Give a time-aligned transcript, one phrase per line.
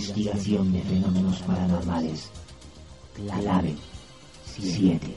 [0.00, 2.30] Investigación de fenómenos paranormales.
[3.14, 3.76] Clave
[4.46, 5.16] 7.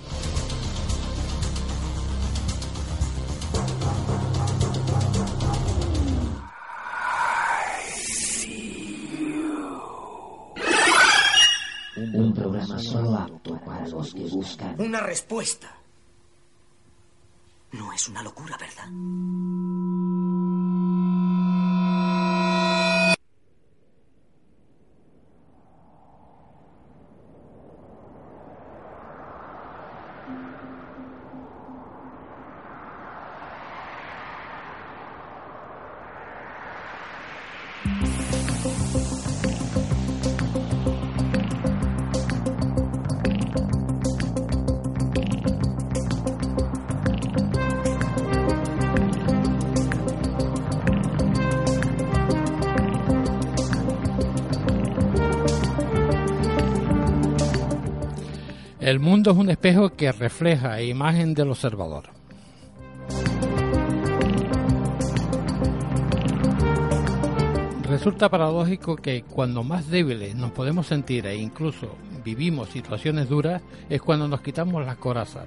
[12.13, 15.77] Un programa solo apto para los que buscan Una respuesta.
[17.71, 18.89] No es una locura, ¿verdad?
[59.25, 62.03] Es un espejo que refleja imagen del observador.
[67.89, 74.01] Resulta paradójico que cuando más débiles nos podemos sentir e incluso vivimos situaciones duras es
[74.01, 75.45] cuando nos quitamos las corazas.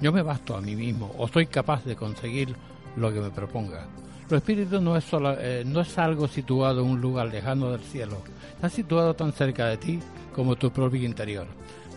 [0.00, 2.54] Yo me basto a mí mismo o soy capaz de conseguir
[2.96, 3.86] lo que me proponga.
[4.28, 7.80] Lo espíritu no es, solo- eh, no es algo situado en un lugar lejano del
[7.80, 8.18] cielo,
[8.54, 10.00] está situado tan cerca de ti
[10.34, 11.46] como tu propio interior.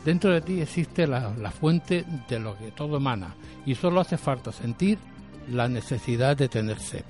[0.09, 4.51] Dentro de ti existe la, fuente de lo que todo emana y solo hace falta
[4.51, 4.97] sentir
[5.51, 7.03] la necesidad de tener sed.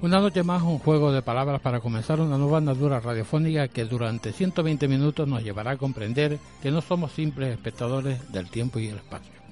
[0.00, 4.32] Una noche más, un juego de palabras para comenzar una nueva andadura radiofónica que durante
[4.32, 8.96] 120 minutos nos llevará a comprender que no somos simples espectadores del tiempo y el
[8.96, 9.43] espacio.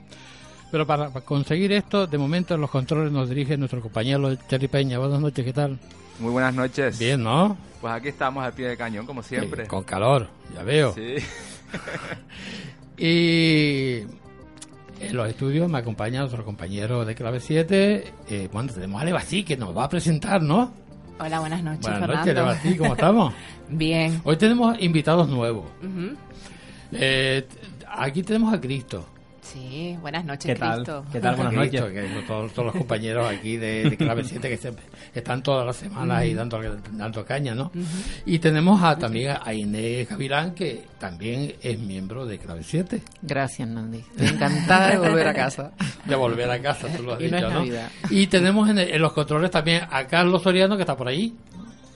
[0.72, 4.68] Pero para, para conseguir esto, de momento en los controles nos dirige nuestro compañero Chely
[4.68, 4.98] Peña.
[4.98, 5.78] Buenas noches, ¿qué tal?
[6.18, 6.98] Muy buenas noches.
[6.98, 7.56] Bien, ¿no?
[7.80, 9.66] Pues aquí estamos al pie del cañón, como siempre.
[9.66, 10.94] Con calor, ya veo.
[10.94, 11.16] Sí.
[12.98, 14.00] Y
[15.00, 18.12] en los estudios me acompaña nuestro compañero de Clave 7.
[18.28, 20.72] Eh, bueno, tenemos a Levasí que nos va a presentar, ¿no?
[21.18, 22.20] Hola, buenas noches, Buenas Fernando.
[22.20, 23.34] noches, Levasí, ¿cómo estamos?
[23.68, 24.20] Bien.
[24.22, 25.64] Hoy tenemos invitados nuevos.
[26.92, 27.44] Eh,
[27.88, 29.06] aquí tenemos a Cristo.
[29.52, 30.76] Sí, buenas noches, ¿Qué tal?
[30.76, 31.04] Cristo.
[31.12, 31.36] ¿Qué tal?
[31.36, 31.82] Buenas noches.
[31.82, 34.72] Que todos, todos los compañeros aquí de, de Clave 7 que se-
[35.14, 36.58] están todas las semanas ahí dando,
[36.92, 37.70] dando caña, ¿no?
[38.24, 43.02] Y tenemos a, también a Inés Gavilán, que también es miembro de Clave 7.
[43.20, 44.02] Gracias, Nandi.
[44.18, 45.72] Encantada de volver a casa.
[46.06, 48.08] De volver a casa, tú lo has Y no dicho, es ¿no?
[48.10, 51.34] Y tenemos en, el- en los controles también a Carlos Soriano, que está por ahí.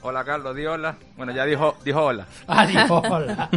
[0.08, 0.96] Hola, Carlos, di hola.
[1.16, 2.28] Bueno, ya dijo, dijo hola.
[2.46, 3.50] Ah, dijo hola.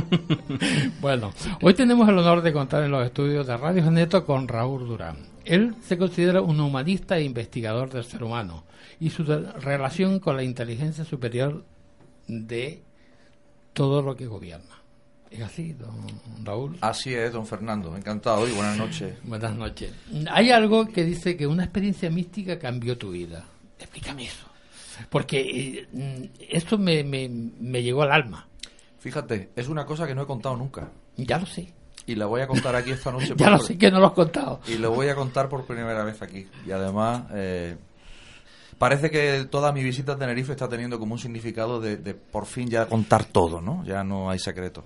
[0.99, 1.31] bueno,
[1.61, 5.17] hoy tenemos el honor de contar en los estudios de Radio Geneto con Raúl Durán.
[5.45, 8.63] Él se considera un humanista e investigador del ser humano
[8.99, 11.63] y su relación con la inteligencia superior
[12.25, 12.81] de
[13.73, 14.81] todo lo que gobierna.
[15.29, 16.07] ¿Es así, don
[16.43, 16.79] Raúl?
[16.81, 17.95] Así es, don Fernando.
[17.95, 19.13] Encantado y buenas noches.
[19.23, 19.93] Buenas noches.
[20.31, 23.45] Hay algo que dice que una experiencia mística cambió tu vida.
[23.77, 24.48] Explícame eso.
[25.09, 28.47] Porque eh, esto me, me, me llegó al alma.
[28.99, 30.89] Fíjate, es una cosa que no he contado nunca.
[31.17, 31.71] Ya lo sé.
[32.05, 33.33] Y la voy a contar aquí esta noche.
[33.37, 34.61] Ya por- lo sé que no lo has contado.
[34.67, 36.47] Y lo voy a contar por primera vez aquí.
[36.65, 37.75] Y además, eh,
[38.77, 42.45] Parece que toda mi visita a Tenerife está teniendo como un significado de, de por
[42.45, 43.83] fin ya contar todo, ¿no?
[43.83, 44.85] Ya no hay secretos.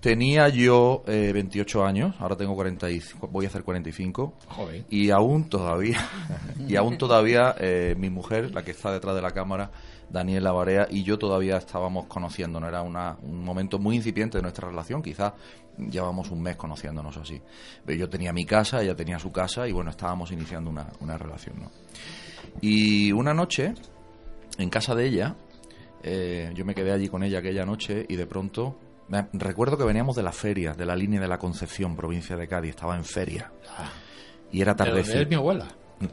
[0.00, 4.32] Tenía yo eh, 28 años, ahora tengo 45, voy a hacer 45.
[4.48, 4.86] Joven.
[4.88, 5.98] Y aún todavía,
[6.68, 9.70] y aún todavía eh, mi mujer, la que está detrás de la cámara,
[10.08, 12.70] Daniela Barea, y yo todavía estábamos conociéndonos.
[12.70, 15.34] Era una, un momento muy incipiente de nuestra relación, quizás
[15.76, 17.38] llevamos un mes conociéndonos así.
[17.84, 21.18] Pero yo tenía mi casa, ella tenía su casa, y bueno, estábamos iniciando una, una
[21.18, 21.70] relación, ¿no?
[22.62, 23.74] Y una noche,
[24.56, 25.36] en casa de ella,
[26.02, 28.78] eh, yo me quedé allí con ella aquella noche, y de pronto
[29.10, 32.48] me- recuerdo que veníamos de la feria, de la línea de la Concepción, provincia de
[32.48, 33.52] Cádiz, estaba en feria.
[34.50, 35.20] Y era ¿De dónde tardecito.
[35.22, 35.66] es mi abuela?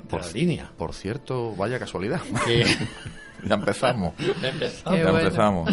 [0.10, 0.72] Por, la línea.
[0.78, 2.20] por cierto, vaya casualidad.
[2.46, 2.62] Sí.
[3.48, 4.14] ya empezamos.
[4.20, 4.84] Empezamos.
[4.98, 5.70] Qué ya empezamos.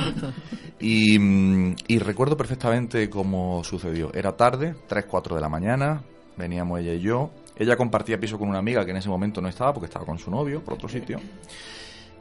[0.79, 4.13] Y, mm, y recuerdo perfectamente cómo sucedió.
[4.15, 6.03] Era tarde, 3, 4 de la mañana,
[6.37, 7.31] veníamos ella y yo.
[7.57, 10.19] Ella compartía piso con una amiga que en ese momento no estaba porque estaba con
[10.19, 11.21] su novio por otro sitio.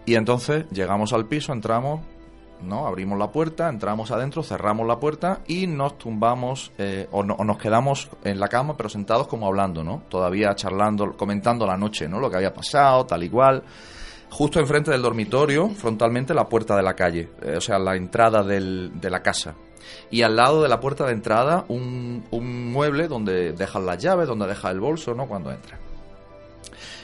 [0.05, 2.01] Y entonces llegamos al piso, entramos,
[2.61, 2.87] ¿no?
[2.87, 7.57] Abrimos la puerta, entramos adentro, cerramos la puerta y nos tumbamos eh, o, no- nos
[7.57, 10.03] quedamos en la cama, pero sentados como hablando, ¿no?
[10.09, 12.19] Todavía charlando, comentando la noche, ¿no?
[12.19, 13.63] Lo que había pasado, tal y cual.
[14.29, 18.43] Justo enfrente del dormitorio, frontalmente la puerta de la calle, eh, o sea, la entrada
[18.43, 19.55] del- de la casa.
[20.09, 24.27] Y al lado de la puerta de entrada, un, un mueble donde dejas las llaves,
[24.27, 25.27] donde dejas el bolso, ¿no?
[25.27, 25.79] Cuando entras.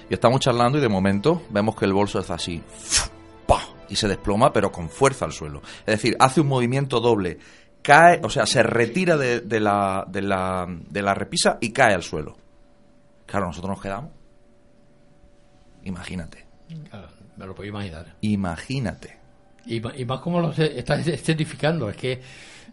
[0.09, 2.63] Y estamos charlando y de momento vemos que el bolso es así.
[3.89, 5.61] Y se desploma, pero con fuerza al suelo.
[5.79, 7.39] Es decir, hace un movimiento doble.
[7.81, 11.93] Cae, o sea, se retira de, de la, de, la, de la repisa y cae
[11.93, 12.37] al suelo.
[13.25, 14.11] Claro, nosotros nos quedamos.
[15.83, 16.45] Imagínate.
[16.89, 17.07] Claro,
[17.37, 18.15] me lo puedo imaginar.
[18.21, 19.17] Imagínate.
[19.65, 22.21] Y, más como lo estás escenificando, es que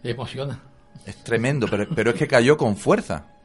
[0.03, 0.59] emociona.
[1.05, 3.36] Es tremendo, pero, pero es que cayó con fuerza.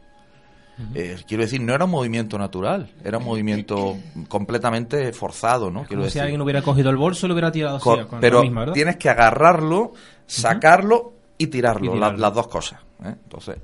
[0.95, 3.97] Eh, quiero decir, no era un movimiento natural, era un movimiento
[4.29, 5.81] completamente forzado, ¿no?
[5.81, 6.23] Quiero Como si decir.
[6.23, 8.75] alguien hubiera cogido el bolso y lo hubiera tirado así, con pero la misma, ¿verdad?
[8.75, 9.93] tienes que agarrarlo,
[10.27, 12.19] sacarlo y tirarlo, Y la- tirarlo.
[12.19, 12.81] las dos cosas.
[13.05, 13.15] ¿eh?
[13.23, 13.59] Entonces,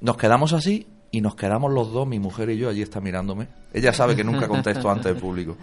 [0.00, 3.48] nos quedamos así y nos quedamos los dos, mi mujer y yo, allí está mirándome.
[3.72, 5.56] Ella sabe que nunca contesto ante el público.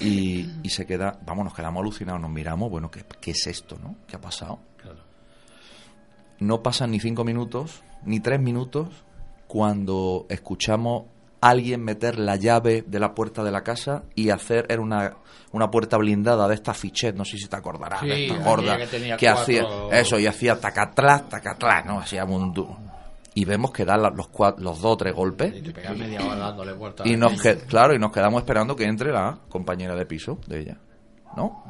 [0.00, 3.76] Y, y se queda, vamos, nos quedamos alucinados, nos miramos, bueno, ¿qué, qué es esto,
[3.82, 3.96] no?
[4.06, 4.58] ¿Qué ha pasado?
[4.78, 4.98] Claro.
[6.40, 8.88] No pasan ni cinco minutos, ni tres minutos,
[9.48, 11.06] cuando escuchamos
[11.40, 15.16] a alguien meter la llave de la puerta de la casa y hacer, era una,
[15.52, 18.50] una puerta blindada de esta fichet, no sé si te acordarás, de Sí, esta aquella
[18.50, 21.98] gorda, que hacía cuatro- eso, y hacía tacatlás, tacatlás, ¿no?
[22.00, 22.52] Hacía un
[23.34, 25.54] Y vemos que da los, cua- los dos o tres golpes.
[25.56, 27.06] Y te media hora dándole vueltas.
[27.06, 30.60] Y nos que- claro, y nos quedamos esperando que entre la compañera de piso de
[30.60, 30.78] ella.
[31.36, 31.62] ¿No?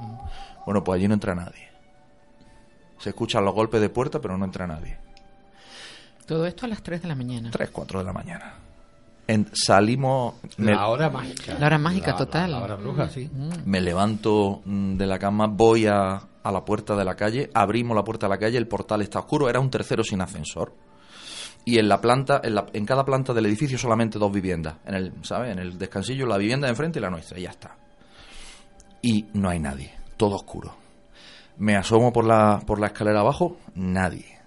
[0.64, 1.69] Bueno, pues allí no entra nadie.
[2.98, 4.98] Se escuchan los golpes de puerta, pero no entra nadie.
[6.28, 7.50] Todo esto a las 3 de la mañana.
[7.50, 8.54] 3, 4 de la mañana.
[9.26, 10.34] En- salimos.
[10.58, 11.54] Me, La hora mágica.
[11.58, 12.52] La hora mágica total.
[12.52, 13.28] La, hora bruja, sí.
[13.64, 17.96] me levanto mm, de la cama, voy a, a la puerta de la calle, abrimos
[17.96, 20.72] la puerta de la calle, el portal está oscuro, era un tercero sin ascensor.
[21.64, 24.76] Y en la planta, en, la- en cada planta del edificio solamente dos viviendas.
[24.86, 25.52] En el, ¿sabes?
[25.52, 27.76] En el descansillo, la vivienda de enfrente y la nuestra, y ya está.
[29.02, 30.75] Y no hay nadie, todo oscuro.
[31.58, 34.38] Me asomo por la, por la escalera abajo, nadie.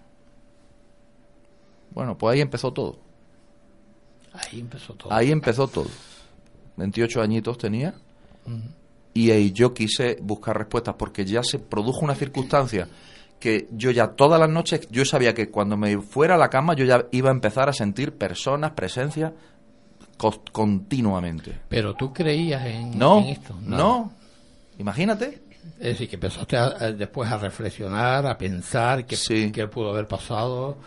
[1.92, 2.98] Bueno, pues ahí empezó todo.
[4.34, 5.12] Ahí empezó todo.
[5.14, 5.88] Ahí empezó todo.
[6.78, 7.94] 28 añitos tenía.
[9.14, 12.88] Y ahí yo quise buscar respuestas porque ya se produjo una circunstancia
[13.40, 16.76] que yo ya todas las noches, yo sabía que cuando me fuera a la cama
[16.76, 19.34] yo ya iba a empezar a sentir personas, presencia
[20.52, 21.60] continuamente.
[21.68, 23.56] Pero tú creías en, No, en esto.
[23.62, 24.12] No.
[24.78, 25.42] Imagínate.
[25.80, 29.52] Es decir, que empezaste a- a- después a reflexionar, a pensar qué, Sí.
[29.52, 30.78] qué pudo haber pasado,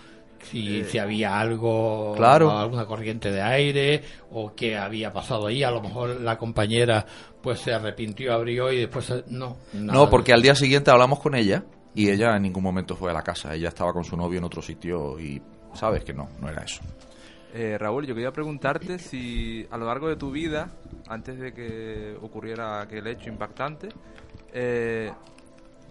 [0.51, 2.51] si, si había algo, Claro.
[2.51, 5.63] alguna corriente de aire, o qué había pasado ahí.
[5.63, 7.05] A lo mejor la compañera
[7.43, 9.57] pues se arrepintió, abrió y después eh, no.
[9.73, 13.15] No, porque al día siguiente hablamos con ella y ella en ningún momento fue a
[13.15, 13.55] la casa.
[13.55, 15.41] Ella estaba con su novio en otro sitio y
[15.75, 16.81] sabes que no, no era eso.
[17.57, 20.71] Eh, Raúl, yo quería preguntarte si a lo largo de tu vida,
[21.09, 23.89] antes de que ocurriera aquel hecho impactante,
[24.53, 25.13] eh,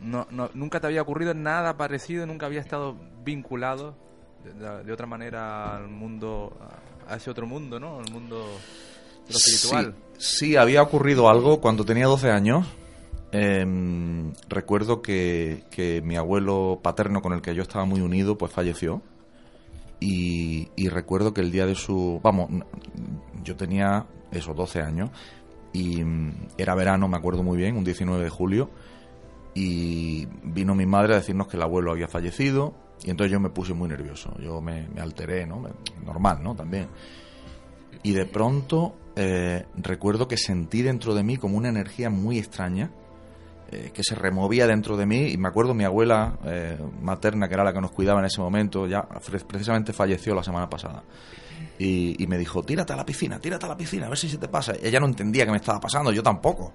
[0.01, 3.95] no, no- nunca te había ocurrido nada parecido, nunca había estado vinculado
[4.43, 6.57] de, otra manera al mundo,
[7.07, 8.00] a, ese otro mundo, ¿no?
[8.00, 8.45] Al mundo
[9.27, 9.95] espiritual.
[10.17, 12.67] Sí, había ocurrido algo cuando tenía 12 años.
[13.31, 18.51] em, recuerdo que, que mi abuelo paterno con el que yo estaba muy unido pues
[18.51, 19.01] falleció.
[20.00, 22.19] Y, y recuerdo que el día de su...
[22.21, 22.50] Vamos,
[23.43, 25.09] yo tenía esos 12 años
[25.71, 28.69] y mm, era verano, me acuerdo muy bien, un 19 de julio.
[29.55, 32.73] Y vino mi madre a decirnos que el abuelo había fallecido
[33.03, 34.33] y entonces yo me puse muy nervioso.
[34.39, 35.63] Yo me, alteré, ¿no?
[36.05, 36.55] Normal, ¿no?
[36.55, 36.88] También.
[38.01, 42.91] Y de pronto eh, recuerdo que sentí dentro de mí como una energía muy extraña
[43.72, 47.53] eh, que se removía dentro de mí y me acuerdo mi abuela eh, materna, que
[47.53, 49.07] era la que nos cuidaba en ese momento, ya
[49.48, 51.03] precisamente falleció la semana pasada.
[51.79, 54.38] Y, me dijo, tírate a la piscina, tírate a la piscina, a ver si se
[54.38, 54.74] te pasa.
[54.81, 56.72] Ella no entendía qué me estaba pasando, yo tampoco.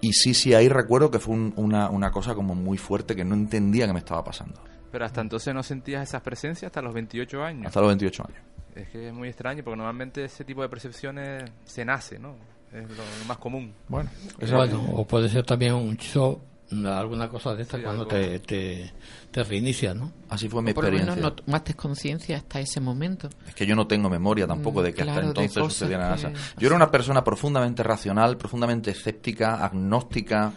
[0.00, 3.24] Y sí, sí, ahí recuerdo que fue un- una, una cosa como muy fuerte que
[3.24, 4.60] no entendía qué me estaba pasando.
[4.96, 7.66] Pero hasta entonces no sentías esas presencias hasta los 28 años.
[7.66, 8.40] Hasta los 28 años.
[8.74, 12.34] Es que es muy extraño porque normalmente ese tipo de percepciones se nace, ¿no?
[12.72, 13.74] Es lo, lo más común.
[13.88, 14.08] Bueno,
[14.50, 16.40] Bueno, o puede ser también un show,
[16.86, 18.90] alguna cosa de esta Sí, cuando te, te,
[19.30, 20.10] te reinicia, ¿no?
[20.30, 21.22] Así fue mi O por lo menos experiencia.
[21.22, 23.28] no tomaste conciencia hasta ese momento.
[23.46, 26.08] Es que yo no tengo memoria tampoco Mm, de que hasta claro, entonces cosas sucediera
[26.16, 26.32] nada.
[26.32, 30.54] que Yo era una persona profundamente racional, profundamente escéptica, agnóstica.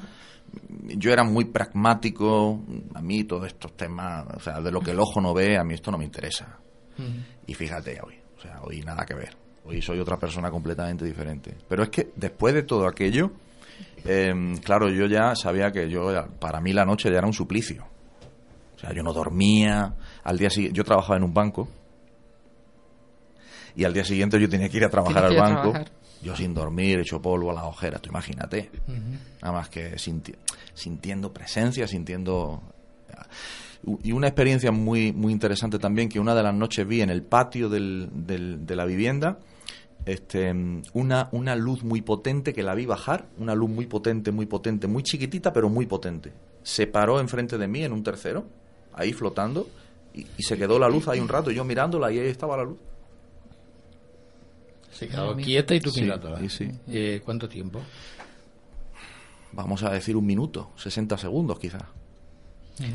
[0.98, 2.62] Yo era muy pragmático.
[2.94, 5.64] A mí todos estos temas, o sea, de lo que el ojo no ve, a
[5.64, 6.58] mí esto no me interesa.
[7.48, 9.36] Y fíjate hoy, o sea, hoy nada que ver.
[9.66, 11.56] Hoy soy otra persona completamente diferente.
[11.68, 13.32] Pero es que después de todo aquello,
[14.06, 17.86] eh, claro, yo ya sabía que yo, para mí la noche ya era un suplicio.
[18.76, 19.94] O sea, yo no dormía.
[20.24, 21.68] Al día siguiente, yo trabajaba en un banco.
[23.76, 25.72] Y al día siguiente yo tenía que ir a trabajar al banco.
[25.72, 25.92] trabajar.
[26.22, 28.70] Yo sin dormir, hecho polvo a las ojeras, tú imagínate.
[29.42, 30.36] Nada más que sinti-
[30.74, 32.62] sintiendo presencia, sintiendo...
[34.04, 37.24] Y una experiencia muy, muy interesante también, que una de las noches vi en el
[37.24, 39.40] patio del- del- de la vivienda
[40.06, 40.52] este,
[40.94, 44.88] una, una luz muy potente que la vi bajar, una luz muy potente, muy potente,
[44.88, 46.32] muy chiquitita, pero muy potente.
[46.64, 48.46] Se paró enfrente de mí en un tercero,
[48.94, 49.68] ahí flotando,
[50.14, 52.64] y, y se quedó la luz ahí un rato, yo mirándola y ahí estaba la
[52.64, 52.78] luz.
[55.00, 55.46] Se quedó mira.
[55.46, 56.40] quieta y tú Sí, mirándola.
[56.40, 56.72] sí, sí.
[56.90, 57.82] Eh, ¿Cuánto tiempo?
[59.54, 61.84] Vamos a decir un minuto, 60 segundos quizás.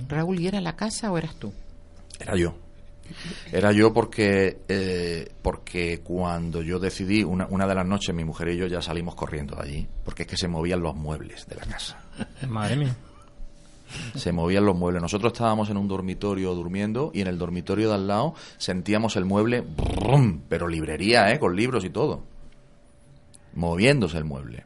[0.09, 1.53] Raúl, ¿y era la casa o eras tú?
[2.21, 2.55] Era yo.
[3.53, 8.49] Era yo porque, eh, porque cuando yo decidí, una, una de las noches mi mujer
[8.49, 11.57] y yo ya salimos corriendo de allí, porque es que se movían los muebles de
[11.57, 11.99] la casa.
[12.49, 12.97] Madre mía.
[14.15, 15.03] Se movían los muebles.
[15.03, 19.25] Nosotros estábamos en un dormitorio durmiendo y en el dormitorio de al lado sentíamos el
[19.25, 21.39] mueble, brum, pero librería, ¿eh?
[21.39, 22.23] Con libros y todo.
[23.55, 24.65] Moviéndose el mueble.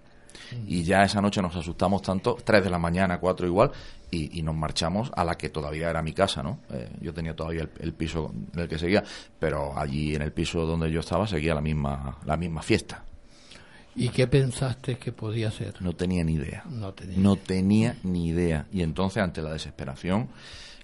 [0.66, 3.70] Y ya esa noche nos asustamos tanto, 3 de la mañana, 4 igual,
[4.10, 6.60] y, nos marchamos a la que todavía era mi casa, ¿no?
[6.70, 9.04] Eh, yo tenía todavía el, el piso en el que seguía,
[9.38, 13.04] pero allí en el piso donde yo estaba seguía la misma, la misma fiesta.
[13.98, 15.82] ¿Y qué pensaste que podía ser?
[15.82, 16.62] No tenía ni idea.
[16.70, 17.18] No tenía.
[17.18, 18.66] No tenía ni idea.
[18.72, 20.28] Y entonces, ante la desesperación,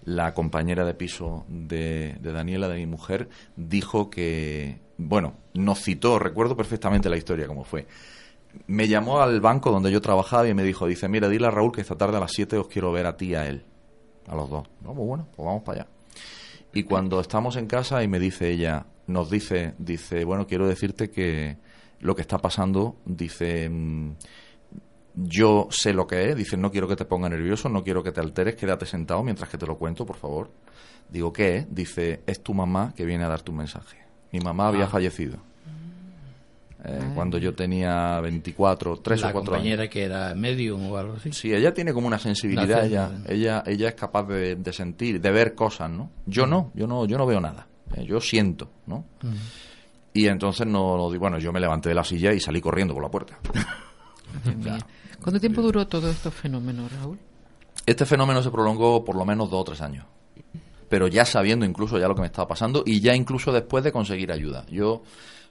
[0.04, 6.18] la compañera de piso de, de Daniela, de mi mujer, dijo que, bueno, nos citó,
[6.18, 7.86] recuerdo perfectamente la historia como fue.
[8.66, 11.70] Me llamó al banco donde yo trabajaba y me dijo, dice, mira, dile a Raúl
[11.70, 13.64] que esta tarde a las 7 os quiero ver a ti y a él.
[14.26, 14.66] A los dos.
[14.82, 15.90] No, pues bueno, pues vamos para allá.
[16.72, 21.10] Y cuando estamos en casa y me dice ella, nos dice, dice, bueno, quiero decirte
[21.10, 21.56] que
[22.00, 24.12] lo que está pasando, dice, mm,
[25.16, 28.12] yo sé lo que es, dice, no quiero que te ponga nervioso, no quiero que
[28.12, 30.50] te alteres, quédate sentado mientras que te lo cuento, por favor.
[31.08, 31.66] Digo, ¿qué es?
[31.74, 33.98] Dice, es tu mamá que viene a dar tu mensaje.
[34.32, 34.88] Mi mamá había Ah.
[34.88, 35.36] fallecido.
[36.86, 37.12] Eh, Ay.
[37.14, 39.62] cuando yo tenía 24, 3 la o 4 años.
[39.62, 41.32] compañera que era medium o algo así.
[41.32, 45.30] Sí, ella tiene como una sensibilidad, ella, ella, ella es capaz de, de sentir, de
[45.30, 46.10] ver cosas, ¿no?
[46.26, 49.06] Yo no, yo no, yo no veo nada, eh, yo siento, ¿no?
[50.14, 53.02] Y entonces no, no bueno, yo me levanté de la silla y salí corriendo por
[53.02, 53.38] la puerta.
[55.22, 57.18] ¿Cuánto tiempo duró todo estos fenómenos, Raúl?
[57.86, 60.06] Este fenómeno se prolongó por lo menos dos o tres años,
[60.88, 63.92] pero ya sabiendo incluso ya lo que me estaba pasando y ya incluso después de
[63.92, 64.64] conseguir ayuda.
[64.70, 65.02] Yo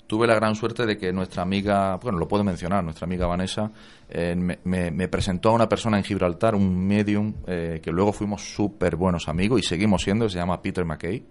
[0.08, 3.72] tuve la gran suerte de que nuestra amiga, bueno, lo puedo mencionar, nuestra amiga Vanessa,
[4.10, 8.12] eh, me, me- me presentó a una persona en Gibraltar, un medium, eh, que luego
[8.14, 11.24] fuimos súper buenos amigos y seguimos siendo, se llama Peter McKay.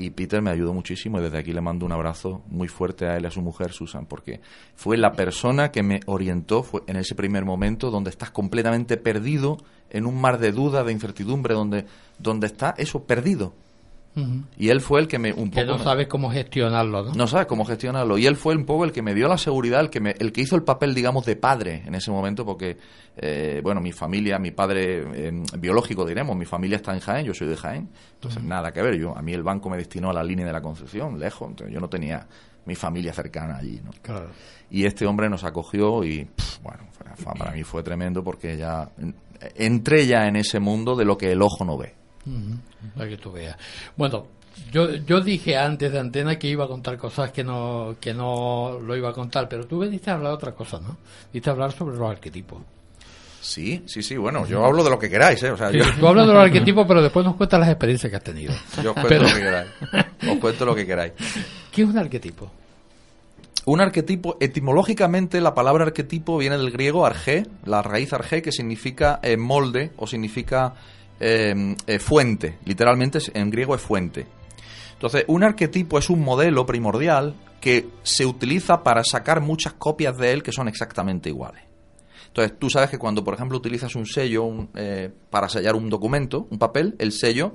[0.00, 3.18] Y Peter me ayudó muchísimo y desde aquí le mando un abrazo muy fuerte a
[3.18, 4.40] él y a su mujer, Susan, porque
[4.74, 9.58] fue la persona que me orientó fue en ese primer momento donde estás completamente perdido
[9.90, 11.84] en un mar de dudas, de incertidumbre, donde,
[12.18, 13.52] donde está eso perdido.
[14.58, 17.12] Y él fue el que me un Que poco no sabes cómo gestionarlo, ¿no?
[17.14, 18.18] no sabes cómo gestionarlo.
[18.18, 20.32] Y él fue un poco el que me dio la seguridad, el que, me, el
[20.32, 22.76] que hizo el papel, digamos, de padre en ese momento, porque,
[23.16, 27.32] eh, bueno, mi familia, mi padre eh, biológico, diremos, mi familia está en Jaén, yo
[27.34, 28.98] soy de Jaén, entonces nada que ver.
[28.98, 31.72] Yo, a mí el banco me destinó a la línea de la Concepción, lejos, entonces
[31.72, 32.26] yo no tenía
[32.66, 33.90] mi familia cercana allí, ¿no?
[34.02, 34.28] Claro.
[34.70, 36.28] Y este hombre nos acogió y,
[36.62, 36.80] bueno,
[37.16, 38.90] fue- para mí fue tremendo porque ya
[39.54, 41.94] entré ya en ese mundo de lo que el ojo no ve.
[42.96, 43.56] Para que tú veas.
[43.96, 44.26] Bueno,
[44.72, 48.78] yo, yo dije antes de antena que iba a contar cosas que no, que no
[48.84, 50.96] lo iba a contar, pero tú veniste a hablar de otra cosa, ¿no?
[51.32, 52.60] Viste a hablar sobre los arquetipos.
[53.40, 55.50] Sí, sí, sí, bueno, yo hablo de lo que queráis, ¿eh?
[55.50, 55.84] O sea, Sí, yo...
[55.98, 58.52] Tú hablas de los arquetipos, pero después nos cuentas las experiencias que has tenido.
[58.82, 59.70] Yo os cuento Pero- lo que queráis.
[60.30, 61.12] Os cuento lo que queráis.
[61.72, 62.50] ¿Qué es un arquetipo?
[63.66, 69.20] un arquetipo, etimológicamente la palabra arquetipo viene del griego arge, la raíz arge que significa
[69.22, 70.74] eh, molde o significa
[71.20, 72.58] eh, eh, fuente.
[72.64, 74.26] Literalmente en griego es fuente.
[74.94, 80.32] Entonces, un arquetipo es un modelo primordial que se utiliza para sacar muchas copias de
[80.32, 81.62] él que son exactamente iguales.
[82.28, 85.88] Entonces, tú sabes que cuando, por ejemplo, utilizas un sello un, eh, para sellar un
[85.90, 87.54] documento, un papel, el sello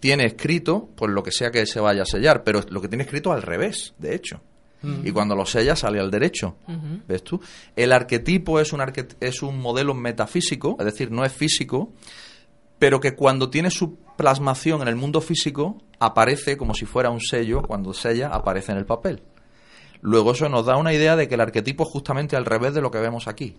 [0.00, 3.04] tiene escrito, pues lo que sea que se vaya a sellar, pero lo que tiene
[3.04, 4.40] escrito al revés, de hecho.
[5.04, 6.56] Y cuando lo sellas sale al derecho.
[7.06, 7.40] ¿Ves tú?
[7.76, 11.92] El arquetipo es un, arquet- es un modelo metafísico, es decir, no es físico,
[12.82, 17.20] pero que cuando tiene su plasmación en el mundo físico aparece como si fuera un
[17.20, 19.22] sello, cuando sella aparece en el papel.
[20.00, 22.80] Luego eso nos da una idea de que el arquetipo es justamente al revés de
[22.80, 23.56] lo que vemos aquí,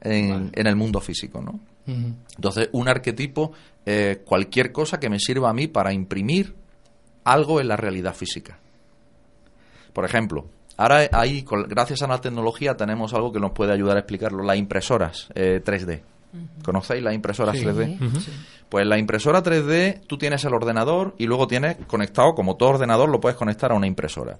[0.00, 1.60] en, en el mundo físico, ¿no?
[1.86, 3.52] Entonces, un arquetipo,
[3.84, 6.54] eh, cualquier cosa que me sirva a mí para imprimir
[7.24, 8.58] algo en la realidad física.
[9.92, 10.46] Por ejemplo,
[10.78, 14.56] ahora ahí, gracias a la tecnología, tenemos algo que nos puede ayudar a explicarlo, las
[14.56, 16.00] impresoras eh, 3D.
[16.64, 17.64] ¿Conocéis las impresoras Sí.
[17.64, 17.96] 3D?
[18.00, 18.18] Ujú.
[18.68, 23.08] Pues la impresora 3D, tú tienes el ordenador y luego tienes conectado, como todo ordenador,
[23.08, 24.38] lo puedes conectar a una impresora.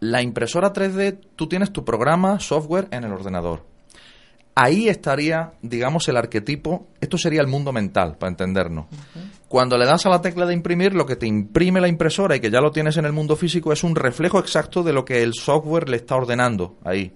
[0.00, 3.64] La impresora 3D, tú tienes tu programa, software en el ordenador.
[4.56, 6.86] Ahí estaría, digamos, el arquetipo.
[7.00, 8.86] Esto sería el mundo mental, para entendernos.
[9.48, 12.40] Cuando le das a la tecla de imprimir, lo que te imprime la impresora y
[12.40, 15.22] que ya lo tienes en el mundo físico es un reflejo exacto de lo que
[15.22, 17.12] el software le está ordenando ahí.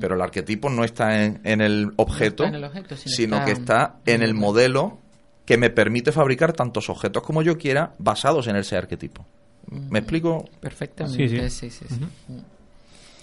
[0.00, 3.44] Pero el arquetipo no está en, en el objeto, en el objeto, sino sino está
[3.44, 4.98] que está en el modelo
[5.44, 9.24] que me permite fabricar tantos objetos como yo quiera basados en ese arquetipo.
[9.70, 10.44] ¿Me explico?
[10.60, 11.28] Perfectamente.
[11.28, 11.70] Sí, sí.
[11.70, 12.00] sí, sí, sí.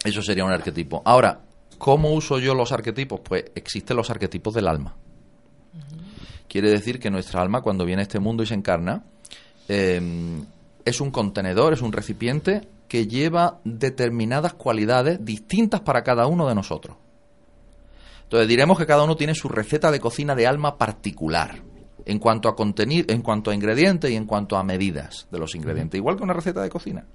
[0.04, 1.02] Eso sería un arquetipo.
[1.06, 1.40] Ahora,
[1.78, 3.22] ¿cómo uso yo los arquetipos?
[3.22, 4.96] Pues existen los arquetipos del alma.
[6.48, 9.04] Quiere decir que nuestra alma, cuando viene a este mundo y se encarna,
[9.68, 10.02] eh,
[10.86, 16.56] es un contenedor, es un recipiente que lleva determinadas cualidades distintas para cada uno de
[16.56, 16.98] nosotros.
[18.24, 21.62] Entonces diremos que cada uno tiene su receta de cocina de alma particular
[22.06, 25.56] en cuanto a contenido, en cuanto a ingredientes y en cuanto a medidas de los
[25.56, 27.06] ingredientes, igual que una receta de cocina.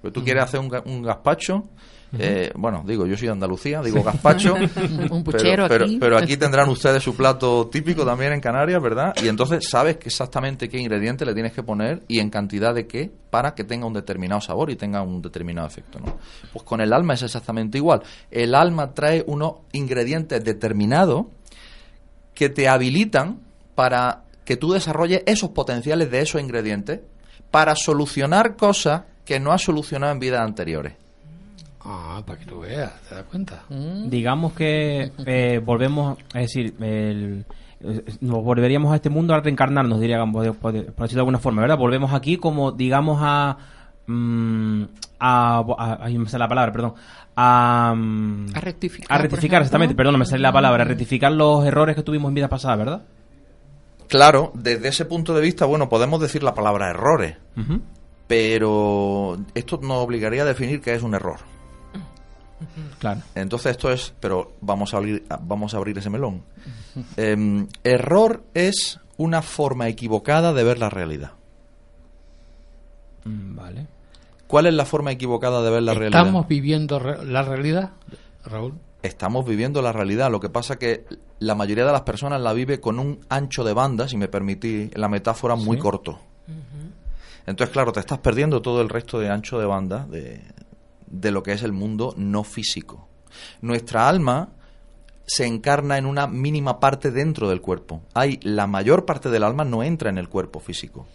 [0.00, 1.64] Pero tú quieres hacer un, ga- un gazpacho,
[2.18, 5.98] eh, bueno, digo, yo soy de Andalucía, digo gazpacho, Un pero- puchero pero, aquí.
[5.98, 9.12] pero aquí tendrán ustedes su plato típico también en Canarias, ¿verdad?
[9.22, 13.10] Y entonces sabes exactamente qué ingrediente le tienes que poner y en cantidad de qué
[13.30, 16.16] para que tenga un determinado sabor y tenga un determinado efecto, ¿no?
[16.52, 18.02] Pues con el alma es exactamente igual.
[18.30, 21.26] El alma trae unos ingredientes determinados
[22.34, 23.40] que te habilitan
[23.74, 27.00] para que tú desarrolles esos potenciales de esos ingredientes
[27.50, 30.94] para solucionar cosas que no has solucionado en vidas anteriores.
[31.88, 33.62] Ah, para que tú veas, ¿te das cuenta?
[34.10, 37.44] Digamos que eh, volvemos, es decir, el-
[37.80, 41.38] eh, nos volveríamos a este mundo al reencarnarnos, diríamos, por, por- por decirlo de alguna
[41.38, 41.78] forma, ¿verdad?
[41.78, 43.56] Volvemos aquí como, digamos, a...
[44.06, 44.82] mm,
[45.20, 46.94] a, a- me sale la palabra, perdón.
[47.36, 49.16] A, mm, A rectificar.
[49.18, 52.34] a rectificar, exactamente, perdón, me sale la palabra, a rectificar los errores que tuvimos en
[52.34, 53.02] vidas pasadas, ¿verdad?
[54.08, 57.36] Claro, desde ese punto de vista, bueno, podemos decir la palabra errores,
[58.26, 61.40] pero esto nos obligaría a definir qué es un error.
[62.98, 63.20] Claro.
[63.34, 66.42] Entonces esto es, pero vamos a abrir, vamos a abrir ese melón.
[67.16, 71.32] Em, error es una forma equivocada de ver la realidad.
[73.24, 73.86] Mm, Vale.
[74.46, 76.20] ¿Cuál es la forma equivocada de ver la realidad?
[76.20, 77.90] ¿Estamos viviendo re- la realidad,
[78.44, 78.74] Raúl?
[79.02, 80.30] Estamos viviendo la realidad.
[80.30, 81.04] Lo que pasa que
[81.40, 84.96] la mayoría de las personas la vive con un ancho de banda, si me permitís
[84.96, 85.82] la metáfora, muy Sí.
[85.82, 86.20] corto.
[87.46, 90.40] Entonces, claro, te estás perdiendo todo el resto de ancho de banda de,
[91.06, 93.08] de lo que es el mundo no físico.
[93.60, 94.50] Nuestra alma
[95.26, 98.02] se encarna en una mínima parte dentro del cuerpo.
[98.14, 101.06] Hay la mayor parte del alma no entra en el cuerpo físico.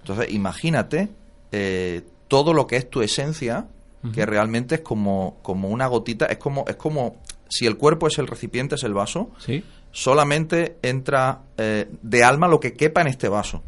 [0.00, 1.08] Entonces, imagínate
[1.52, 3.66] eh, todo lo que es tu esencia,
[4.12, 7.16] que realmente es como, como una gotita, es como, es como
[7.48, 9.64] si el cuerpo es el recipiente, es el vaso, Sí.
[9.92, 13.62] solamente entra eh, de alma lo que quepa en este vaso.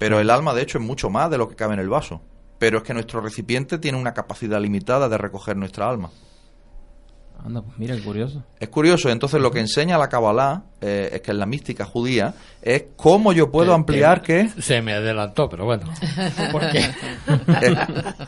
[0.00, 2.20] Pero el alma, de hecho, es mucho más de lo que cabe en el vaso.
[2.60, 6.10] Pero es que nuestro recipiente tiene una capacidad limitada de recoger nuestra alma.
[7.42, 8.44] Anda, pues mira, qué curioso.
[8.58, 12.34] Es curioso, entonces lo que enseña la Kabbalah, eh, es que en la mística judía,
[12.60, 14.22] es cómo yo puedo Eh, ampliar eh,
[14.54, 14.62] que...
[14.62, 15.86] Se me adelantó, pero bueno.
[16.52, 16.80] ¿Por qué?
[16.80, 17.76] eh,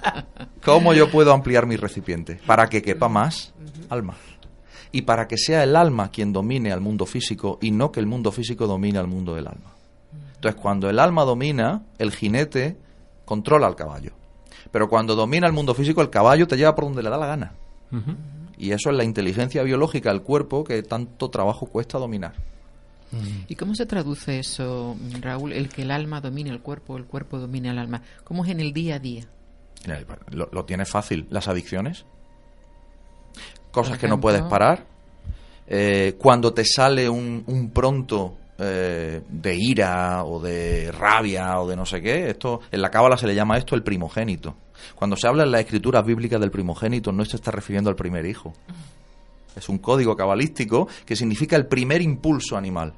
[0.64, 3.52] cómo yo puedo ampliar mi recipiente para que quepa más
[3.90, 4.16] alma.
[4.92, 8.06] Y para que sea el alma quien domine al mundo físico y no que el
[8.06, 9.74] mundo físico domine al mundo del alma.
[10.36, 12.78] Entonces, cuando el alma domina, el jinete
[13.26, 14.12] controla al caballo.
[14.72, 17.26] Pero cuando domina el mundo físico, el caballo te lleva por donde le da la
[17.26, 17.52] gana.
[18.56, 22.32] Y eso es la inteligencia biológica del cuerpo que tanto trabajo cuesta dominar.
[23.46, 25.52] ¿Y cómo se traduce eso, Raúl?
[25.52, 28.00] El que el alma domine el cuerpo, el cuerpo domine el alma.
[28.24, 29.24] ¿Cómo es en el día a día?
[30.30, 31.26] Lo, lo tienes fácil.
[31.28, 32.06] Las adicciones.
[33.70, 34.86] Cosas que no puedes parar.
[35.66, 41.76] Eh, cuando te sale un, un pronto eh, de ira o de rabia o de
[41.76, 44.56] no sé qué, esto en la cábala se le llama esto el primogénito.
[44.94, 48.26] Cuando se habla en las escrituras bíblicas del primogénito, no se está refiriendo al primer
[48.26, 48.52] hijo.
[49.56, 52.94] Es un código cabalístico que significa el primer impulso animal.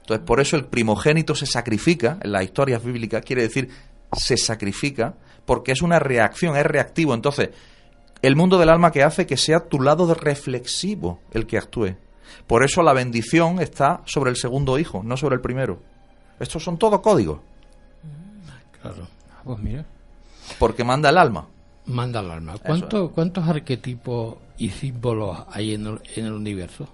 [0.00, 3.68] Entonces, por eso el primogénito se sacrifica, en las historias bíblicas quiere decir
[4.12, 5.14] se sacrifica,
[5.44, 7.14] porque es una reacción, es reactivo.
[7.14, 7.50] Entonces,
[8.22, 11.96] el mundo del alma que hace que sea tu lado reflexivo el que actúe.
[12.46, 15.80] Por eso la bendición está sobre el segundo hijo, no sobre el primero.
[16.38, 17.40] Estos son todos códigos,
[18.80, 19.06] Claro.
[19.32, 19.84] Ah, Pues mira.
[20.58, 21.46] porque manda el alma.
[21.86, 22.54] Manda al alma.
[22.64, 26.88] ¿Cuánto- ¿Cuántos arquetipos y símbolos hay en el, en el universo?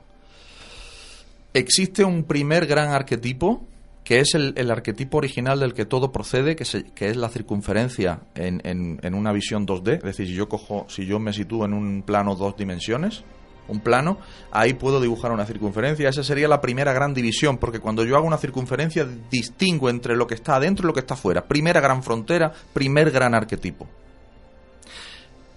[1.55, 3.62] Existe un primer gran arquetipo,
[4.05, 7.29] que es el, el arquetipo original del que todo procede, que, se- que es la
[7.29, 9.96] circunferencia en, en- en una visión 2D.
[9.99, 13.25] Es decir, si yo cojo, si yo me sitúo en un plano dos dimensiones,
[13.68, 14.18] un plano,
[14.50, 16.09] ahí puedo dibujar una circunferencia.
[16.09, 20.26] Esa sería la primera gran división, porque cuando yo hago una circunferencia distingo entre lo
[20.26, 21.46] que está adentro y lo que está afuera.
[21.46, 23.87] Primera gran frontera, primer gran arquetipo.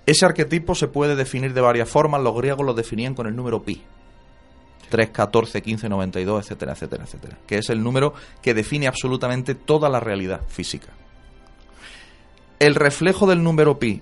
[0.05, 2.21] Ese arquetipo se puede definir de varias formas.
[2.21, 3.83] Los griegos lo definían con el número pi.
[4.89, 7.37] 3, 14, 15, 92, etcétera, etcétera, etcétera.
[7.45, 10.87] Que es el número que define absolutamente toda la realidad física.
[12.57, 14.01] El reflejo del número pi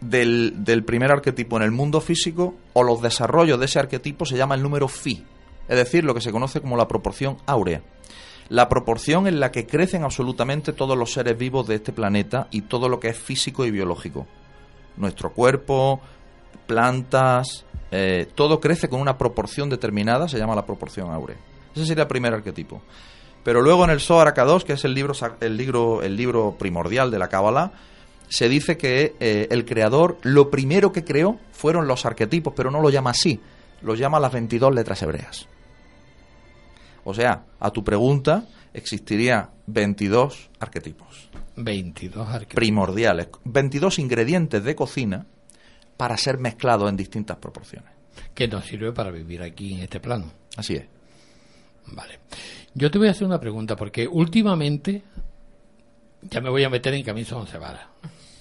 [0.00, 4.54] del, primer arquetipo en el mundo físico o los desarrollos de ese arquetipo se llama
[4.54, 5.24] el número phi.
[5.68, 7.82] Es decir, lo que se conoce como la proporción áurea.
[8.48, 12.62] La proporción en la que crecen absolutamente todos los seres vivos de este planeta y
[12.62, 14.26] todo lo que es físico y biológico.
[14.96, 16.00] Nuestro cuerpo,
[16.66, 21.36] plantas, eh, todo crece con una proporción determinada, se llama la proporción áurea.
[21.74, 22.80] Ese sería el primer arquetipo.
[23.44, 27.10] Pero luego en el Zohar Akadosh, que es el libro, el libro, el libro primordial
[27.10, 27.72] de la Kabbalah,
[28.28, 32.80] se dice que eh, el creador lo primero que creó fueron los arquetipos, pero no
[32.80, 33.40] lo llama así,
[33.82, 35.48] lo llama las 22 letras hebreas.
[37.04, 42.54] O sea, a tu pregunta, existiría 22 arquetipos 22 arquetipos.
[42.54, 45.26] primordiales, 22 ingredientes de cocina
[45.96, 47.90] para ser mezclados en distintas proporciones.
[48.34, 50.30] que nos sirve para vivir aquí en este plano.
[50.56, 50.84] Así es.
[51.86, 52.20] Vale.
[52.74, 55.02] Yo te voy a hacer una pregunta, porque últimamente
[56.22, 57.86] ya me voy a meter en camisa once varas.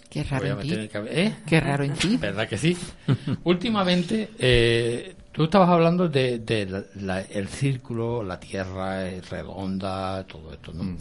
[0.10, 0.90] Qué raro en ti.
[1.10, 1.34] ¿Eh?
[1.46, 2.18] Qué raro en ti.
[2.18, 2.78] ¿Verdad que sí?
[3.44, 10.24] últimamente, eh, tú estabas hablando de, de la- la- el círculo, la tierra es redonda,
[10.26, 10.84] todo esto, ¿no?
[10.84, 10.98] Mm.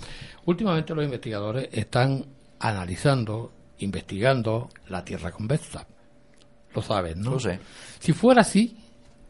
[0.46, 2.24] Últimamente los investigadores están
[2.58, 5.86] analizando, investigando la tierra convexa.
[6.74, 7.30] Lo sabes, ¿no?
[7.32, 7.58] Lo sé.
[8.00, 8.76] Si fuera así,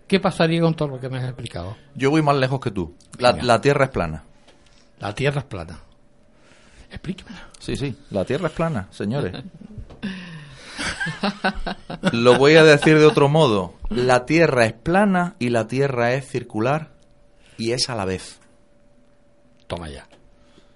[0.08, 1.76] ¿qué pasaría con todo lo que me has explicado?
[1.94, 2.94] Yo voy más lejos que tú.
[3.18, 4.24] La Tierra es plana.
[4.98, 5.78] La tierra es plana.
[6.90, 7.48] Explíquemela.
[7.58, 9.32] Sí, sí, la Tierra es plana, señores.
[12.12, 13.74] Lo voy a decir de otro modo.
[13.90, 16.90] La Tierra es plana y la Tierra es circular
[17.56, 18.40] y es a la vez.
[19.66, 20.06] Toma ya.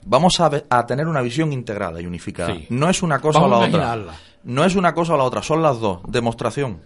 [0.05, 2.55] Vamos a, tener una visión integrada y unificada.
[2.55, 2.67] Sí.
[2.71, 4.15] No es una cosa Vamos o la otra.
[4.45, 6.01] No es una cosa o la otra, son las dos.
[6.09, 6.81] Demostración.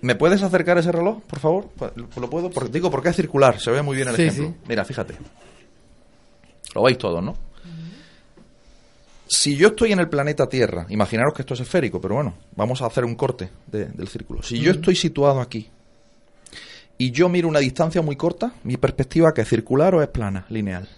[0.00, 1.70] ¿Me puedes acercar ese reloj, por favor?
[1.76, 4.48] Pues Lo puedo, porque digo, porque es circular, se ve muy bien el Sí, ejemplo.
[4.48, 4.54] sí.
[4.68, 5.16] Mira, fíjate.
[6.74, 7.34] Lo veis todos, ¿no?
[9.30, 12.80] Si yo estoy en el planeta Tierra, imaginaros que esto es esférico, pero bueno, vamos
[12.82, 14.42] a hacer un corte de- del círculo.
[14.42, 15.68] Si yo estoy situado aquí
[16.96, 20.46] y yo miro una distancia muy corta, mi perspectiva que es circular o es plana,
[20.48, 20.88] lineal.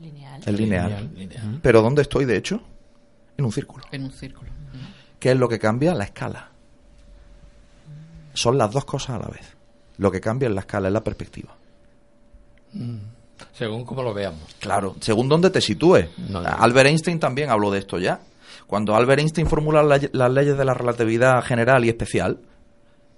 [0.00, 0.40] Lineal.
[0.46, 0.88] Es lineal.
[0.88, 1.60] Lineal, lineal.
[1.62, 2.62] Pero ¿dónde estoy, de hecho?
[3.36, 3.84] En un círculo.
[3.92, 4.50] En un círculo.
[5.20, 5.92] ¿Qué es lo que cambia?
[5.94, 6.50] La escala.
[8.32, 9.56] Son las dos cosas a la vez.
[9.98, 11.54] Lo que cambia es la escala, es la perspectiva.
[13.52, 14.40] Según como lo veamos.
[14.60, 16.08] Claro, según dónde te sitúes.
[16.28, 16.48] No, no.
[16.48, 18.20] Albert Einstein también habló de esto ya.
[18.66, 22.38] Cuando Albert Einstein formula la- las leyes de la relatividad general y especial,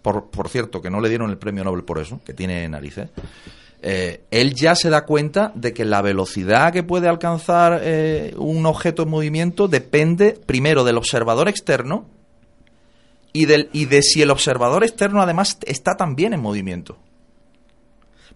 [0.02, 3.08] por, por cierto, que no le dieron el premio Nobel por eso, que tiene narices,
[3.82, 8.64] eh, él ya se da cuenta de que la velocidad que puede alcanzar eh, un
[8.66, 12.06] objeto en movimiento depende primero del observador externo
[13.32, 16.96] y, del, y de si el observador externo además está también en movimiento.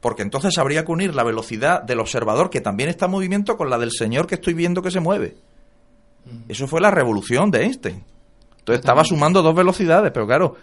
[0.04, 3.70] Porque entonces habría que unir la velocidad del observador que también está en movimiento con
[3.70, 5.34] la del señor que estoy viendo que se mueve.
[6.46, 8.04] Eso fue la revolución de Einstein.
[8.58, 10.56] Entonces estaba sumando dos velocidades, pero claro.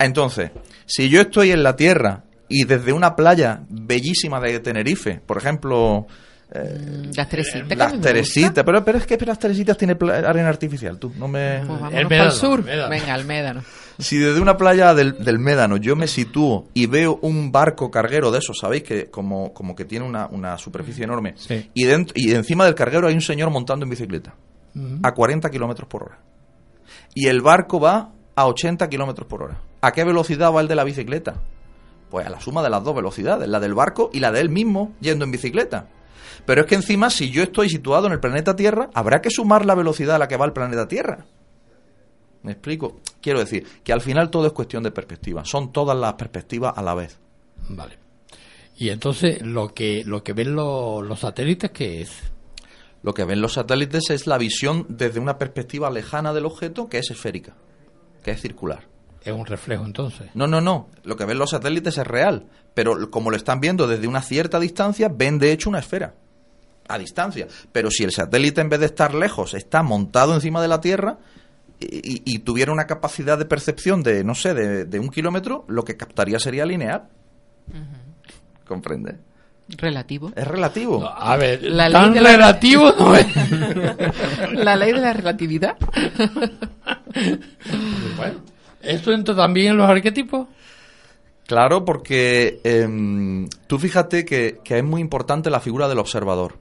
[0.00, 0.50] Entonces,
[0.84, 6.08] si yo estoy en la Tierra y desde una playa bellísima de Tenerife, por ejemplo,
[6.50, 7.78] eh, Las Teresitas.
[7.78, 11.58] las Teresitas, pero, pero es que las Teresitas tiene arena artificial, tú, no me...
[11.64, 12.68] Pues vámonos El para el sur.
[12.68, 12.88] el.
[12.88, 13.62] Venga, al Médano.
[13.98, 18.30] Si desde una playa del, del Médano yo me sitúo y veo un barco carguero
[18.30, 18.84] de esos, ¿sabéis?
[18.84, 21.34] Que como, como que tiene una, una superficie enorme.
[21.36, 21.68] Sí.
[21.74, 24.34] Y, dentro, y encima del carguero hay un señor montando en bicicleta.
[25.02, 26.18] A 40 kilómetros por hora.
[27.14, 29.60] y el barco va a 80 kilómetros por hora.
[29.80, 31.34] ¿A qué velocidad va el de la bicicleta?
[32.10, 34.50] Pues a la suma de las dos velocidades, la del barco y la de él
[34.50, 35.88] mismo yendo en bicicleta.
[36.46, 39.66] Pero es que encima, si yo estoy situado en el planeta Tierra, habrá que sumar
[39.66, 41.26] la velocidad a la que va el planeta Tierra.
[42.48, 43.00] ¿Me explico?
[43.20, 45.44] Quiero decir que al final todo es cuestión de perspectiva.
[45.44, 47.18] Son todas las perspectivas a la vez.
[47.68, 47.98] Vale.
[48.78, 52.10] Y entonces, lo que, lo que ven lo- los satélites, ¿qué es?
[53.02, 56.96] Lo que ven los satélites es la visión desde una perspectiva lejana del objeto que
[57.00, 57.52] es esférica,
[58.24, 58.86] que es circular.
[59.22, 60.30] Es un reflejo, entonces.
[60.32, 60.88] No, no, no.
[61.04, 62.46] Lo que ven los satélites es real.
[62.72, 66.14] Pero como lo están viendo desde una cierta distancia, ven de hecho una esfera.
[66.88, 67.46] A distancia.
[67.72, 71.18] Pero si el satélite en vez de estar lejos está montado encima de la Tierra
[71.80, 75.96] y, tuviera una capacidad de percepción de, no sé, de, de un kilómetro, lo que
[75.96, 77.04] captaría sería lineal.
[78.66, 79.16] ¿Comprende?
[79.76, 80.32] Relativo.
[80.34, 81.06] Es relativo.
[81.06, 83.26] A ver, La ley tan de la- relativo no es.
[84.54, 85.76] La ley de la relatividad.
[88.16, 88.40] bueno,
[88.82, 90.48] ¿esto entra también en los arquetipos?
[91.46, 96.56] Claro, porque em, tú fíjate que, que es muy importante la figura del observador.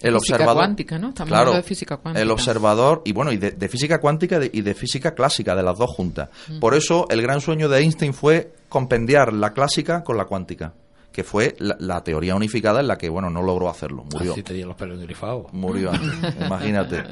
[0.00, 0.62] El Física observador.
[0.62, 1.08] cuántica, ¿no?
[1.08, 2.22] Estamos claro, hablando de física cuántica.
[2.22, 5.56] El observador, y bueno, y de, de física cuántica y de, y de física clásica,
[5.56, 6.28] de las dos juntas.
[6.48, 6.60] Mm.
[6.60, 10.72] Por eso el gran sueño de Einstein fue compendiar la clásica con la cuántica,
[11.10, 14.32] que fue la, la teoría unificada en la que, bueno, no logró hacerlo, murió.
[14.32, 15.52] Así tenía los pelos engrifados.
[15.52, 15.90] Murió
[16.46, 17.02] imagínate.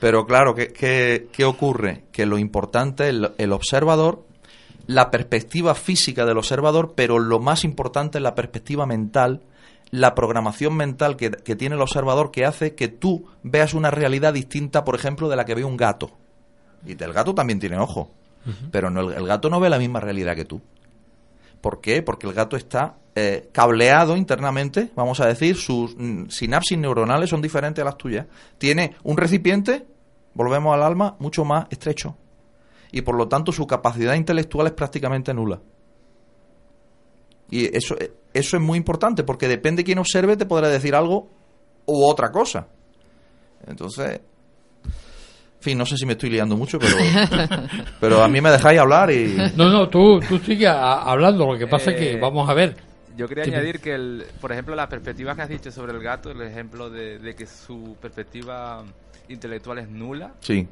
[0.00, 2.04] Pero claro, ¿qué, qué, qué ocurre?
[2.10, 4.24] Que lo importante es el, el observador,
[4.86, 9.42] la perspectiva física del observador, pero lo más importante es la perspectiva mental,
[9.90, 14.32] la programación mental que, que tiene el observador que hace que tú veas una realidad
[14.32, 16.10] distinta, por ejemplo, de la que ve un gato.
[16.86, 18.10] Y el gato también tiene ojo,
[18.70, 20.60] pero no, el, el gato no ve la misma realidad que tú.
[21.60, 22.02] ¿Por qué?
[22.02, 27.42] Porque el gato está eh, cableado internamente, vamos a decir, sus mm, sinapsis neuronales son
[27.42, 28.26] diferentes a las tuyas.
[28.56, 29.86] Tiene un recipiente,
[30.32, 32.16] volvemos al alma, mucho más estrecho.
[32.92, 35.60] Y por lo tanto su capacidad intelectual es prácticamente nula.
[37.50, 40.94] Y eso, eh, eso es muy importante, porque depende de quién observe, te podrá decir
[40.94, 41.28] algo
[41.86, 42.66] u otra cosa.
[43.66, 44.20] Entonces,
[44.84, 46.96] en fin, no sé si me estoy liando mucho, pero,
[48.00, 49.36] pero a mí me dejáis hablar y...
[49.56, 51.52] No, no, tú, tú sigue hablando.
[51.52, 52.76] Lo que pasa es que, Eh, vamos a ver.
[53.16, 56.30] Yo quería añadir que, el, por ejemplo, las perspectivas que has dicho sobre el gato,
[56.30, 58.82] el ejemplo de, de que su perspectiva
[59.28, 60.66] intelectual es nula, Sí.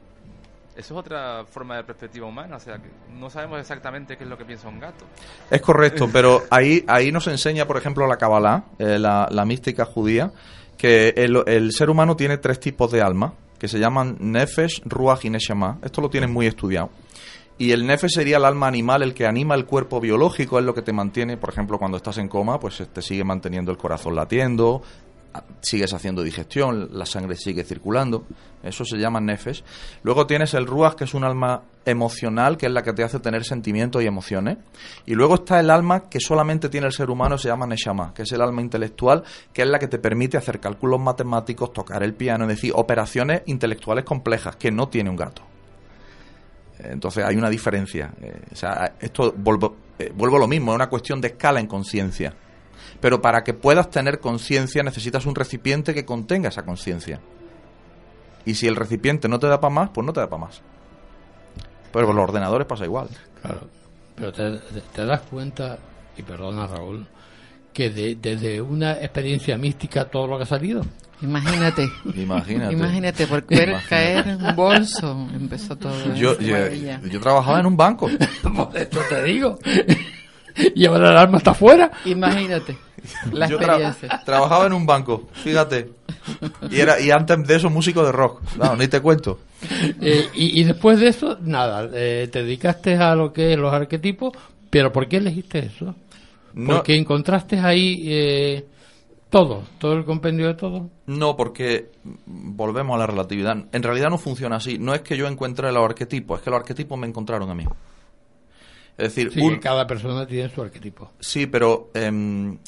[0.78, 2.56] Eso es otra forma de perspectiva humana.
[2.56, 5.04] O sea, que no sabemos exactamente qué es lo que piensa un gato.
[5.50, 9.84] Es correcto, pero ahí, ahí nos enseña, por ejemplo, la Kabbalah, eh, la, la mística
[9.84, 10.30] judía,
[10.76, 15.24] que el, el ser humano tiene tres tipos de alma, que se llaman Nefesh, Ruach
[15.24, 15.78] y Neshama.
[15.82, 16.90] Esto lo tienen muy estudiado.
[17.60, 20.74] Y el Nefesh sería el alma animal, el que anima el cuerpo biológico, es lo
[20.74, 24.14] que te mantiene, por ejemplo, cuando estás en coma, pues te sigue manteniendo el corazón
[24.14, 24.80] latiendo,
[25.60, 28.24] sigues haciendo digestión, la sangre sigue circulando.
[28.62, 29.62] Eso se llama Nefesh.
[30.02, 33.20] Luego tienes el Ruach, que es un alma emocional, que es la que te hace
[33.20, 34.58] tener sentimientos y emociones.
[35.06, 38.22] Y luego está el alma que solamente tiene el ser humano, se llama Neshama, que
[38.22, 42.14] es el alma intelectual, que es la que te permite hacer cálculos matemáticos, tocar el
[42.14, 45.42] piano, es decir, operaciones intelectuales complejas que no tiene un gato.
[46.78, 48.12] Entonces hay una diferencia.
[48.20, 51.60] Eh, o sea, esto vuelvo, eh, vuelvo a lo mismo, es una cuestión de escala
[51.60, 52.34] en conciencia.
[53.00, 57.20] Pero para que puedas tener conciencia necesitas un recipiente que contenga esa conciencia.
[58.44, 60.62] Y si el recipiente no te da para más, pues no te da para más.
[61.92, 63.08] Pero con los ordenadores pasa igual.
[63.42, 63.68] Claro.
[64.16, 65.78] Pero te, das cuenta,
[66.16, 67.06] y perdona Raúl,
[67.72, 70.84] que de- desde una experiencia mística todo lo que ha salido.
[71.20, 71.88] Imagínate.
[72.16, 72.72] Imagínate.
[72.74, 73.88] Imagínate, por ver Imagínate.
[73.88, 76.14] caer un bolso empezó todo.
[76.14, 76.56] Yo, yo,
[77.10, 78.08] yo trabajaba en un banco.
[78.42, 79.58] Por esto te digo.
[80.74, 81.90] Y ahora el alma está afuera.
[82.04, 82.76] Imagínate.
[83.32, 85.90] La Yo tra- trabajaba en un banco, fíjate.
[86.70, 88.42] Y era y antes de eso músico de rock.
[88.56, 89.38] No, ni te cuento.
[90.00, 93.72] Eh, y, y después de eso, nada, eh, te dedicaste a lo que es los
[93.72, 94.32] arquetipos,
[94.68, 95.94] pero ¿por qué elegiste eso?
[96.54, 98.66] No- Porque encontraste ahí eh,
[99.30, 100.90] todo, todo el compendio de todo.
[101.06, 103.56] No, porque mm, volvemos a la relatividad.
[103.72, 104.76] En realidad no funciona así.
[104.78, 107.64] No es que yo encuentre los arquetipos, es que los arquetipos me encontraron a mí.
[108.98, 111.12] Es decir, Sí, un- cada persona tiene su arquetipo.
[111.20, 112.58] sí, pero em,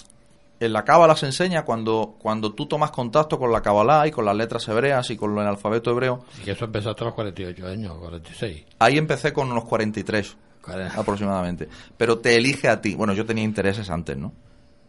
[0.60, 4.24] en la Cábala se enseña cuando, cuando tú tomas contacto con la Cábala y con
[4.24, 6.24] las letras hebreas y con el alfabeto hebreo.
[6.32, 8.64] Así que eso empezaste a los 48 años, 46.
[8.78, 10.88] Ahí empecé con unos 43 Caray.
[10.96, 11.68] aproximadamente.
[11.96, 12.94] Pero te elige a ti.
[12.94, 14.32] Bueno, yo tenía intereses antes, ¿no?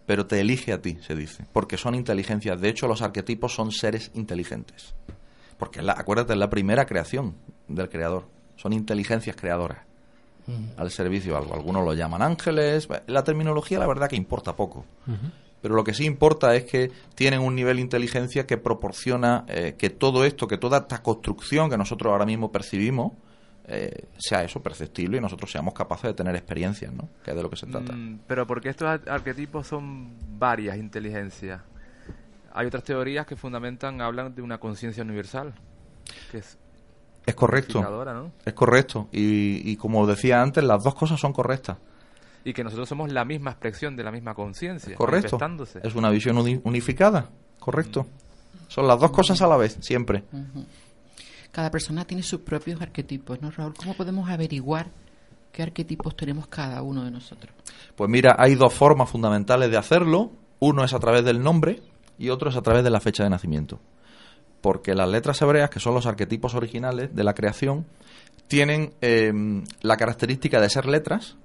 [0.05, 1.45] Pero te elige a ti, se dice.
[1.53, 2.59] Porque son inteligencias.
[2.59, 4.93] De hecho, los arquetipos son seres inteligentes.
[5.57, 7.35] Porque, la, acuérdate, es la primera creación
[7.67, 8.27] del creador.
[8.57, 9.79] Son inteligencias creadoras
[10.77, 11.53] al servicio de algo.
[11.53, 12.87] Algunos lo llaman ángeles.
[13.07, 14.85] La terminología, la verdad, que importa poco.
[15.61, 19.75] Pero lo que sí importa es que tienen un nivel de inteligencia que proporciona eh,
[19.77, 23.11] que todo esto, que toda esta construcción que nosotros ahora mismo percibimos,
[23.67, 27.07] eh, sea eso perceptible y nosotros seamos capaces de tener experiencias, ¿no?
[27.23, 27.93] Que es de lo que se trata.
[27.93, 31.61] Mm, pero porque estos ar- arquetipos son varias inteligencias.
[32.53, 35.53] Hay otras teorías que fundamentan, hablan de una conciencia universal.
[36.31, 36.57] Que es
[37.25, 37.81] Es correcto.
[38.45, 39.07] Es correcto.
[39.11, 41.77] Y, y como decía antes, las dos cosas son correctas.
[42.43, 44.95] Y que nosotros somos la misma expresión de la misma conciencia.
[44.95, 45.37] Correcto.
[45.37, 45.79] manifestándose.
[45.83, 47.29] Es una visión uni- unificada.
[47.59, 48.07] Correcto.
[48.67, 50.23] Son las dos cosas a la vez, siempre.
[51.51, 53.73] Cada persona tiene sus propios arquetipos, ¿no, Raúl?
[53.75, 54.87] ¿Cómo podemos averiguar
[55.51, 57.53] qué arquetipos tenemos cada uno de nosotros?
[57.95, 60.31] Pues mira, hay dos formas fundamentales de hacerlo.
[60.59, 61.81] Uno es a través del nombre
[62.17, 63.79] y otro es a través de la fecha de nacimiento.
[64.61, 67.85] Porque las letras hebreas, que son los arquetipos originales de la creación,
[68.47, 69.33] tienen eh,
[69.81, 71.37] la característica de ser letras,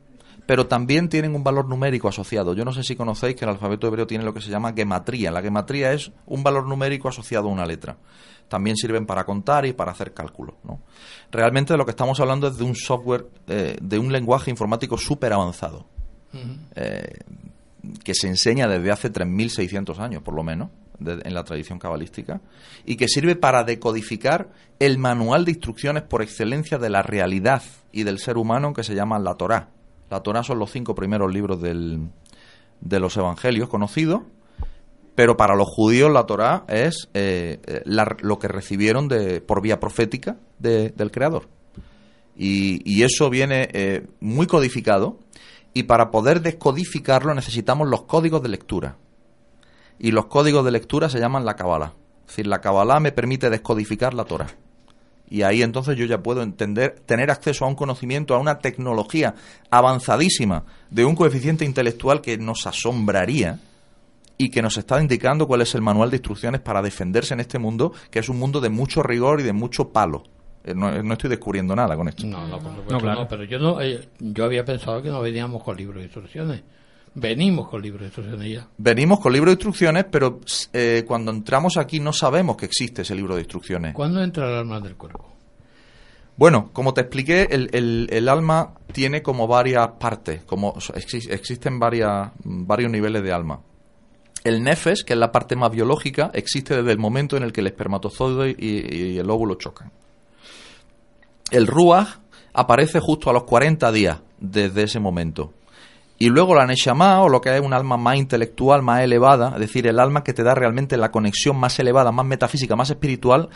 [0.46, 2.54] pero también tienen un valor numérico asociado.
[2.54, 5.30] Yo no sé si conocéis que el alfabeto hebreo tiene lo que se llama gematría.
[5.30, 7.96] La gematría es un valor numérico asociado a una letra.
[8.48, 10.54] También sirven para contar y para hacer cálculos.
[10.62, 10.80] ¿no?
[11.32, 14.96] Realmente de lo que estamos hablando es de un software, eh, de un lenguaje informático
[14.96, 15.86] súper avanzado
[16.74, 17.18] eh,
[18.04, 22.40] que se enseña desde hace 3.600 años, por lo menos, en la tradición cabalística,
[22.84, 28.02] y que sirve para decodificar el manual de instrucciones por excelencia de la realidad y
[28.04, 29.70] del ser humano que se llama la Torá.
[30.10, 32.08] La Torá son los cinco primeros libros del-
[32.80, 34.22] de los evangelios conocidos,
[35.14, 39.62] pero para los judíos la Torá es eh, eh, la- lo que recibieron de, por
[39.62, 41.48] vía profética de- del Creador.
[42.36, 45.18] Y, y eso viene eh, muy codificado
[45.72, 48.96] y para poder descodificarlo necesitamos los códigos de lectura.
[49.98, 51.94] Y los códigos de lectura se llaman la Kabbalah.
[52.22, 54.48] Es decir, la Kabbalah me permite descodificar la Torah.
[55.28, 59.34] Y ahí entonces yo ya puedo entender, tener acceso a un conocimiento, a una tecnología
[59.70, 63.58] avanzadísima, de un coeficiente intelectual que nos asombraría
[64.38, 67.58] y que nos está indicando cuál es el manual de instrucciones para defenderse en este
[67.58, 70.24] mundo, que es un mundo de mucho rigor y de mucho palo.
[70.62, 72.26] Eh, No, no estoy descubriendo nada con esto.
[72.26, 73.20] No, no, por supuesto No, claro.
[73.20, 76.62] no, pero yo no, eh, yo había pensado que no veníamos con libros de instrucciones.
[77.18, 78.68] Venimos con libros de instrucciones ya.
[78.76, 80.38] Venimos con libro de instrucciones, pero
[80.74, 83.94] eh, cuando entramos aquí no sabemos que existe ese libro de instrucciones.
[83.94, 85.32] ¿Cuándo entra el alma del cuerpo?
[86.36, 91.78] Bueno, como te expliqué, el, el- el alma tiene como varias partes, como exi- existen
[91.78, 93.60] varias, varios niveles de alma.
[94.44, 97.62] El nefes, que es la parte más biológica, existe desde el momento en el que
[97.62, 99.90] el espermatozoide y, y el óvulo chocan.
[101.50, 102.18] El ruach
[102.52, 105.54] aparece justo a los 40 días desde ese momento.
[106.18, 109.60] Y luego la Neshama, o lo que es un alma más intelectual, más elevada, es
[109.60, 113.50] decir, el alma que te da realmente la conexión más elevada, más metafísica, más espiritual,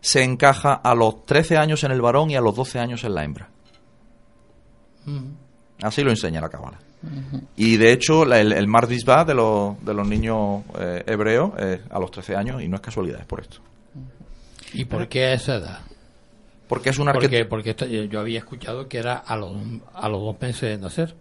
[0.00, 3.14] se encaja a los 13 años en el varón y a los 12 años en
[3.14, 3.48] la hembra.
[5.82, 6.78] Así lo enseña la Cábala.
[7.56, 11.50] Y de hecho, la- el, el Mar Dishba de los, de los niños eh, hebreos
[11.58, 13.58] es a los 13 años y no es casualidad, es por esto.
[14.72, 15.80] ¿Y por qué a esa edad?
[16.68, 17.50] Porque es un Porque, arquetipo.
[17.50, 19.52] porque esto- yo había escuchado que era a los,
[19.94, 21.14] a los dos meses de nacer.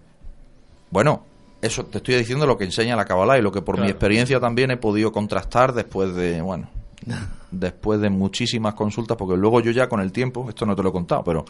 [0.94, 1.26] Bueno,
[1.60, 4.40] eso te estoy diciendo lo que enseña la Kabbalah y lo que por mi experiencia
[4.40, 6.70] también he podido contrastar después de, bueno,
[7.52, 10.90] después de muchísimas consultas, porque luego yo ya con el tiempo, esto no te lo
[10.90, 11.46] he contado, pero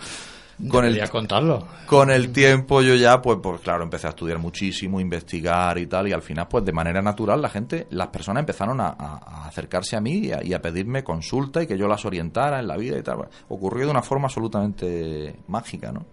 [0.69, 1.67] con el, contarlo.
[1.87, 6.07] con el tiempo yo ya, pues, pues claro, empecé a estudiar muchísimo, investigar y tal,
[6.07, 8.91] y al final, pues de manera natural, la gente, las personas empezaron a,
[9.45, 12.67] acercarse a mí y a, y a pedirme consulta y que yo las orientara en
[12.67, 13.27] la vida y tal.
[13.49, 16.05] Ocurrió de una forma absolutamente mágica, ¿no?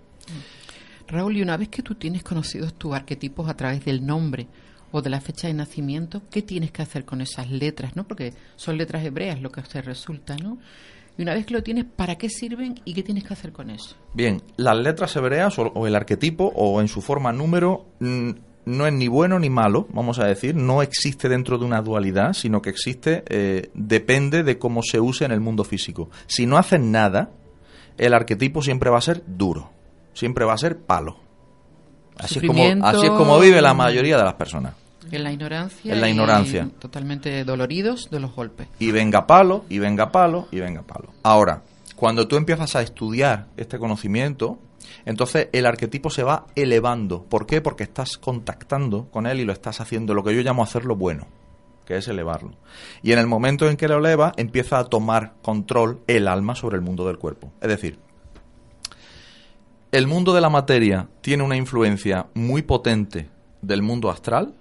[1.11, 4.47] Raúl, y una vez que tú tienes conocidos tus arquetipos a través del nombre
[4.93, 8.05] o de la fecha de nacimiento, ¿qué tienes que hacer con esas letras, no?
[8.05, 10.59] Porque son letras hebreas lo que usted resulta, ¿no?
[11.19, 13.71] Y una vez que lo tienes, ¿para qué sirven y qué tienes que hacer con
[13.71, 13.97] eso?
[14.15, 17.87] Bien, las letras hebreas o, o el arquetipo o en su forma número
[18.65, 22.33] no es ni bueno ni malo, vamos a decir, no existe dentro de una dualidad,
[22.33, 26.11] sino que existe, eh, depende de cómo se use en el mundo físico.
[26.27, 27.31] Si no haces nada,
[27.99, 29.73] el arquetipo siempre va a ser duro,
[30.15, 31.19] siempre va a ser palo.
[32.17, 34.75] Así es, como, así es como vive la mayoría de las personas.
[35.11, 35.93] En la ignorancia.
[35.93, 36.69] En la y ignorancia.
[36.79, 38.69] totalmente doloridos de los golpes.
[38.79, 41.09] Y venga palo, y venga palo, y venga palo.
[41.23, 41.63] Ahora,
[41.97, 44.59] cuando tú empiezas a estudiar este conocimiento,
[45.05, 47.25] entonces el arquetipo se va elevando.
[47.25, 47.61] ¿Por qué?
[47.61, 51.27] Porque estás contactando con él y lo estás haciendo lo que yo llamo hacerlo bueno,
[51.87, 52.53] que es elevarlo.
[53.03, 56.77] Y en el momento en que lo eleva, empieza a tomar control el alma sobre
[56.77, 57.53] el mundo del cuerpo.
[57.61, 57.99] Es decir,
[59.93, 63.29] el mundo de la materia tiene una influencia muy potente
[63.61, 64.55] del mundo astral,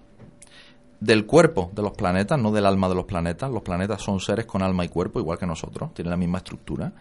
[1.00, 3.52] del cuerpo de los planetas, no del alma de los planetas.
[3.52, 6.94] Los planetas son seres con alma y cuerpo, igual que nosotros, tienen la misma estructura.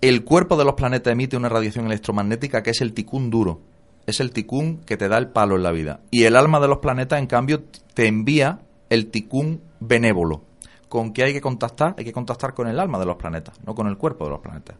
[0.00, 3.60] El cuerpo de los planetas emite una radiación electromagnética que es el ticún duro.
[4.06, 6.00] Es el ticún que te da el palo en la vida.
[6.10, 7.64] Y el alma de los planetas, en cambio,
[7.94, 8.60] te envía
[8.90, 10.42] el ticún benévolo.
[10.88, 11.94] ¿Con qué hay que contactar?
[11.98, 14.40] Hay que contactar con el alma de los planetas, no con el cuerpo de los
[14.40, 14.76] planetas.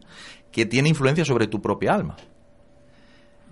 [0.51, 2.15] Que tiene influencia sobre tu propia alma.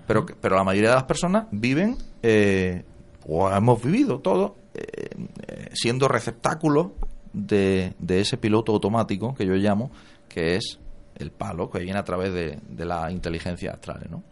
[0.07, 2.83] Pero, pero la mayoría de las personas viven, eh,
[3.27, 5.09] o hemos vivido todos, eh,
[5.47, 6.87] eh, siendo receptáculos
[7.33, 9.91] de, de ese piloto automático que yo llamo,
[10.27, 10.79] que es
[11.15, 14.23] el palo que viene a través de, de la inteligencia astral, ¿no?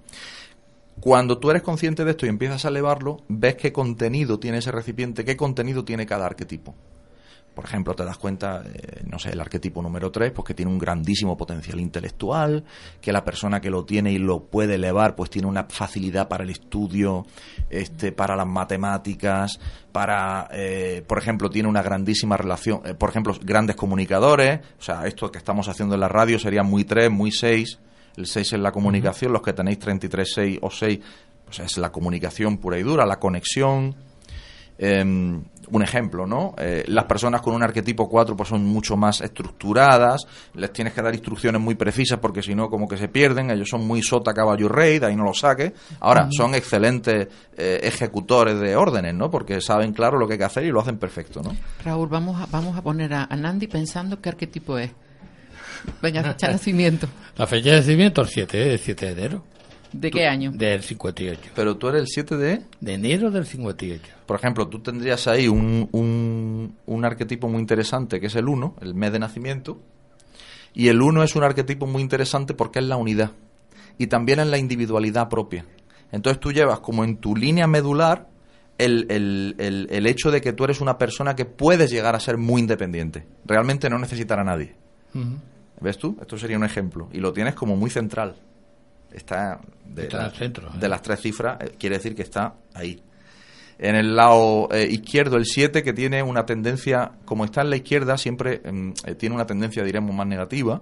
[1.00, 4.72] Cuando tú eres consciente de esto y empiezas a elevarlo, ves qué contenido tiene ese
[4.72, 6.76] recipiente, qué contenido tiene cada arquetipo.
[7.60, 10.72] Por ejemplo, te das cuenta, eh, no sé, el arquetipo número 3, pues que tiene
[10.72, 12.64] un grandísimo potencial intelectual,
[13.02, 16.46] que la persona que lo tiene y lo puede elevar, pues tiene una facilidad para
[16.46, 17.26] el estudio,
[17.70, 19.60] este, para las matemáticas,
[19.92, 25.06] para, eh, por ejemplo, tiene una grandísima relación, eh, por ejemplo, grandes comunicadores, o sea,
[25.06, 27.78] esto que estamos haciendo en la radio sería muy 3, muy 6,
[28.16, 31.00] el 6 es la comunicación, los que tenéis 33, 6 o 6,
[31.44, 33.98] pues es la comunicación pura y dura, la conexión,
[34.78, 35.42] eh,
[35.72, 36.54] un ejemplo, ¿no?
[36.58, 41.02] Eh, las personas con un arquetipo 4 pues son mucho más estructuradas, les tienes que
[41.02, 44.34] dar instrucciones muy precisas porque si no como que se pierden, ellos son muy sota,
[44.34, 45.74] caballo y rey, de ahí no lo saques.
[46.00, 49.30] Ahora, son excelentes eh, ejecutores de órdenes, ¿no?
[49.30, 51.56] Porque saben claro lo que hay que hacer y lo hacen perfecto, ¿no?
[51.84, 54.92] Raúl, vamos a, vamos a poner a, a Nandi pensando qué arquetipo es.
[56.02, 57.08] Venga, fecha de nacimiento.
[57.38, 59.44] La fecha de nacimiento, el 7, el 7 de enero.
[59.92, 60.52] ¿De qué año?
[60.54, 61.52] Del 58.
[61.56, 62.62] Pero tú eres el 7 de...
[62.80, 64.02] De enero del 58.
[64.26, 68.76] Por ejemplo, tú tendrías ahí un, un, un arquetipo muy interesante que es el 1,
[68.82, 69.80] el mes de nacimiento.
[70.74, 73.32] Y el 1 es un arquetipo muy interesante porque es la unidad.
[73.98, 75.66] Y también es la individualidad propia.
[76.12, 78.28] Entonces tú llevas como en tu línea medular
[78.78, 82.20] el, el, el, el hecho de que tú eres una persona que puedes llegar a
[82.20, 83.26] ser muy independiente.
[83.46, 84.76] Realmente no necesitar a nadie.
[85.82, 86.18] ¿Ves tú?
[86.22, 87.10] Esto sería un ejemplo.
[87.12, 88.36] Y lo tienes como muy central.
[89.12, 90.78] Está de, Está en la- el centro, ¿eh?
[90.80, 93.02] de las tres cifras, eh, quiere decir que está ahí.
[93.80, 97.78] En el lado eh, izquierdo, el 7, que tiene una tendencia, como está en la
[97.78, 100.82] izquierda, siempre mm, eh, tiene una tendencia, diremos, más negativa.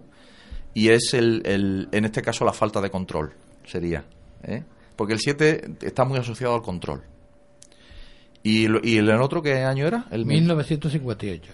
[0.73, 3.33] Y es, el, el- en este caso, la falta de control,
[3.65, 4.03] sería.
[4.43, 4.63] ¿eh?
[4.95, 7.03] Porque el 7 está muy asociado al control.
[8.43, 10.05] ¿Y, lo- y el otro qué año era?
[10.11, 11.51] El 1958.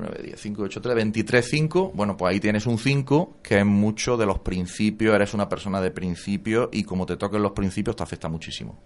[0.00, 1.92] 9, 10, 5, 8, 3, 23, 5.
[1.94, 5.80] Bueno, pues ahí tienes un 5 que es mucho de los principios, eres una persona
[5.80, 8.78] de principios y como te toquen los principios te afecta muchísimo.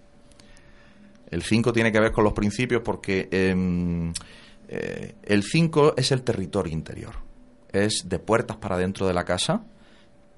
[1.30, 4.12] El 5 tiene que ver con los principios porque em,
[4.68, 7.14] eh, el 5 es el territorio interior.
[7.72, 9.64] Es de puertas para dentro de la casa.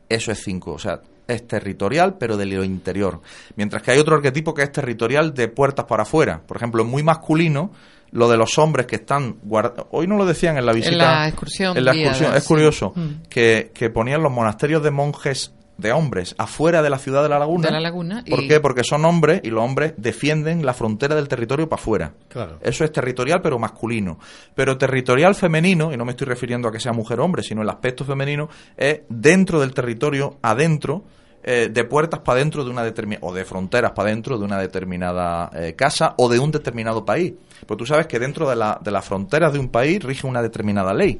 [0.08, 0.72] Eso es 5.
[0.72, 3.20] O sea, es territorial, pero de lo interior.
[3.56, 6.42] Mientras que hay otro arquetipo que es territorial de puertas para afuera.
[6.46, 7.70] Por ejemplo, es muy masculino
[8.12, 10.96] lo de los hombres que están guarda- Hoy no lo decían en la visita.
[10.96, 12.34] la excursión En la excursión.
[12.34, 13.08] Es curioso Mm.
[13.28, 17.38] que, que ponían los monasterios de monjes de hombres afuera de la ciudad de la
[17.38, 17.68] laguna.
[17.68, 18.58] De la laguna ¿Por y- qué?
[18.58, 22.12] Porque son hombres y los hombres defienden la frontera del territorio para afuera.
[22.28, 22.58] Claro.
[22.62, 24.18] Eso es territorial, pero masculino.
[24.56, 27.62] Pero territorial femenino, y no me estoy refiriendo a que sea mujer o hombre, sino
[27.62, 31.04] el aspecto femenino, es dentro del territorio, adentro,
[31.50, 34.58] eh, de puertas para dentro de una determinada, o de fronteras para dentro de una
[34.58, 37.32] determinada eh, casa o de un determinado país.
[37.66, 40.42] Pues tú sabes que dentro de, la- de las fronteras de un país rige una
[40.42, 41.18] determinada ley.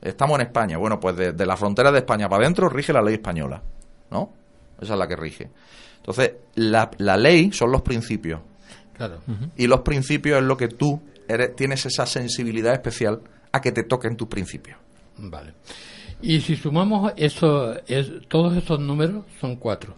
[0.00, 0.76] Estamos en España.
[0.78, 3.62] Bueno, pues de, de la frontera de España para adentro rige la ley española.
[4.10, 4.32] ¿No?
[4.80, 5.48] Esa es la que rige.
[5.98, 8.40] Entonces, la, la ley son los principios.
[8.94, 9.20] Claro.
[9.56, 13.20] Y los principios es lo que tú eres, tienes esa sensibilidad especial
[13.52, 14.76] a que te toquen tus principios.
[15.18, 15.54] Vale.
[16.22, 19.94] Y si sumamos eso, es, todos esos números son cuatro.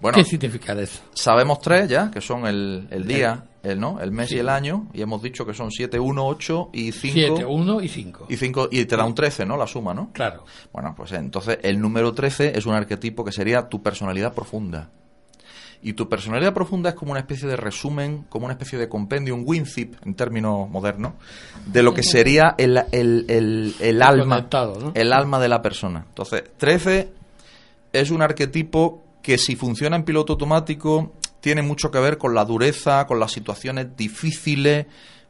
[0.00, 1.00] Bueno, ¿Qué significa eso?
[1.14, 4.00] sabemos tres ya, que son el, el día, el, ¿no?
[4.00, 7.14] el mes y el año, y hemos dicho que son 7, 1, 8 y 5.
[7.14, 8.26] 7, 1 y 5.
[8.28, 9.56] Y, cinco, y te da un 13, ¿no?
[9.56, 10.10] La suma, ¿no?
[10.12, 10.44] Claro.
[10.72, 14.90] Bueno, pues entonces el número 13 es un arquetipo que sería tu personalidad profunda.
[15.84, 19.34] Y tu personalidad profunda es como una especie de resumen, como una especie de compendio,
[19.34, 21.12] un WinZip en términos modernos,
[21.66, 24.48] de lo que sería el, el, el, el alma,
[24.94, 26.06] el alma de la persona.
[26.08, 27.12] Entonces, 13
[27.92, 32.46] es un arquetipo que si funciona en piloto automático tiene mucho que ver con la
[32.46, 34.86] dureza, con las situaciones difíciles,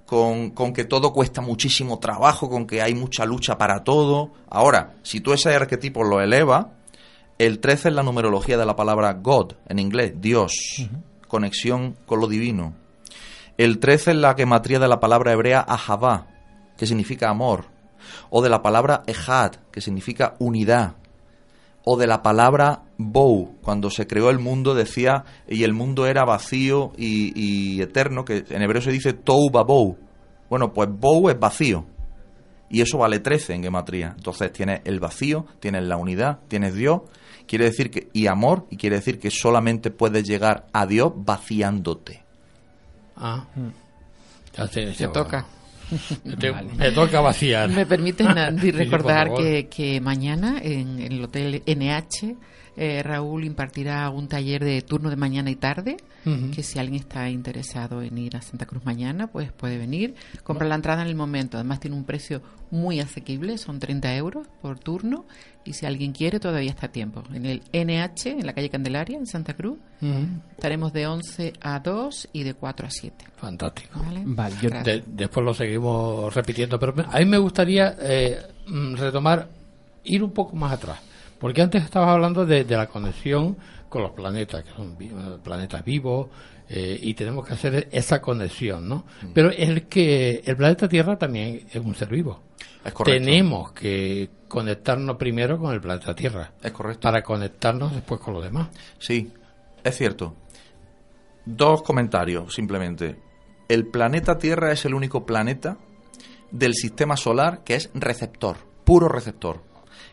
[0.06, 4.30] con, con que todo cuesta muchísimo trabajo, con que hay mucha lucha para todo.
[4.48, 6.66] Ahora, si tú ese arquetipo lo elevas,
[7.38, 10.52] el 13 es la numerología de la palabra God en inglés, Dios,
[11.26, 12.74] conexión con lo divino.
[13.56, 16.28] El 13 es la gematría de la palabra hebrea Ahavá,
[16.76, 17.66] que significa amor,
[18.30, 20.94] o de la palabra Ejad, que significa unidad,
[21.84, 26.24] o de la palabra Bou, cuando se creó el mundo decía, y el mundo era
[26.24, 29.98] vacío y, y eterno, que en hebreo se dice Tou Babou.
[30.48, 31.84] Bueno, pues Bou es vacío,
[32.70, 34.14] y eso vale 13 en gematría.
[34.16, 37.02] Entonces tienes el vacío, tienes la unidad, tienes Dios,
[37.46, 42.22] quiere decir que y amor y quiere decir que solamente puedes llegar a Dios vaciándote.
[43.16, 43.44] Ah.
[44.56, 45.46] Ya sé, Te toca.
[46.24, 47.68] Me, te- me toca vaciar.
[47.70, 52.36] ¿Me permite, Nandi, sí, por recordar que, que mañana en el Hotel NH
[52.76, 55.96] eh, Raúl impartirá un taller de turno de mañana y tarde,
[56.54, 60.14] que si alguien está interesado en ir a Santa Cruz mañana, pues puede venir.
[60.42, 61.56] Compra la entrada en el momento.
[61.58, 62.40] Además tiene un precio
[62.70, 65.26] muy asequible, son 30 euros por turno.
[65.64, 67.22] Y si alguien quiere, todavía está a tiempo.
[67.32, 69.78] En el NH, en la calle Candelaria, en Santa Cruz,
[70.52, 73.24] estaremos de 11 a 2 y de 4 a 7.
[73.36, 74.00] Fantástico.
[74.04, 74.22] ¿Vale?
[74.26, 74.68] Vale, yo-.
[74.70, 79.48] De- después lo seguimos repitiendo, pero a mí me gustaría eh, mm, retomar,
[80.04, 80.98] ir un poco más atrás,
[81.38, 83.56] porque antes estabas hablando de, de la conexión
[83.88, 85.12] con los planetas, que son vi-
[85.42, 86.28] planetas vivos,
[86.68, 89.04] eh, y tenemos que hacer esa conexión, ¿no?
[89.32, 92.40] Pero el que el planeta Tierra también es un ser vivo.
[92.84, 93.24] Es correcto.
[93.24, 96.52] Tenemos que conectarnos primero con el planeta Tierra.
[96.62, 97.00] Es correcto.
[97.00, 98.68] Para conectarnos después con los demás.
[98.98, 99.32] Sí,
[99.82, 100.34] es cierto.
[101.46, 103.16] Dos comentarios, simplemente.
[103.68, 105.78] El planeta Tierra es el único planeta
[106.50, 109.62] del sistema solar que es receptor, puro receptor.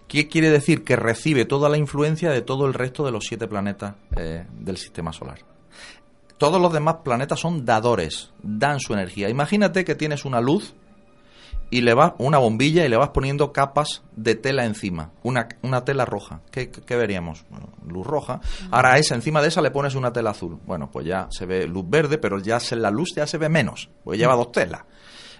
[0.08, 0.84] ¿Qué quiere decir?
[0.84, 4.78] Que recibe toda la influencia de todo el resto de los siete planetas eh, del
[4.78, 5.40] sistema solar.
[6.38, 9.30] Todos los demás planetas son dadores, dan su energía.
[9.30, 10.74] Imagínate que tienes una luz
[11.72, 15.84] y le vas una bombilla y le vas poniendo capas de tela encima, una, una
[15.84, 16.42] tela roja.
[16.52, 17.46] ¿Qué, qué- veríamos?
[17.50, 18.42] Bueno, luz roja.
[18.70, 20.60] Ahora a esa, encima de esa le pones una tela azul.
[20.68, 23.50] Bueno, pues ya se ve luz verde, pero ya se, la luz ya se ve
[23.50, 24.82] menos, pues lleva dos telas.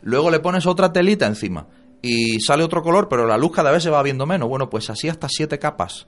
[0.02, 1.68] Luego le pones otra telita encima
[2.02, 4.50] y sale otro color, pero la luz cada vez se va viendo menos.
[4.50, 6.08] Bueno, pues así hasta siete capas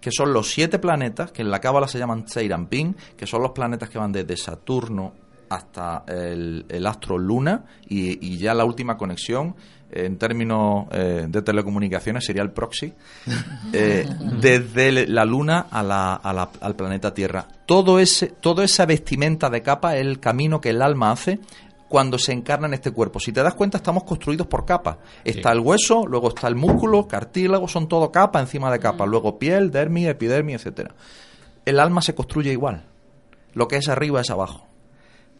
[0.00, 3.50] que son los siete planetas, que en la cábala se llaman Seiranpin, que son los
[3.50, 5.12] planetas que van desde Saturno
[5.48, 9.54] hasta el, el astro Luna, y, y ya la última conexión,
[9.90, 12.92] en términos eh, de telecomunicaciones, sería el proxy,
[13.72, 14.06] eh,
[14.40, 17.46] desde la Luna a la- a la- al planeta Tierra.
[17.66, 21.38] Todo ese, toda esa vestimenta de capa es el camino que el alma hace
[21.88, 23.20] cuando se encarna en este cuerpo.
[23.20, 24.96] Si te das cuenta, estamos construidos por capas.
[25.24, 29.06] Está el hueso, luego está el músculo, cartílago, son todo capa encima de capa.
[29.06, 30.94] Luego piel, dermis, epidermis, etcétera.
[31.64, 32.84] El alma se construye igual.
[33.54, 34.66] Lo que es arriba es abajo.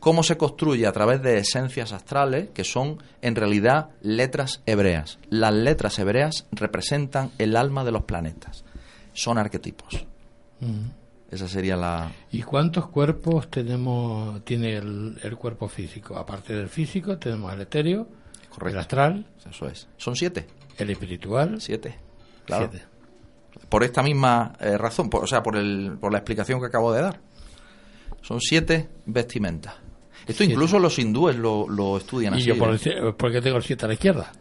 [0.00, 0.86] ¿Cómo se construye?
[0.86, 5.18] A través de esencias astrales, que son en realidad letras hebreas.
[5.30, 8.64] Las letras hebreas representan el alma de los planetas.
[9.12, 10.06] Son arquetipos.
[11.30, 12.12] Esa sería la...
[12.30, 16.16] ¿Y cuántos cuerpos tenemos tiene el, el cuerpo físico?
[16.16, 18.06] Aparte del físico, tenemos el etéreo,
[18.64, 19.88] el astral, Eso es.
[19.96, 20.46] Son siete.
[20.78, 21.60] el espiritual.
[21.60, 21.98] Siete.
[22.44, 22.68] Claro.
[22.70, 22.86] Siete.
[23.68, 26.92] Por esta misma eh, razón, por- o sea, por, el, por la explicación que acabo
[26.92, 27.20] de dar.
[28.22, 29.74] Son siete vestimentas.
[30.26, 32.46] Esto incluso los hindúes lo, lo estudian Y así.
[32.46, 32.78] yo por, ¿eh?
[33.16, 34.32] porque tengo el 7 a la izquierda.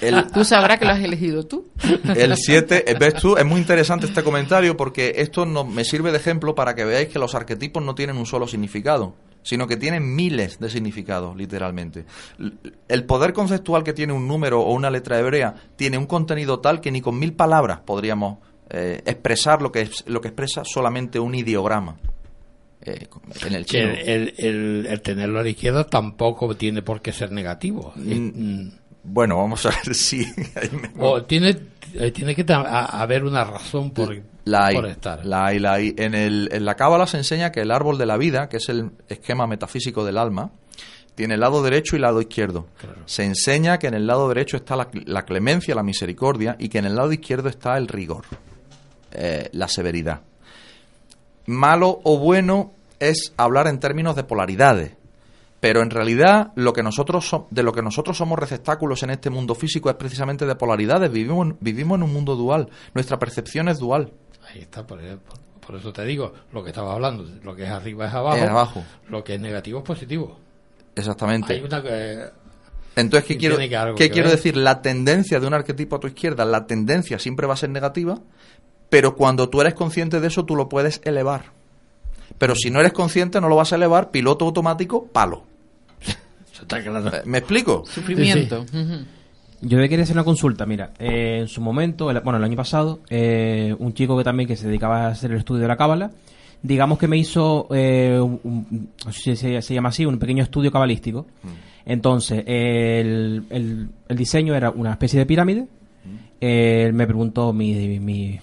[0.00, 1.66] El- Tú sabrás que lo has elegido tú.
[2.14, 6.18] El 7, ves tú, es muy interesante este comentario porque esto no, me sirve de
[6.18, 10.14] ejemplo para que veáis que los arquetipos no tienen un solo significado, sino que tienen
[10.14, 12.04] miles de significados, literalmente.
[12.88, 16.80] El poder conceptual que tiene un número o una letra hebrea tiene un contenido tal
[16.80, 18.38] que ni con mil palabras podríamos
[18.70, 21.96] eh, expresar lo que, es, lo que expresa solamente un ideograma.
[22.86, 23.06] Eh,
[23.46, 23.90] en el Que chino.
[23.90, 27.92] el, el- el- el tenerlo a la izquierda tampoco tiene por qué ser negativo.
[27.96, 28.68] Es- Mm,
[29.02, 30.26] Bueno, vamos a ver si...
[30.98, 31.56] O tiene,
[31.94, 35.24] eh, tiene que haber una razón por, La por estar.
[35.26, 35.78] la la.
[35.80, 38.68] En, el, en la Cábala se enseña que el árbol de la vida, que es
[38.68, 40.50] el esquema metafísico del alma,
[41.14, 42.66] tiene el lado derecho y el lado izquierdo.
[43.06, 46.78] Se enseña que en el lado derecho está la, la clemencia, la misericordia, y que
[46.78, 48.24] en el lado izquierdo está el rigor,
[49.12, 50.20] eh, la severidad.
[51.46, 54.92] Malo o bueno es hablar en términos de polaridades.
[55.60, 59.30] Pero en realidad lo que nosotros so- de lo que nosotros somos receptáculos en este
[59.30, 61.10] mundo físico es precisamente de polaridades.
[61.10, 62.68] Vivimos, en- vivimos en un mundo dual.
[62.94, 64.12] Nuestra percepción es dual.
[64.52, 65.00] Ahí está, por,
[65.66, 68.42] por- eso te digo, lo que estaba hablando, lo que es arriba es abajo, Es
[68.48, 68.84] abajo.
[69.08, 70.38] lo que es negativo es positivo.
[70.94, 71.52] Exactamente.
[71.54, 72.24] Hay una que-
[72.94, 74.36] Entonces, ¿qué quiero, que ¿qué que quiero ver.
[74.36, 74.56] decir?
[74.56, 78.18] La tendencia de un arquetipo a tu izquierda, la tendencia siempre va a ser negativa,
[78.88, 81.52] pero cuando tú eres consciente de eso, tú lo puedes elevar.
[82.38, 85.44] Pero si no eres consciente, no lo vas a elevar, piloto automático, palo.
[86.52, 87.08] Eso está claro.
[87.08, 87.84] Eh, ¿Me explico?
[87.86, 88.64] Sufrimiento.
[89.62, 93.00] Yo quería hacer una consulta, mira, eh, en su momento, el- bueno, el año pasado,
[93.08, 96.10] eh, un chico que también que se dedicaba a hacer el estudio de la cábala,
[96.62, 100.18] digamos que me hizo, eh, un- un- no sé si se, se llama así, un
[100.18, 101.26] pequeño estudio cabalístico.
[101.86, 105.68] Entonces, el, el- el diseño era una especie de pirámide.
[106.40, 108.40] Él me preguntó mi,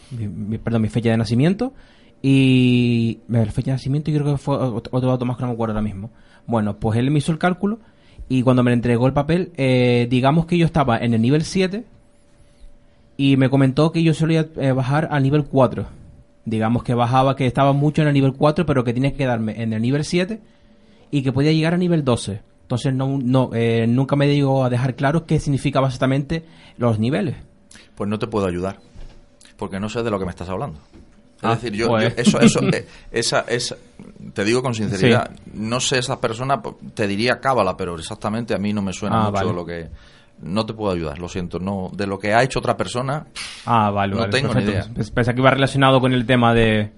[0.64, 1.74] perdón, mi fecha de nacimiento
[2.22, 5.48] y la fecha de nacimiento y creo que fue ot- otro dato más que no
[5.50, 6.10] me acuerdo ahora mismo.
[6.48, 7.80] Bueno, pues él me hizo el cálculo
[8.30, 11.84] y cuando me entregó el papel, eh, digamos que yo estaba en el nivel 7
[13.18, 15.86] y me comentó que yo solía eh, bajar al nivel 4.
[16.46, 19.62] Digamos que bajaba, que estaba mucho en el nivel 4, pero que tenía que quedarme
[19.62, 20.42] en el nivel 7
[21.12, 22.42] y que podía llegar a nivel 12.
[22.64, 26.44] Entonces no, no eh, nunca me digo a dejar claro qué significaba exactamente
[26.78, 27.36] los niveles.
[27.96, 28.78] Pues no te puedo ayudar.
[29.58, 30.80] Porque no sé de lo que me estás hablando.
[31.38, 32.16] Es Ah, decir, yo, pues.
[32.16, 33.76] yo- eso, eso, eh, esa, esa,
[34.34, 38.58] te digo con sinceridad, no sé esa persona, pues, te diría cábala, pero exactamente a
[38.58, 39.54] mí no me suena Ah, mucho vale.
[39.54, 39.90] lo que,
[40.42, 43.28] no te puedo ayudar, lo siento, no, de lo que ha hecho otra persona,
[43.66, 44.32] Ah, vale, No vale.
[44.32, 44.88] tengo ni idea.
[44.94, 46.92] Pues Pensé que iba relacionado con el tema de...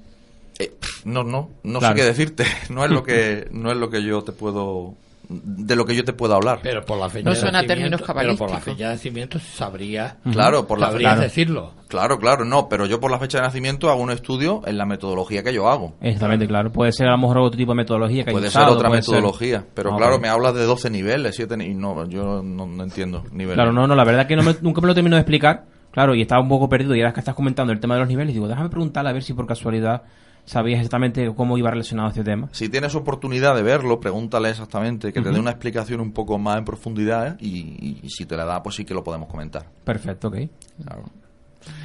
[0.59, 0.73] eh,
[1.05, 1.95] no, no, no Claro.
[1.95, 4.93] sé qué decirte, no es lo que, no es lo que yo te puedo,
[5.29, 6.59] de lo que yo te puedo hablar.
[6.63, 8.63] Pero por la fecha No de suena términos pero por la cabalísticos.
[8.63, 11.21] fecha de nacimiento sabría, Claro, por la sabrías claro.
[11.21, 11.73] decirlo.
[11.87, 14.85] Claro, claro, no, pero yo por la fecha de nacimiento hago un estudio en la
[14.85, 15.95] metodología que yo hago.
[16.01, 16.71] Exactamente, claro.
[16.71, 19.01] Puede ser a lo mejor otro tipo de metodología que Puede ser usado, otra puede
[19.03, 22.65] ser- metodología, pero Ah, claro, me hablas de 12 niveles, 7 y no, yo no,
[22.65, 23.55] no entiendo niveles.
[23.55, 25.65] Claro, no, no, la verdad que no me- nunca me lo termino de explicar.
[25.91, 26.93] Claro, y estaba un poco perdido.
[26.95, 29.23] Y ahora que estás comentando el tema de los niveles, digo, déjame preguntarle a ver
[29.23, 30.01] si por casualidad
[30.45, 32.49] sabías exactamente cómo iba relacionado este tema.
[32.51, 36.57] Si tienes oportunidad de verlo, pregúntale exactamente, que te dé una explicación un poco más
[36.59, 37.37] en profundidad ¿eh?
[37.39, 39.65] y, y si te la da, pues sí que lo podemos comentar.
[39.83, 40.37] Perfecto, ok.
[40.83, 41.03] Claro.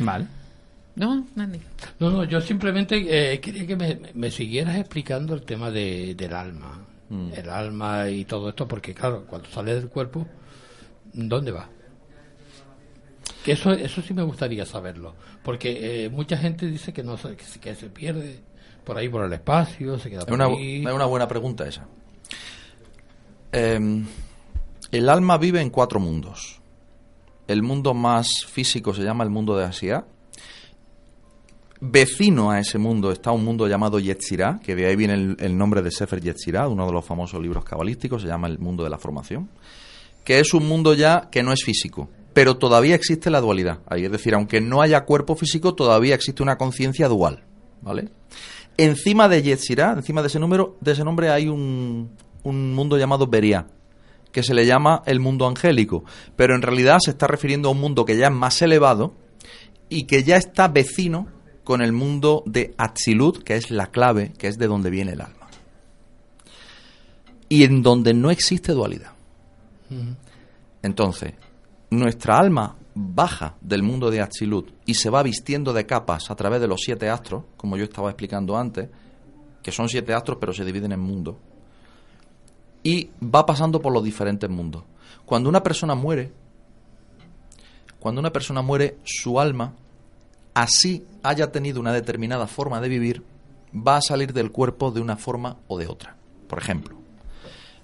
[0.01, 0.27] Vale.
[0.97, 1.61] No, Nandi.
[2.01, 6.35] No, no, yo simplemente eh, quería que me, me siguieras explicando el tema de, del
[6.35, 6.85] alma.
[7.09, 7.31] Mm.
[7.35, 10.27] El alma y todo esto, porque claro, cuando sale del cuerpo,
[11.15, 11.69] ¿dónde va?
[13.45, 15.15] Que eso, eso sí me gustaría saberlo.
[15.43, 18.41] Porque eh, mucha gente dice que no se- que, se- que se pierde
[18.91, 20.85] por ahí por el espacio, se queda Es por una, ahí.
[20.85, 21.87] es una buena pregunta esa.
[23.53, 24.03] Eh,
[24.91, 26.61] el alma vive en cuatro mundos.
[27.47, 30.05] El mundo más físico se llama el mundo de Asia.
[31.81, 35.57] Vecino a ese mundo está un mundo llamado Yetzirah, que de ahí viene el, el
[35.57, 38.91] nombre de Sefer Yetzirah, uno de los famosos libros cabalísticos, se llama el mundo de
[38.91, 39.51] la formación,
[40.25, 43.79] que es un mundo ya que no es físico, pero todavía existe la dualidad.
[43.87, 47.45] Ahí, es decir, aunque no haya cuerpo físico, todavía existe una conciencia dual,
[47.83, 48.11] ¿vale?
[48.77, 52.11] Encima de Yetzirah, encima de ese número, de ese nombre hay un,
[52.43, 53.67] un mundo llamado Beria,
[54.33, 56.05] que se le llama el mundo angélico,
[56.37, 59.13] pero en realidad se está refiriendo a un mundo que ya es más elevado
[59.89, 61.27] y que ya está vecino
[61.65, 65.21] con el mundo de Atzilut, que es la clave, que es de donde viene el
[65.21, 65.49] alma.
[67.49, 69.13] Y en donde no existe dualidad.
[70.83, 71.35] Entonces,
[71.91, 76.61] nuestra alma baja del mundo de Atzilut y se va vistiendo de capas a través
[76.61, 78.89] de los siete astros, como yo estaba explicando antes,
[79.63, 81.37] que son siete astros pero se dividen en mundos,
[82.83, 84.85] y va pasando por los diferentes mundos.
[85.27, 86.33] Cuando una persona muere,
[87.99, 89.75] cuando una persona muere, su alma,
[90.55, 93.23] así haya tenido una determinada forma de vivir,
[93.75, 96.17] va a salir del cuerpo de una forma o de otra.
[96.49, 96.97] Por ejemplo,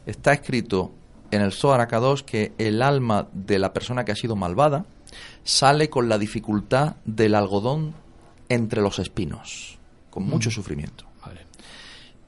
[0.07, 0.93] está escrito
[1.31, 4.87] en el Zohar Akadosh que el alma de la persona que ha sido malvada
[5.45, 7.95] sale con la dificultad del algodón
[8.49, 9.79] entre los espinos,
[10.11, 11.07] con mucho sufrimiento.
[11.25, 11.47] Vale.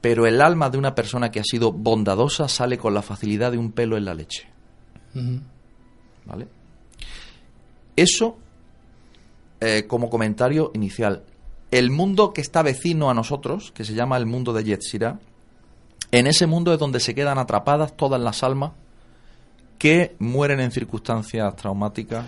[0.01, 3.57] Pero el alma de una persona que ha sido bondadosa sale con la facilidad de
[3.57, 4.47] un pelo en la leche.
[6.25, 6.47] ¿Vale?
[7.95, 8.37] Eso
[9.61, 11.23] eh, como comentario inicial.
[11.71, 15.19] El mundo que está vecino a nosotros, que se llama el mundo de Yetzirah,
[16.11, 18.71] en ese mundo es donde se quedan atrapadas todas las almas
[19.77, 22.25] que mueren en circunstancias traumáticas,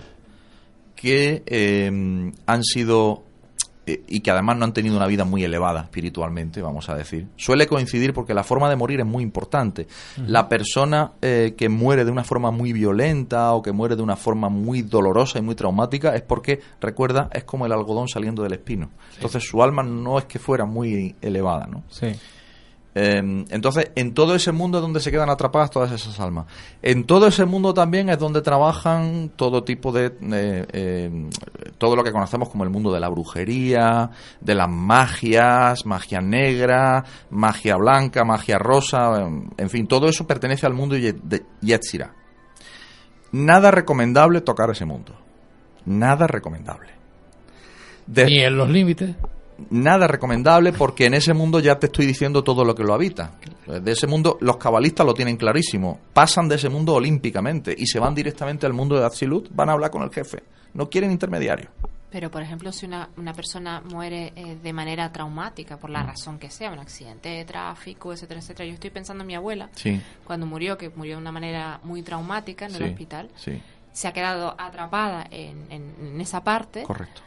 [1.01, 3.23] que eh, han sido
[3.87, 7.27] eh, y que además no han tenido una vida muy elevada espiritualmente, vamos a decir.
[7.35, 9.87] Suele coincidir porque la forma de morir es muy importante.
[10.27, 14.15] La persona eh, que muere de una forma muy violenta o que muere de una
[14.15, 18.53] forma muy dolorosa y muy traumática es porque, recuerda, es como el algodón saliendo del
[18.53, 18.91] espino.
[19.15, 21.83] Entonces su alma no es que fuera muy elevada, ¿no?
[21.89, 22.11] Sí.
[22.93, 26.45] Eh, entonces, en todo ese mundo es donde se quedan atrapadas todas esas almas.
[26.81, 30.07] En todo ese mundo también es donde trabajan todo tipo de...
[30.33, 31.29] eh, eh,
[31.77, 37.03] todo lo que conocemos como el mundo de la brujería, de las magias, magia negra,
[37.29, 42.13] magia blanca, magia rosa, en, en fin, todo eso pertenece al mundo de Yetzirah.
[43.31, 45.15] Nada recomendable tocar ese mundo.
[45.85, 46.89] Nada recomendable.
[48.07, 49.15] Ni en los límites.
[49.69, 53.33] Nada recomendable porque en ese mundo ya te estoy diciendo todo lo que lo habita.
[53.67, 55.99] De ese mundo, los cabalistas lo tienen clarísimo.
[56.13, 59.73] Pasan de ese mundo olímpicamente y se van directamente al mundo de Absolut, van a
[59.73, 60.43] hablar con el jefe.
[60.73, 61.69] No quieren intermediarios.
[62.09, 65.93] Pero, por ejemplo, si una, una persona muere eh, de manera traumática, por Mm.
[65.93, 68.67] la razón que sea, un accidente de tráfico, etcétera, etcétera.
[68.67, 70.01] Yo estoy pensando en mi abuela, Sí.
[70.25, 73.29] cuando murió, que murió de una manera muy traumática en Sí, el hospital.
[73.37, 73.61] sí.
[73.93, 77.21] Se ha quedado atrapada en, en- en esa parte, Correcto.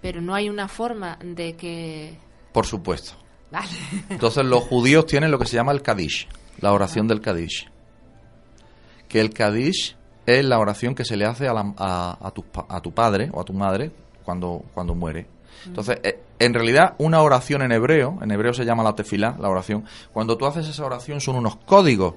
[0.00, 2.16] Pero no hay una forma de que...
[2.52, 3.12] Por supuesto.
[3.50, 3.68] Vale.
[4.10, 6.28] Entonces los judíos tienen lo que se llama el Kadish,
[6.60, 7.68] la oración del Kadish.
[9.08, 12.44] Que el Kadish es la oración que se le hace a, la- a- a tu,
[12.68, 13.90] a tu padre o a tu madre
[14.24, 15.26] cuando, cuando muere.
[15.64, 19.48] Entonces, eh, en realidad, una oración en hebreo, en hebreo se llama la tefilá, la
[19.48, 22.14] oración, cuando tú haces esa oración son unos códigos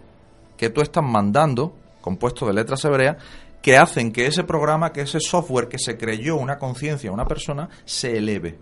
[0.58, 3.18] que tú estás mandando, compuestos de letras hebreas,
[3.62, 7.70] que hacen que ese programa, que ese software que se creyó una conciencia una persona,
[7.86, 8.60] se eleve.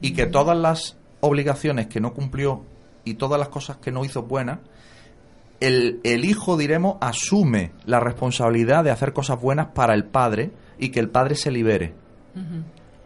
[0.00, 2.64] Y que todas las obligaciones que no cumplió
[3.04, 4.60] y todas las cosas que no hizo buenas,
[5.60, 10.88] el, el hijo, diremos, asume la responsabilidad de hacer cosas buenas para el padre y
[10.90, 11.94] que el padre se libere.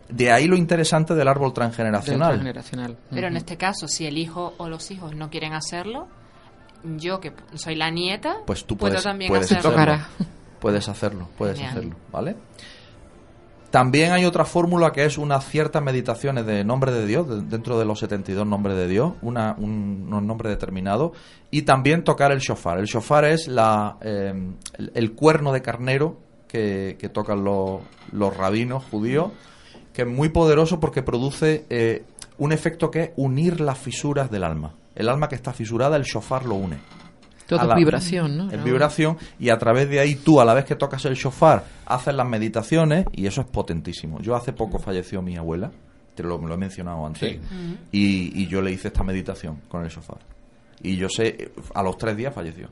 [0.08, 2.32] De ahí lo interesante del árbol transgeneracional.
[2.32, 2.96] Del transgeneracional.
[3.10, 6.06] Pero en este caso, si el hijo o los hijos no quieren hacerlo,
[6.84, 9.70] yo que soy la nieta, Pues tú puedo puedes, también puedes hacerlo.
[9.70, 10.04] hacerlo.
[10.64, 11.72] Puedes hacerlo, puedes Genial.
[11.76, 12.36] hacerlo, ¿vale?
[13.70, 17.76] También hay otra fórmula que es unas ciertas meditaciones de nombre de Dios, de- dentro
[17.76, 21.10] de los 72 nombres de Dios, una, un, unos nombres determinados,
[21.50, 22.78] y también tocar el shofar.
[22.78, 24.32] El shofar es la, eh,
[24.78, 27.80] el, el cuerno de carnero que, que tocan los,
[28.12, 29.32] los rabinos judíos,
[29.92, 32.04] que es muy poderoso porque produce eh,
[32.38, 34.74] un efecto que es unir las fisuras del alma.
[34.94, 36.78] El alma que está fisurada, el shofar lo une.
[37.46, 38.50] Todo A es la- vibración, ¿no?
[38.50, 38.64] Es No.
[38.64, 42.14] vibración y a través de ahí tú, a la vez que tocas el shofar, haces
[42.14, 44.20] las meditaciones y eso es potentísimo.
[44.20, 45.70] Yo hace poco falleció mi abuela,
[46.14, 47.40] te lo, me lo he mencionado antes, Sí.
[47.92, 50.18] y, y yo le hice esta meditación con el shofar.
[50.82, 52.68] Y yo sé, a los tres días falleció.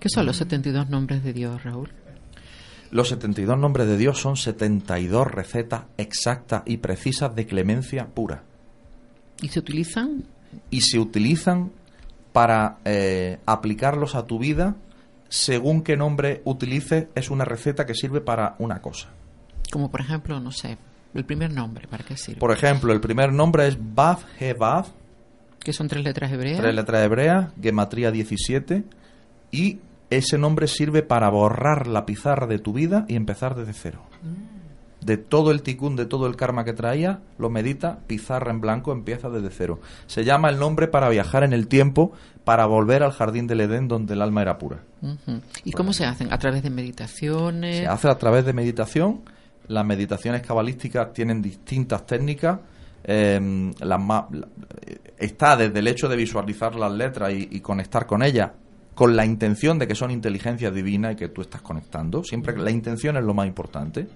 [0.00, 1.90] ¿Qué son los 72 nombres de Dios, Raúl?
[2.90, 8.42] Los 72 nombres de Dios son 72 recetas exactas y precisas de clemencia pura.
[9.42, 10.24] ¿Y se utilizan?
[10.70, 11.72] y se utilizan
[12.34, 14.74] para eh, aplicarlos a tu vida
[15.28, 19.10] según qué nombre utilices es una receta que sirve para una cosa.
[19.70, 20.76] Como por ejemplo, no sé,
[21.14, 22.40] el primer nombre, ¿para qué sirve?
[22.40, 24.88] Por ejemplo, el primer nombre es Baf He Baf,
[25.60, 26.58] Que son tres letras hebreas.
[26.58, 28.82] tres letras hebreas, gematría 17,
[29.52, 29.78] y
[30.10, 34.02] ese nombre sirve para borrar la pizarra de tu vida y empezar desde cero.
[35.04, 38.90] De todo el ticún, de todo el karma que traía, lo medita, pizarra en blanco,
[38.90, 39.80] empieza desde cero.
[40.06, 42.12] Se llama el nombre para viajar en el tiempo,
[42.44, 44.80] para volver al jardín del Edén donde el alma era pura.
[45.62, 46.32] ¿Y cómo se hacen?
[46.32, 47.78] ¿A través de meditaciones?
[47.78, 49.20] Se hace a través de meditación.
[49.68, 52.60] Las meditaciones cabalísticas tienen distintas técnicas.
[53.04, 58.22] Eh, las eh, está desde el hecho de visualizar las letras y, y conectar con
[58.22, 58.52] ellas,
[58.94, 62.24] con la intención de que son inteligencia divina y que tú estás conectando.
[62.24, 64.08] Siempre que la intención es lo más importante.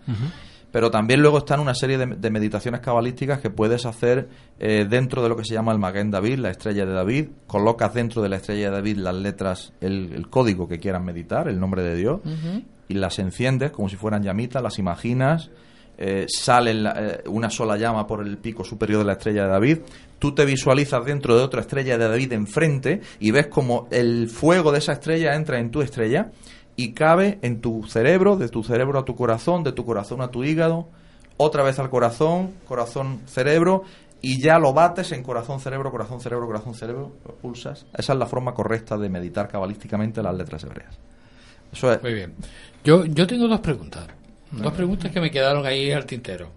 [0.71, 4.29] Pero también luego están una serie de, de meditaciones cabalísticas que puedes hacer
[4.61, 7.29] eh, dentro de lo que se llama el Maguen David, la estrella de David.
[7.47, 11.49] Colocas dentro de la estrella de David las letras, el, el código que quieras meditar,
[11.49, 12.21] el nombre de Dios,
[12.89, 15.51] y las enciendes como si fueran llamitas, las imaginas,
[15.97, 19.49] eh, sale la- eh, una sola llama por el pico superior de la estrella de
[19.49, 19.79] David.
[20.19, 24.71] Tú te visualizas dentro de otra estrella de David enfrente y ves como el fuego
[24.71, 26.31] de esa estrella entra en tu estrella
[26.79, 30.31] y cabe en tu cerebro, de tu cerebro a tu corazón, de tu corazón a
[30.31, 30.89] tu hígado,
[31.37, 33.83] otra vez al corazón, corazón, cerebro,
[34.23, 37.85] y ya lo bates en corazón, cerebro, corazón, cerebro, corazón, cerebro, lo pulsas.
[37.93, 40.97] Esa es la forma correcta de meditar cabalísticamente las letras hebreas.
[41.73, 42.01] Eso es.
[42.01, 42.35] Muy bien.
[42.85, 44.07] Yo, yo tengo dos preguntas.
[44.53, 46.49] Dos preguntas que me quedaron ahí al tintero.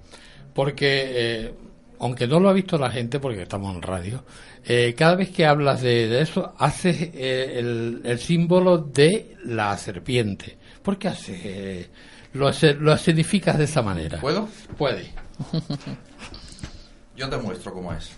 [0.54, 1.54] Porque, eh,
[2.02, 4.24] aunque no lo ha visto la gente, porque estamos en radio,
[4.66, 9.78] eh, cada vez que hablas de, de eso, haces eh, el, el símbolo de la
[9.78, 10.58] serpiente.
[10.82, 11.90] ¿Por qué haces, eh,
[12.34, 12.50] lo,
[12.80, 14.20] lo escenificas de esa manera?
[14.20, 14.50] ¿Puedo?
[14.78, 15.12] Puede.
[17.16, 18.12] Yo te muestro cómo es.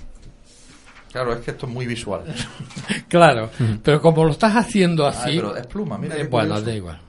[1.11, 2.23] Claro, es que esto es muy visual.
[3.09, 3.51] Claro,
[3.83, 5.31] pero como lo estás haciendo así...
[5.31, 6.99] Ay, pero es pluma, mira eh, bueno, da igual.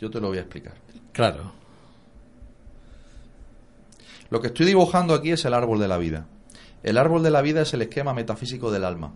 [0.00, 0.74] Yo te lo voy a explicar.
[1.12, 1.61] Claro.
[4.32, 6.26] Lo que estoy dibujando aquí es el árbol de la vida.
[6.82, 9.12] El árbol de la vida es el esquema metafísico del alma.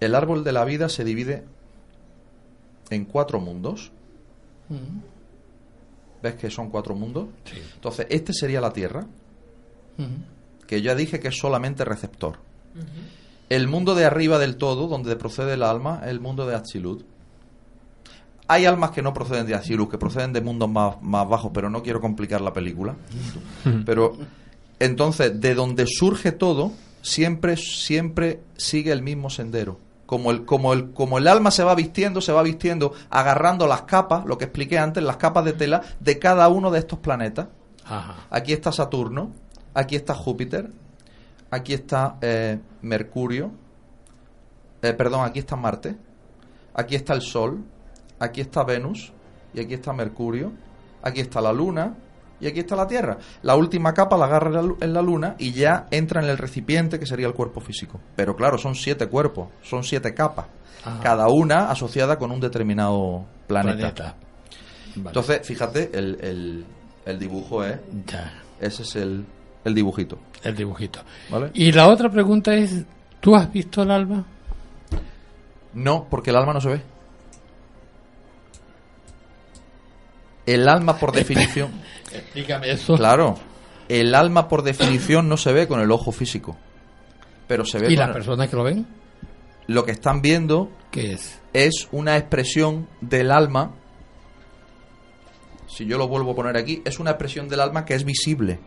[0.00, 1.44] El árbol de la vida se divide
[2.90, 3.90] en cuatro mundos.
[6.22, 7.28] ¿Ves que son cuatro mundos?
[7.44, 7.56] Sí.
[7.76, 9.06] Entonces, este sería la Tierra,
[10.66, 12.36] que ya dije que es solamente receptor.
[13.48, 17.02] El mundo de arriba del todo, donde procede el alma, es el mundo de Atzilut.
[18.48, 21.68] Hay almas que no proceden de Atzilut, que proceden de mundos más, más bajos, pero
[21.68, 22.96] no quiero complicar la película.
[23.84, 24.16] Pero
[24.78, 26.72] entonces, de donde surge todo,
[27.02, 29.78] siempre, siempre sigue el mismo sendero.
[30.06, 33.82] Como el, como, el, como el alma se va vistiendo, se va vistiendo agarrando las
[33.82, 37.48] capas, lo que expliqué antes, las capas de tela de cada uno de estos planetas.
[37.84, 38.26] Ajá.
[38.30, 39.32] Aquí está Saturno,
[39.74, 40.70] aquí está Júpiter,
[41.50, 43.50] aquí está eh, Mercurio,
[44.80, 45.96] eh, perdón, aquí está Marte,
[46.72, 47.62] aquí está el Sol,
[48.18, 49.12] aquí está Venus,
[49.54, 50.52] y aquí está Mercurio,
[51.02, 51.94] aquí está la Luna,
[52.40, 53.18] y aquí está la Tierra.
[53.42, 57.06] La última capa la agarra en la Luna y ya entra en el recipiente que
[57.06, 58.00] sería el cuerpo físico.
[58.14, 60.46] Pero claro, son siete cuerpos, son siete capas,
[60.84, 61.00] Ajá.
[61.02, 63.76] cada una asociada con un determinado planeta.
[63.94, 64.14] Planeta.
[64.96, 65.08] Vale.
[65.08, 66.64] Entonces, fíjate, el, el-
[67.06, 67.78] el dibujo es...
[68.06, 68.42] Ya.
[68.60, 69.24] Ese es el,
[69.64, 70.18] el dibujito.
[70.42, 71.00] El dibujito.
[71.30, 71.50] ¿Vale?
[71.54, 72.84] Y la otra pregunta es,
[73.20, 74.24] ¿tú has visto el alma?
[75.74, 76.82] No, porque el alma no se ve.
[80.52, 81.70] El alma, por definición.
[82.12, 82.96] Explícame eso.
[82.96, 83.36] Claro.
[83.88, 86.56] El alma, por definición, no se ve con el ojo físico.
[87.46, 88.86] Pero se ve ¿Y con las el- personas que lo ven?
[89.66, 91.40] Lo que están viendo ¿Qué es?
[91.52, 93.72] es una expresión del alma.
[95.66, 98.58] Si yo lo vuelvo a poner aquí, es una expresión del alma que es visible.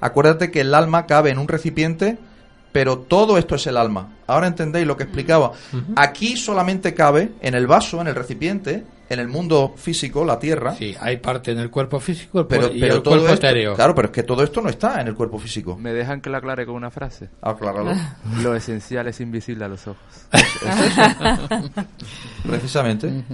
[0.00, 2.18] Acuérdate que el alma cabe en un recipiente,
[2.72, 4.16] pero todo esto es el alma.
[4.26, 5.52] Ahora entendéis lo que explicaba.
[5.96, 10.74] Aquí solamente cabe en el vaso, en el recipiente, en el mundo físico, la tierra.
[10.74, 13.46] Sí, hay parte en el cuerpo físico el Pero, y pero el todo cuerpo esto,
[13.46, 13.74] etéreo.
[13.74, 15.76] claro, pero es que todo esto no está en el cuerpo físico.
[15.76, 17.28] ¿Me dejan que lo aclare con una frase?
[17.40, 17.92] Acláralo.
[18.42, 20.02] Lo esencial es invisible a los ojos.
[22.46, 23.24] Precisamente.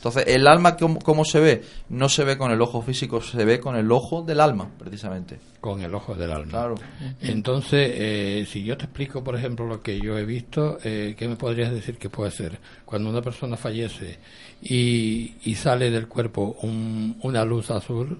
[0.00, 1.62] Entonces, el alma, ¿cómo, cómo se ve?
[1.90, 5.38] No se ve con el ojo físico, se ve con el ojo del alma, precisamente.
[5.60, 6.48] Con el ojo del alma.
[6.50, 6.74] Claro.
[7.20, 11.28] Entonces, eh, si yo te explico, por ejemplo, lo que yo he visto, eh, ¿qué
[11.28, 12.58] me podrías decir que puede ser?
[12.86, 14.18] Cuando una persona fallece
[14.62, 18.18] y, y sale del cuerpo un- una luz azul,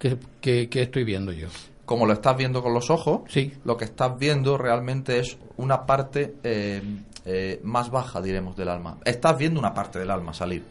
[0.00, 1.48] ¿qué, qué, qué estoy viendo yo?
[1.84, 3.52] Como lo estás viendo con los ojos, Sí.
[3.64, 6.82] lo que estás viendo realmente es una parte eh,
[7.26, 8.98] eh, más baja, diremos, del alma.
[9.04, 10.64] Estás viendo una parte del alma salir,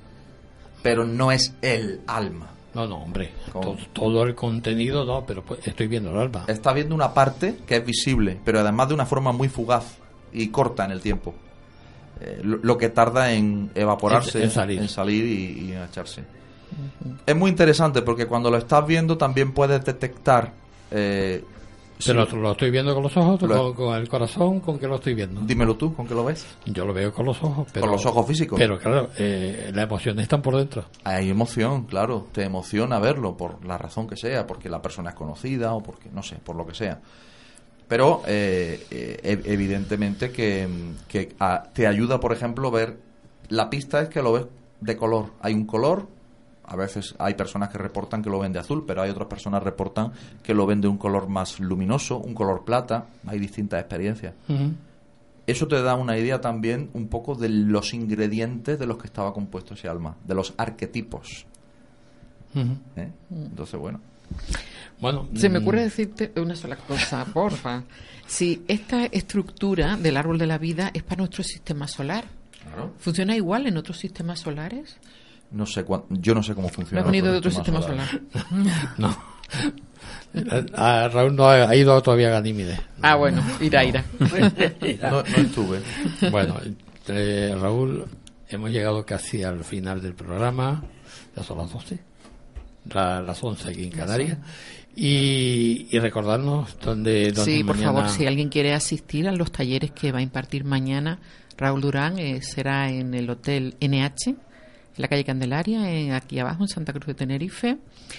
[0.82, 2.48] pero no es el alma.
[2.74, 3.32] No, no, hombre.
[3.52, 6.46] Todo, todo el contenido no, pero pues, estoy viendo el alma.
[6.48, 9.98] Está viendo una parte que es visible, pero además de una forma muy fugaz
[10.32, 11.36] y corta en el tiempo.
[12.22, 14.90] Eh, lo, lo que tarda en evaporarse, En- en salir.
[14.90, 16.24] salir y, y echarse.
[17.26, 20.54] Es muy interesante porque cuando lo estás viendo también puedes detectar.
[20.92, 21.44] eh,
[22.06, 24.96] Pero si- lo estoy viendo con los ojos, con, con el corazón, ¿con qué lo
[24.96, 25.42] estoy viendo?
[25.42, 26.46] dímelo tú, ¿con qué lo ves?
[26.66, 27.68] Yo lo veo con los ojos.
[27.74, 28.60] Pero, Con los ojos físicos.
[28.60, 30.86] Pero claro, eh, las emociones están por dentro.
[31.04, 35.16] Hay emoción, claro, te emociona verlo por la razón que sea, porque la persona es
[35.16, 37.00] conocida o porque, no sé, por lo que sea.
[37.88, 40.68] Pero eh, eh, ev- evidentemente que,
[41.08, 42.98] que, ah, te ayuda, por ejemplo, ver,
[43.50, 44.46] la pista es que lo ves
[44.80, 45.32] de color.
[45.42, 46.08] Hay un color,
[46.72, 49.60] a veces hay personas que reportan que lo ven de azul, pero hay otras personas
[49.60, 53.82] que reportan que lo ven de un color más luminoso, un color plata, hay distintas
[53.82, 54.34] experiencias.
[55.46, 59.34] Eso te da una idea también un poco de los ingredientes de los que estaba
[59.34, 61.46] compuesto ese alma, de los arquetipos.
[62.96, 63.12] ¿eh?
[63.30, 64.00] Entonces, bueno.
[65.02, 67.84] Bueno, Se me mm, ocurre decirte una sola cosa, porfa.
[68.28, 72.24] Si esta estructura del árbol de la vida es para nuestro sistema solar,
[72.98, 74.96] ¿funciona igual en otros sistemas solares?
[75.52, 77.02] No sé cuán- yo no sé cómo ¿No funciona.
[77.02, 78.08] has venido de otro sistema solar?
[78.98, 79.16] No.
[80.76, 82.80] A Raúl no ha, ha ido todavía a Ganímedes.
[83.02, 84.04] Ah, bueno, irá, irá.
[85.02, 85.82] No, no estuve.
[86.30, 86.56] Bueno,
[87.08, 88.06] eh, Raúl,
[88.50, 90.84] hemos llegado casi al final del programa.
[91.36, 92.00] Ya son las 12.
[92.94, 94.38] la- las 11 aquí en Canarias.
[94.96, 99.52] Y, y recordarnos dónde, dónde Sí, por mañana- favor, si alguien quiere asistir a los
[99.52, 101.20] talleres que va a impartir mañana
[101.58, 104.36] Raúl Durán, eh, será en el Hotel NH,
[104.96, 107.78] en la calle Candelaria, en- aquí abajo, en Santa Cruz de Tenerife.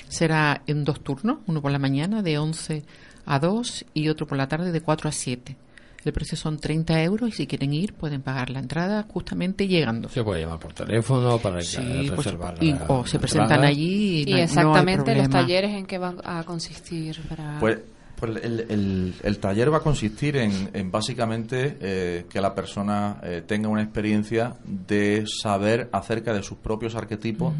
[0.08, 2.82] Será en dos turnos, uno por la mañana de 11
[3.26, 5.56] a 2 y otro por la tarde de 4 a 7.
[6.04, 10.08] El precio son 30 euros y si quieren ir pueden pagar la entrada justamente llegando.
[10.08, 11.76] Se puede llamar por teléfono para Sí,
[12.08, 12.56] por reservar.
[12.60, 13.68] Y- la- o se presentan entrada.
[13.68, 17.20] allí y, Y no hay- no hay exactamente los talleres en que van a consistir
[17.28, 17.58] para...
[17.60, 17.78] Pues,
[18.22, 23.18] pues el, el- el taller va a consistir en, en básicamente eh, que la persona
[23.22, 27.52] eh, tenga una experiencia de saber acerca de sus propios arquetipos,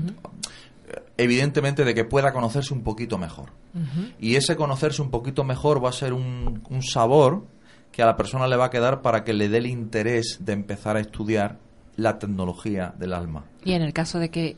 [1.16, 3.50] evidentemente de que pueda conocerse un poquito mejor.
[4.20, 7.44] Y ese conocerse un poquito mejor va a ser un, un sabor
[7.90, 10.52] que a la persona le va a quedar para que le dé el interés de
[10.52, 11.58] empezar a estudiar
[11.96, 13.44] la tecnología del alma.
[13.64, 14.54] Y en el caso de que,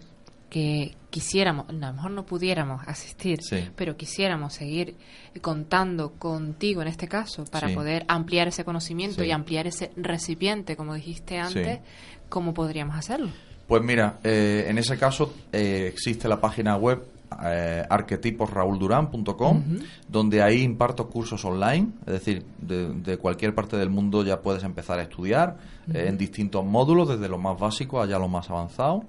[0.55, 3.69] que quisiéramos, a lo mejor no pudiéramos asistir, Sí.
[3.75, 4.95] pero quisiéramos seguir
[5.41, 7.75] contando contigo en este caso para Sí.
[7.75, 9.27] poder ampliar ese conocimiento Sí.
[9.27, 11.81] y ampliar ese recipiente, como dijiste antes,
[12.29, 13.31] ¿cómo podríamos hacerlo?
[13.67, 17.03] Pues mira, eh, en ese caso eh, existe la página web
[17.45, 19.63] eh, arquetiposrauldurán.com
[20.09, 24.63] donde ahí imparto cursos online, es decir, de, de cualquier parte del mundo ya puedes
[24.63, 25.57] empezar a estudiar
[25.93, 29.05] en distintos módulos, desde lo más básico allá lo más avanzado,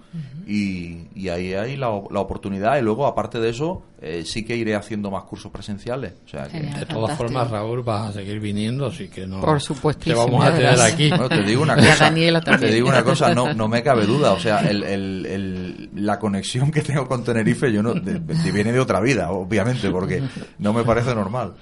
[0.47, 4.55] y, y ahí hay la, la oportunidad, y luego aparte de eso, eh, sí que
[4.55, 6.13] iré haciendo más cursos presenciales.
[6.25, 6.79] O sea, que- Genial.
[6.81, 7.17] De todas Fantástico.
[7.29, 9.41] formas, Raúl, vas a seguir viniendo, así que no.
[9.41, 9.59] Por
[9.95, 10.93] Te vamos a tener gracias.
[10.93, 11.09] aquí.
[11.09, 11.95] Bueno, te digo una cosa.
[12.05, 12.69] Daniela también.
[12.69, 14.33] Te digo una cosa, no, no me cabe duda.
[14.33, 18.51] O sea, el, el- el- la conexión que tengo con Tenerife, yo no, de- de-
[18.51, 20.21] viene de otra vida, obviamente, porque
[20.59, 21.53] no me parece normal.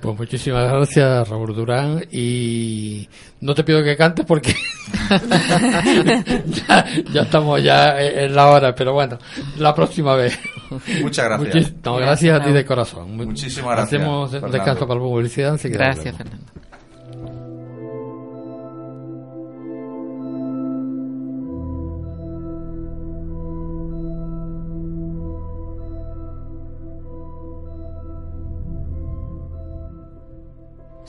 [0.00, 2.04] Pues muchísimas gracias, Raúl Durán.
[2.10, 3.08] Y
[3.40, 4.54] no te pido que cantes porque
[6.68, 9.18] ya, ya estamos ya en la hora, pero bueno,
[9.58, 10.38] la próxima vez.
[11.02, 11.54] Muchas gracias.
[11.54, 13.16] Muchis- no, gracias a ti de corazón.
[13.16, 14.56] Mu- Muchísimas gracias, Hacemos un Fernando.
[14.56, 15.52] descanso para la publicidad.
[15.52, 16.18] enseguida Gracias, volvemos.
[16.42, 16.67] Fernando.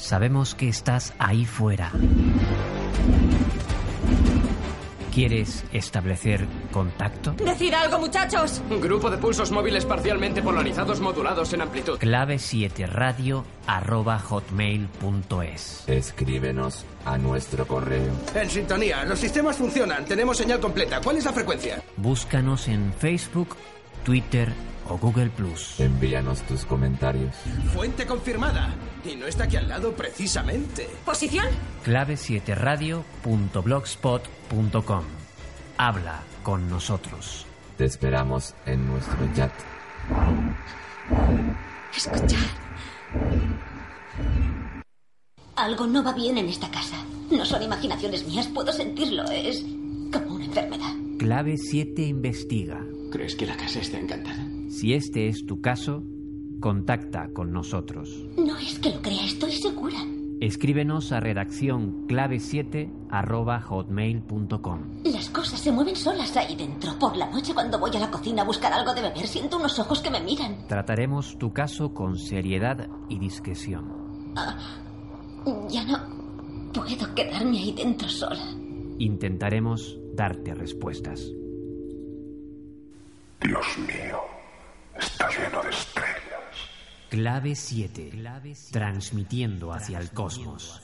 [0.09, 1.91] Sabemos que estás ahí fuera.
[5.13, 7.33] ¿Quieres establecer contacto?
[7.33, 8.59] ¡Decid algo, muchachos!
[8.81, 11.99] Grupo de pulsos móviles parcialmente polarizados modulados en amplitud.
[11.99, 15.83] Clave 7 radio arroba hotmail.es.
[15.87, 18.11] Escríbenos a nuestro correo.
[18.33, 21.01] En sintonía, los sistemas funcionan, tenemos señal completa.
[21.03, 21.83] ¿Cuál es la frecuencia?
[21.97, 23.55] Búscanos en Facebook,
[24.03, 24.51] Twitter
[24.89, 25.79] o Google Plus.
[25.79, 27.33] Envíanos tus comentarios.
[27.73, 28.75] Fuente confirmada.
[29.05, 30.89] Y no está aquí al lado precisamente.
[31.05, 31.45] ¿Posición?
[31.83, 35.03] Clave 7 radio.blogspot.com.
[35.77, 37.45] Habla con nosotros.
[37.77, 39.53] Te esperamos en nuestro chat.
[41.95, 42.37] Escuchad.
[45.55, 46.97] Algo no va bien en esta casa.
[47.31, 49.23] No son imaginaciones mías, puedo sentirlo.
[49.31, 49.63] Es
[50.11, 50.91] como una enfermedad.
[51.17, 52.81] Clave 7 investiga.
[53.11, 54.45] ¿Crees que la casa está encantada?
[54.69, 56.03] Si este es tu caso,
[56.59, 58.27] contacta con nosotros.
[58.37, 59.97] No es que lo crea, estoy segura.
[60.41, 65.03] Escríbenos a redacción clave7 arroba hotmail.com.
[65.03, 66.97] Las cosas se mueven solas ahí dentro.
[66.97, 69.77] Por la noche cuando voy a la cocina a buscar algo de beber, siento unos
[69.79, 70.65] ojos que me miran.
[70.67, 74.33] Trataremos tu caso con seriedad y discreción.
[74.37, 74.57] Ah,
[75.69, 78.55] ya no puedo quedarme ahí dentro sola.
[78.99, 81.33] Intentaremos darte respuestas.
[83.41, 84.19] Dios mío,
[84.99, 86.19] está lleno de estrellas.
[87.09, 88.11] Clave 7.
[88.71, 90.81] Transmitiendo hacia el cosmos.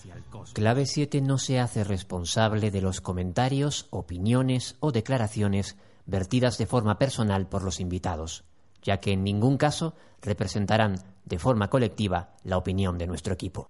[0.53, 6.97] Clave 7 no se hace responsable de los comentarios, opiniones o declaraciones vertidas de forma
[6.97, 8.43] personal por los invitados,
[8.81, 13.67] ya que en ningún caso representarán de forma colectiva la opinión de nuestro equipo.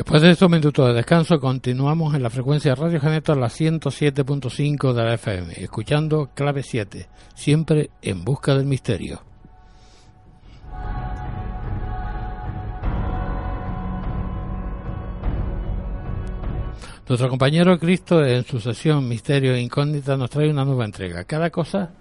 [0.00, 3.48] Después de estos minutos de descanso, continuamos en la frecuencia de Radio Geneto a la
[3.48, 9.22] 107.5 de la FM, escuchando Clave 7, siempre en busca del misterio.
[17.06, 21.24] Nuestro compañero Cristo, en su sesión Misterio e Incógnita, nos trae una nueva entrega.
[21.24, 21.92] Cada cosa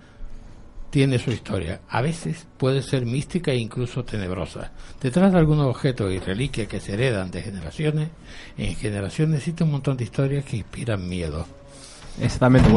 [0.90, 1.82] tiene su historia.
[1.90, 4.72] A veces puede ser mística e incluso tenebrosa.
[5.02, 8.10] Detrás de algunos objetos y reliquias que se heredan de generaciones
[8.58, 11.46] en generaciones existe un montón de historias que inspiran miedo.
[12.22, 12.70] Exactamente.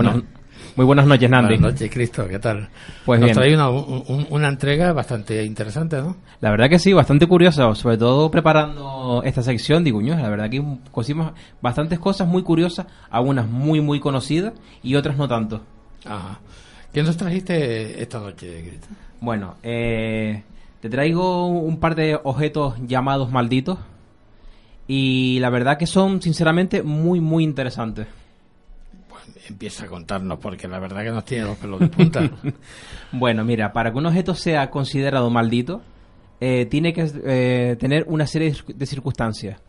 [0.77, 1.55] Muy buenas noches, Nandi.
[1.55, 2.27] Buenas noches, Cristo.
[2.29, 2.69] ¿Qué tal?
[3.05, 3.35] Pues Nos bien.
[3.37, 6.17] trae una, un- una entrega bastante interesante, ¿no?
[6.41, 10.49] La verdad que sí, bastante curiosa, sobre todo preparando esta sección, digo, "Ño, la verdad
[10.49, 14.53] que cosimos bastantes cosas muy curiosas, algunas muy, muy conocidas
[14.83, 15.63] y otras no tanto.
[16.07, 16.41] Ajá.
[16.93, 18.89] ¿Qué nos trajiste esta noche, Cristo?
[19.21, 20.43] Bueno, eh,
[20.81, 23.79] te traigo un par de objetos llamados malditos
[24.87, 28.07] y la verdad que son sinceramente muy, muy interesantes.
[29.49, 32.31] Empieza a contarnos, porque la verdad que nos tiene los pelos de punta.
[33.13, 35.83] Bueno, mira, para que un objeto sea considerado maldito,
[36.41, 39.61] eh, tiene que eh, tener una serie de circunstancias.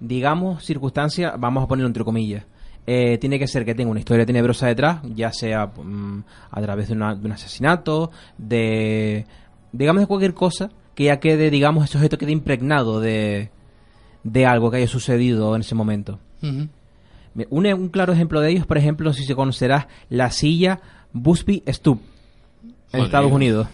[0.00, 2.44] Digamos, circunstancias, vamos a ponerlo entre comillas.
[2.90, 6.88] Eh, tiene que ser que tenga una historia tenebrosa detrás, ya sea mm, a través
[6.88, 9.26] de, una- de un asesinato, de.
[9.72, 13.50] digamos, de cualquier cosa que ya quede, digamos, ese objeto quede impregnado de,
[14.24, 16.18] de algo que haya sucedido en ese momento.
[16.40, 16.70] Un,
[17.66, 20.80] un claro ejemplo de ello es, por ejemplo, si se conocerá la silla
[21.12, 22.00] Busby Stoop
[22.92, 23.30] en Estados.
[23.30, 23.68] Unidos.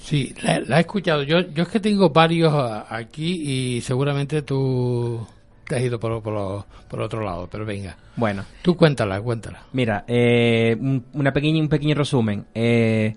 [0.00, 1.22] Sí, la, la he escuchado.
[1.24, 5.26] Yo, yo es que tengo varios a- aquí y seguramente tú
[5.68, 7.96] te has ido por, por, lo- por otro lado, pero venga.
[8.16, 8.44] Bueno.
[8.62, 9.62] Tú cuéntala, cuéntala.
[9.72, 12.46] Mira, eh, un, una pequeña, un pequeño resumen.
[12.54, 13.14] Eh,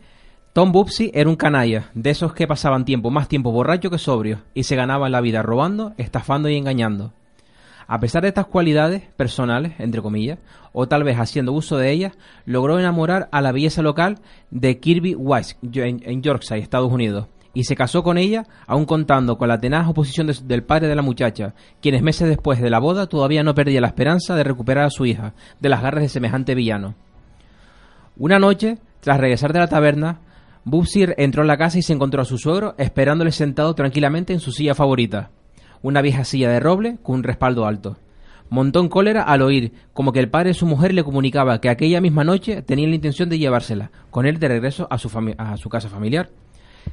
[0.54, 4.40] Tom Bubsy era un canalla, de esos que pasaban tiempo, más tiempo borracho que sobrio,
[4.54, 7.14] y se ganaban la vida robando, estafando y engañando.
[7.88, 10.40] A pesar de estas cualidades personales, entre comillas,
[10.74, 12.14] o tal vez haciendo uso de ellas,
[12.46, 17.66] logró enamorar a la belleza local de Kirby Wise en, en Yorkshire, Estados Unidos, y
[17.66, 21.02] se casó con ella, aun contando con la tenaz oposición de- del padre de la
[21.02, 24.90] muchacha, quienes meses después de la boda todavía no perdía la esperanza de recuperar a
[24.90, 26.96] su hija de las garras de semejante villano.
[28.18, 30.20] Una noche, tras regresar de la taberna,
[30.64, 34.40] Bubsy entró en la casa y se encontró a su suegro esperándole sentado tranquilamente en
[34.40, 35.32] su silla favorita,
[35.82, 37.98] una vieja silla de roble con un respaldo alto.
[38.50, 41.70] Montó en cólera al oír como que el padre de su mujer le comunicaba que
[41.70, 45.90] aquella misma noche tenía la intención de llevársela con él de regreso a su casa
[45.90, 46.30] familiar.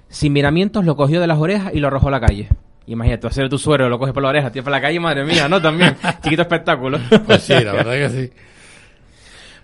[0.09, 2.49] Sin miramientos lo cogió de las orejas y lo arrojó a la calle.
[2.87, 5.49] Imagínate, hacer tu suegro lo coges por la oreja, tío, por la calle, madre mía,
[5.49, 5.61] ¿no?
[5.61, 6.99] También, chiquito espectáculo.
[7.27, 8.33] Pues sí, la verdad que sí.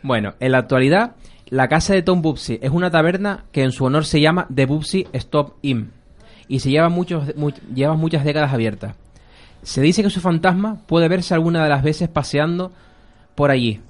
[0.02, 1.12] Bueno, en la actualidad,
[1.48, 4.66] la casa de Tom Bubsy es una taberna que en su honor se llama The
[4.66, 5.92] Bubsy Stop Inn
[6.46, 8.96] y se lleva, muchos, mu- lleva muchas décadas abierta.
[9.62, 12.70] Se dice que su fantasma puede verse alguna de las veces paseando
[13.34, 13.80] por allí.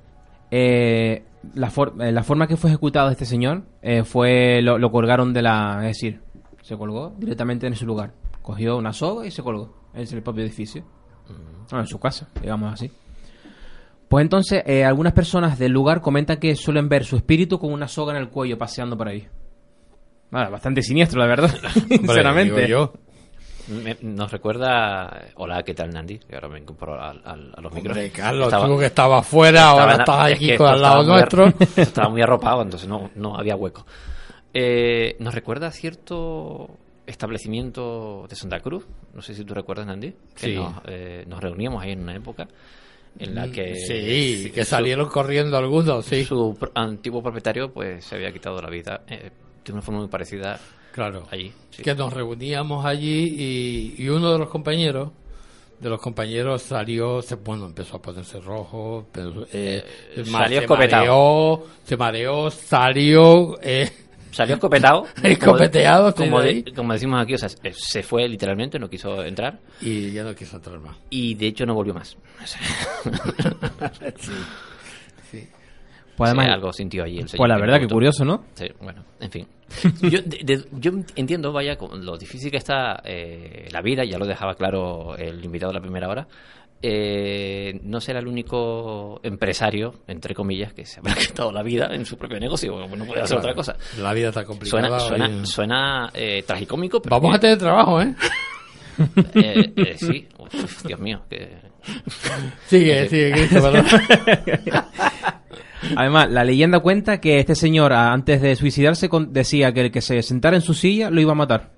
[0.53, 1.25] Eh,
[1.55, 5.33] la, for- eh, la forma que fue ejecutado este señor eh, fue lo, lo colgaron
[5.33, 5.79] de la...
[5.83, 6.21] Es decir,
[6.63, 8.13] se colgó directamente en su lugar.
[8.43, 10.85] Cogió una soga y se colgó en el propio edificio.
[11.73, 12.91] En su casa, digamos así.
[14.09, 17.89] Pues entonces, eh, algunas personas del lugar comentan que suelen ver su espíritu con una
[17.89, 19.27] soga en el cuello paseando por ahí.
[20.31, 21.51] Bastante siniestro, la verdad.
[21.89, 22.55] Sinceramente.
[22.67, 22.93] digo yo.
[23.69, 25.23] Me- nos recuerda.
[25.37, 26.19] Hola, ¿qué tal, Nandi?
[26.19, 27.97] Que ahora me incorporo al- al- a, los micros.
[28.13, 31.05] Carlos, tú que estabas fuera, ahora estás es aquí que con- esto al lado estaba
[31.05, 31.47] muy- nuestro.
[31.65, 33.87] esto estaba muy arropado, entonces no, no había hueco.
[34.53, 36.69] Eh, nos recuerda a cierto
[37.07, 38.87] establecimiento de Santa Cruz.
[39.15, 40.13] No sé si tú recuerdas, Nandi.
[40.35, 40.55] Que Sí.
[40.55, 42.47] nos, eh, nos reuníamos ahí en una época
[43.19, 43.75] en la Mm, que.
[43.77, 46.25] sí, que su- salieron corriendo algunos, sí.
[46.25, 49.31] Su antiguo propietario, pues se había quitado la vida eh,
[49.65, 50.59] de una forma muy parecida.
[50.95, 51.27] Claro.
[51.31, 51.53] Allí.
[51.71, 51.83] sí.
[51.83, 55.11] que nos reuníamos allí y, y uno de los compañeros
[55.81, 59.85] de los compañeros salió se, bueno empezó a ponerse rojo pero, eh,
[60.17, 63.91] Eh, salió se mareó se mareó salió eh,
[64.31, 65.07] Salió escopetado.
[65.23, 66.51] escopeteado como, de
[66.95, 69.59] decimos aquí, o sea, se- se fue literalmente, no quiso entrar.
[69.81, 72.17] y ya no quiso entrar más Y de hecho no volvió más.
[74.19, 74.33] Sí.
[76.17, 77.39] Pues además- Sí, algo sintió allí el señor.
[77.39, 78.45] Pues la verdad, que curioso, ¿no?
[78.55, 79.47] Sí, bueno, en fin.
[80.03, 84.19] Yo, de- de- yo entiendo, vaya, con lo difícil que está eh, la vida, ya
[84.19, 86.27] lo dejaba claro el invitado de la primera hora.
[86.87, 92.05] eh, no será el único empresario, entre comillas, que se habrá quitado la vida en
[92.05, 92.73] su propio negocio.
[92.75, 93.77] porque No puede hacer Claro, otra cosa.
[94.03, 97.01] la vida está complicada Suena, suena, suena eh, tragicómico.
[97.01, 98.15] Pero vamos a tener trabajo eh
[99.35, 101.23] eh, eh, sí, Uf, Dios mío.
[101.29, 101.57] Que...
[102.67, 103.87] Sigue, sigue, Cristo, perdón.
[105.97, 110.23] Además, la leyenda cuenta que este señor, antes de suicidarse, decía que el que se
[110.23, 111.71] sentara en su silla lo iba a matar.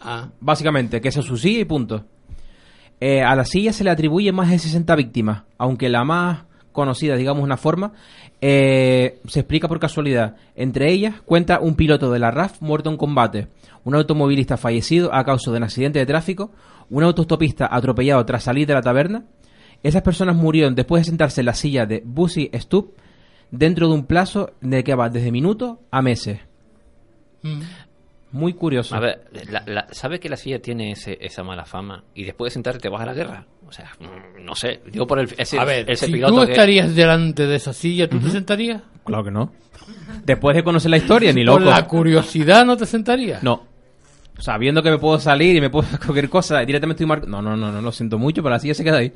[0.00, 0.28] Ah.
[0.40, 2.04] Básicamente, que su silla y punto.
[3.00, 7.16] Eh, a la silla se le atribuye más de 60 víctimas, aunque la más conocida,
[7.16, 7.92] digamos una forma,
[8.40, 10.36] eh, se explica por casualidad.
[10.54, 13.48] Entre ellas cuenta un piloto de la RAF muerto en combate,
[13.84, 16.52] un automovilista fallecido a causa de un accidente de tráfico,
[16.90, 19.24] un autostopista atropellado tras salir de la taberna.
[19.82, 22.94] Esas personas murieron después de sentarse en la silla de Busy Stup
[23.50, 26.40] dentro de un plazo de que va desde minutos a meses.
[27.42, 27.60] Mm.
[28.32, 28.94] Muy curioso.
[28.94, 32.04] A ver, la, la- ¿sabes que la silla tiene ese- esa mala fama?
[32.14, 33.46] Y después de sentarte te vas a la guerra.
[33.66, 34.80] O sea, mm, no sé.
[34.90, 37.72] Digo por el, ese, a ver ese si piloto tú que- estarías delante de esa
[37.72, 38.82] silla ¿tú te sentarías?
[39.04, 39.52] Claro que no.
[40.24, 41.70] Después de conocer la historia, ni por loco.
[41.70, 43.64] la curiosidad no te sentarías No.
[44.38, 47.40] Sabiendo que me puedo salir y me puedo hacer cualquier cosa, directamente estoy marcando.
[47.40, 49.12] No, no, no, no, lo siento mucho, pero la silla se queda ahí.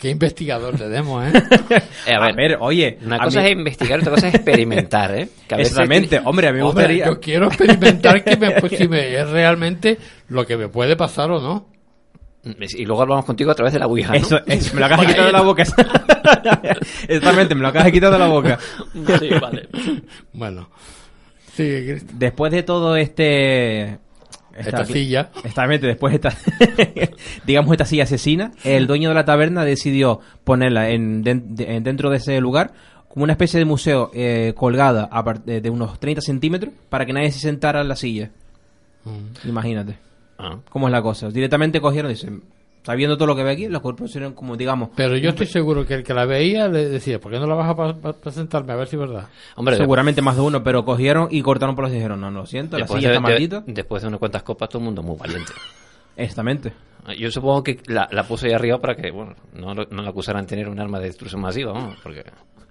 [0.00, 1.32] Qué investigador tenemos, ¿eh?
[2.06, 2.98] Eh, a, ver, oye.
[3.04, 5.28] Una a cosa mí- es investigar, otra cosa es experimentar, ¿eh?
[5.46, 7.06] Que a veces Exactamente, hombre, a mí me Hombre, gustaría.
[7.06, 9.98] yo quiero experimentar que me, pues, si me es realmente
[10.28, 11.66] lo que me puede pasar o no.
[12.42, 14.18] Y luego hablamos contigo a través de la Ouija, ¿no?
[14.18, 15.62] Eso, eso, me lo acabas de quitar de la boca.
[17.08, 18.58] Exactamente, me lo acabas de quitar de la boca.
[19.18, 19.68] Sí, vale.
[20.32, 20.70] Bueno.
[21.54, 22.12] Cristo.
[22.16, 23.98] Después de todo este.
[24.56, 25.30] Esta silla.
[25.36, 26.36] Exactamente, después de esta.
[27.46, 31.84] digamos, esta silla asesina, el dueño de la taberna decidió ponerla en, den- de- en-
[31.84, 32.72] dentro de ese lugar
[33.08, 37.12] como una especie de museo eh, colgada a de, de unos 30 centímetros para que
[37.12, 38.30] nadie se sentara en la silla.
[39.44, 39.96] Imagínate.
[40.38, 40.58] Ah.
[40.70, 41.28] ¿Cómo es la cosa?
[41.28, 42.42] Directamente cogieron y dicen,
[42.82, 44.90] sabiendo todo lo que ve aquí, la pusieron como, digamos...
[44.96, 47.54] Pero yo estoy seguro que el que la veía le decía, ¿por qué no la
[47.54, 48.72] vas a presentarme?
[48.72, 49.28] A ver si es verdad.
[49.56, 52.40] Hombre, seguramente más de uno, pero cogieron y cortaron por los y dijeron, no, no,
[52.40, 53.64] lo siento, la silla de, está de- maldita.
[53.66, 55.52] después de unas cuantas copas, todo el mundo muy valiente.
[56.16, 56.72] Exactamente.
[57.18, 60.10] Yo supongo que la, la puso ahí arriba para que, bueno, no, lo- no la
[60.10, 62.24] acusaran de tener un arma de destrucción masiva, vamos, porque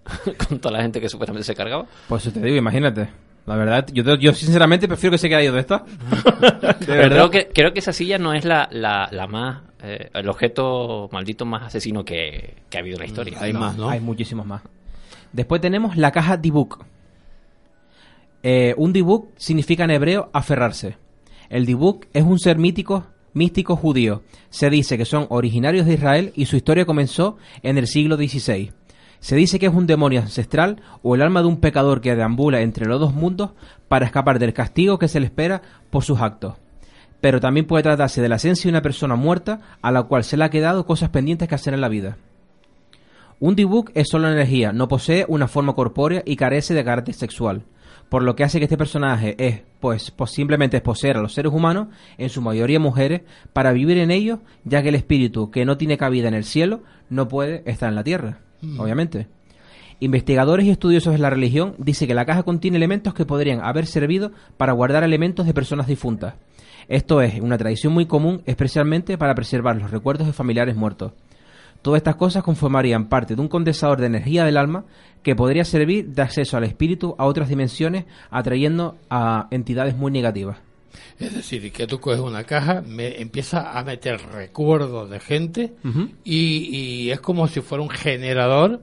[0.50, 1.86] con toda la gente que supuestamente se cargaba.
[2.08, 3.10] Pues te digo, imagínate.
[3.50, 5.80] La verdad, yo, yo sinceramente prefiero que se quede ahí donde está.
[6.80, 7.10] De Pero verdad.
[7.10, 11.10] creo que, creo que esa silla no es la, la, la más, eh, el objeto
[11.12, 13.40] maldito más asesino que, que ha habido en la historia.
[13.42, 14.62] Hay muchísimos más.
[15.34, 16.86] Después tenemos la caja Dibuk.
[18.44, 20.98] Eh, un Dibuk significa en hebreo aferrarse.
[21.50, 24.22] El Dibuk es un ser mítico, místico judío.
[24.52, 28.74] Se dice que son originarios de Israel y su historia comenzó en el siglo XVI.
[29.20, 32.62] Se dice que es un demonio ancestral o el alma de un pecador que deambula
[32.62, 33.52] entre los dos mundos
[33.88, 36.56] para escapar del castigo que se le espera por sus actos.
[37.20, 40.38] Pero también puede tratarse de la esencia de una persona muerta a la cual se
[40.38, 42.18] le ha quedado cosas pendientes que hacer en la vida.
[43.42, 47.64] Un Dibuk es solo energía, no posee una forma corpórea y carece de carácter sexual,
[48.10, 51.34] por lo que hace que este personaje es, pues, pues simplemente es poseer a los
[51.34, 51.88] seres humanos,
[52.18, 53.22] en su mayoría mujeres,
[53.54, 56.84] para vivir en ellos, ya que el espíritu que no tiene cabida en el cielo
[57.10, 58.80] no puede estar en la tierra, Mm.
[58.80, 59.28] obviamente.
[60.02, 63.86] Investigadores y estudiosos de la religión dicen que la caja contiene elementos que podrían haber
[63.86, 66.36] servido para guardar elementos de personas difuntas.
[66.88, 71.12] Esto es una tradición muy común, especialmente para preservar los recuerdos de familiares muertos.
[71.82, 74.86] Todas estas cosas conformarían parte de un condensador de energía del alma
[75.22, 80.58] que podría servir de acceso al espíritu a otras dimensiones, atrayendo a entidades muy negativas.
[81.20, 85.74] Es decir, que tú coges una caja, me empieza a meter recuerdos de gente
[86.24, 86.70] y,
[87.06, 88.82] y es como si fuera un generador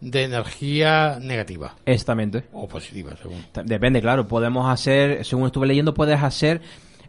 [0.00, 2.44] de energía negativa Exactamente.
[2.52, 3.44] o positiva, según.
[3.64, 4.28] Depende, claro.
[4.28, 6.60] Podemos hacer, según estuve leyendo, puedes hacer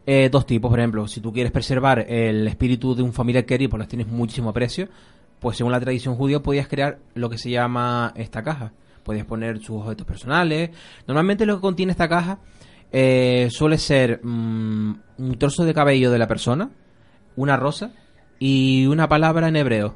[0.05, 0.69] eh, dos tipos.
[0.69, 4.07] Por ejemplo, si tú quieres preservar el espíritu de un familiar querido, pues los tienes
[4.07, 4.87] muchísimo aprecio,
[5.39, 8.71] pues según la tradición judía podías crear lo que se llama esta caja.
[9.03, 10.69] Podías poner sus objetos personales.
[11.05, 12.39] Normalmente lo que contiene esta caja
[12.97, 16.69] eh, suele ser mm, un trozo de cabello de la persona,
[17.35, 17.91] una rosa
[18.39, 19.95] y una palabra en hebreo.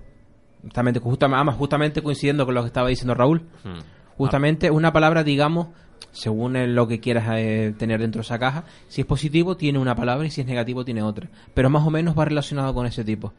[0.63, 3.43] Justamente, justamente, justamente coincidiendo con lo que estaba diciendo Raúl.
[3.63, 3.79] Hmm.
[4.17, 5.69] Justamente una palabra, digamos,
[6.11, 9.95] según lo que quieras eh, tener dentro de esa caja, si es positivo tiene una
[9.95, 11.29] palabra y si es negativo tiene otra.
[11.53, 13.31] Pero más o menos va relacionado con ese tipo.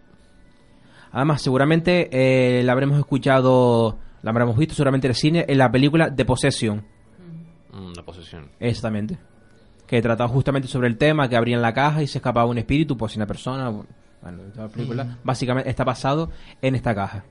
[1.12, 5.70] Además, seguramente eh, la habremos escuchado, la habremos visto seguramente en el cine, en la
[5.70, 6.82] película The Possession.
[7.74, 8.48] Mm, la posesión.
[8.58, 9.18] Exactamente.
[9.90, 12.96] Que trataba justamente sobre el tema, que abrían la caja y se escapaba un espíritu,
[12.96, 13.70] pues una persona.
[13.70, 16.30] Bueno, toda la película básicamente está basado
[16.62, 17.24] en esta caja.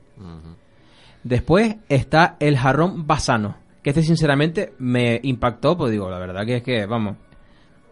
[1.24, 6.58] Después está el jarrón basano, que este sinceramente me impactó, pues digo, la verdad que
[6.58, 7.16] es que, vamos,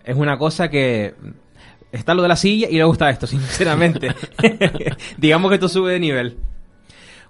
[0.04, 1.16] es una cosa que...
[1.90, 4.14] Está lo de la silla y luego está esto, sinceramente.
[5.18, 6.38] Digamos que esto sube de nivel.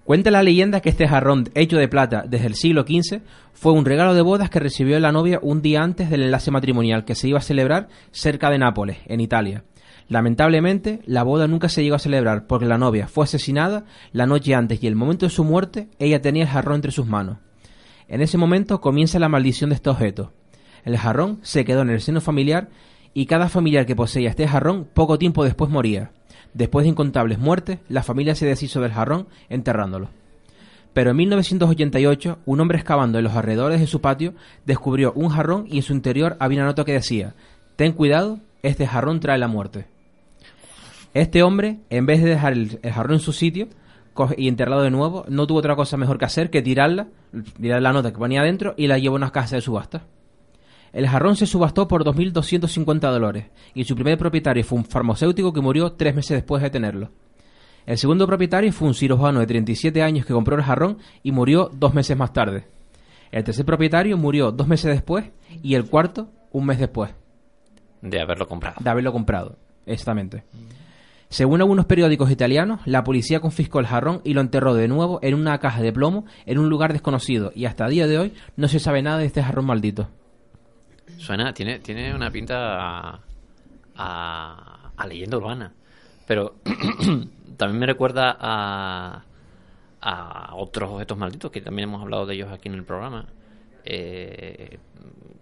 [0.08, 3.84] Cuenta la leyenda que este jarrón hecho de plata desde el siglo XV fue un
[3.84, 7.28] regalo de bodas que recibió la novia un día antes del enlace matrimonial que se
[7.28, 9.66] iba a celebrar cerca de Nápoles, en Italia.
[10.08, 14.56] Lamentablemente, la boda nunca se llegó a celebrar porque la novia fue asesinada la noche
[14.56, 17.40] antes y el momento de su muerte ella tenía el jarrón entre sus manos.
[18.08, 20.32] En ese momento comienza la maldición de este objeto.
[20.86, 22.70] El jarrón se quedó en el seno familiar
[23.14, 26.12] y cada familiar que poseía este jarrón poco tiempo después moría.
[26.54, 30.10] Después de incontables muertes, la familia se deshizo del jarrón enterrándolo.
[30.94, 34.34] Pero en 1988, un hombre excavando en los alrededores de su patio
[34.66, 37.36] descubrió un jarrón y en su interior había una nota que decía,
[37.76, 39.86] Ten cuidado, este jarrón trae la muerte.
[41.14, 43.68] Este hombre, en vez de dejar el, jarrón en su sitio
[44.36, 47.08] y enterrarlo de nuevo, no tuvo otra cosa mejor que hacer que tirarla,
[47.62, 50.04] tirar la nota que ponía adentro y la llevó a una casa de subasta.
[50.94, 55.62] El jarrón se subastó por 2.250 dólares y su primer propietario fue un farmacéutico que
[55.62, 57.12] murió tres meses después de tenerlo.
[57.86, 61.70] El segundo propietario fue un cirujano de 37 años que compró el jarrón y murió
[61.74, 62.68] dos meses más tarde.
[63.32, 65.26] El tercer propietario murió dos meses después
[65.62, 67.12] y el cuarto un mes después
[68.02, 68.78] De haberlo comprado.
[68.80, 69.58] de haberlo comprado.
[69.86, 70.44] Exactamente.
[71.30, 75.36] Según algunos periódicos italianos, la policía confiscó el jarrón y lo enterró de nuevo en
[75.36, 78.68] una caja de plomo en un lugar desconocido y hasta el día de hoy no
[78.70, 80.10] se sabe nada de este jarrón maldito.
[81.18, 83.20] Suena, tiene, tiene una pinta a,
[83.96, 85.74] a, a leyenda urbana.
[86.26, 86.56] Pero
[87.58, 89.24] también me recuerda a,
[90.02, 93.26] a otros objetos malditos que también hemos hablado de ellos aquí en el programa.
[93.86, 94.78] Eh,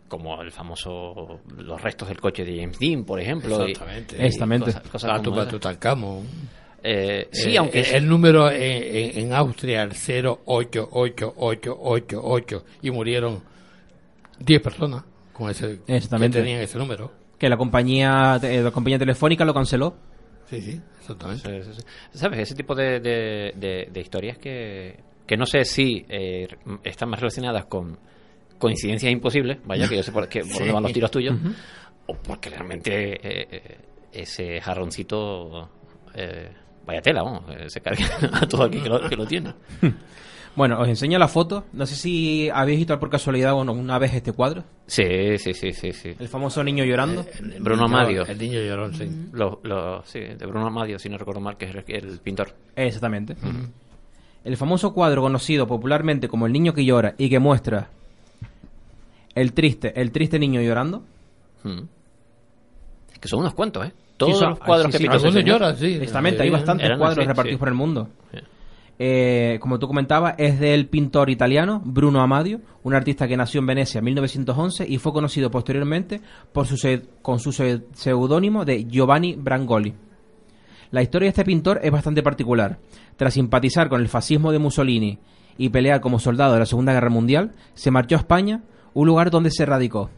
[0.07, 3.67] como el famoso los restos del coche de James Dean, por ejemplo.
[3.67, 4.15] y- Exactamente.
[4.17, 4.65] y Exactamente.
[4.67, 5.59] cosas- cosas La como tumba de esas.
[5.59, 6.27] Tutankamón.
[6.83, 13.41] Eh, sí, Eh, aunque eh, el número en, en- Austria, el 08888, y murieron
[14.39, 15.03] 10 personas
[15.35, 15.99] con ese, que
[16.39, 17.11] tenían ese número.
[17.37, 19.95] Que la compañía, eh, la compañía telefónica lo canceló.
[20.49, 21.63] Sí, sí, exactamente.
[21.63, 22.17] Sí, sí, sí.
[22.17, 22.39] ¿Sabes?
[22.39, 26.47] Ese tipo de, de- de- de historias que, que no sé si eh,
[26.83, 27.97] están más relacionadas con
[28.57, 31.35] coincidencias imposibles, vaya que yo sé por, qué- por dónde van los tiros tuyos,
[32.07, 33.77] o porque realmente eh, eh,
[34.13, 35.69] ese jarroncito,
[36.13, 36.49] eh,
[36.85, 39.53] vaya tela, vamos, se carga a todo aquel que lo, que lo tiene.
[40.55, 41.65] Bueno, os enseño la foto.
[41.73, 44.63] No sé si habéis visto por casualidad o no, una vez este cuadro.
[44.87, 46.13] Sí, sí, sí, sí, sí.
[46.17, 47.25] El famoso niño llorando.
[47.59, 48.25] Bruno Amadio.
[48.25, 49.09] El niño llorón, sí.
[49.33, 52.53] Lo- lo- sí, de Bruno Amadio, si no recuerdo mal, que es el, el pintor.
[52.75, 53.35] Exactamente.
[54.45, 57.89] El famoso cuadro conocido popularmente como El niño que llora y que muestra
[59.33, 61.03] el triste, el triste niño llorando.
[61.63, 61.81] Mm.
[63.19, 63.91] Que son unos cuantos, ¿eh?
[64.17, 65.95] Todos Sí, son- los cuadros sí, que sí, pintó lloran, sí.
[65.95, 67.59] Exactamente, hay bastantes cuadros así, repartidos sí.
[67.59, 68.09] por el mundo.
[68.31, 68.39] Sí.
[68.97, 73.65] Eh, como tú comentabas, es del pintor italiano Bruno Amadio, un artista que nació en
[73.67, 76.21] Venecia en 1911 y fue conocido posteriormente
[76.53, 76.77] por su
[77.21, 79.93] con su se- seudónimo de Giovanni Brangoli.
[80.91, 82.77] La historia de este pintor es bastante particular.
[83.17, 85.19] Tras simpatizar con el fascismo de Mussolini
[85.57, 88.63] y pelear como soldado de la Segunda Guerra Mundial, se marchó a España,
[88.93, 90.09] un lugar donde se radicó.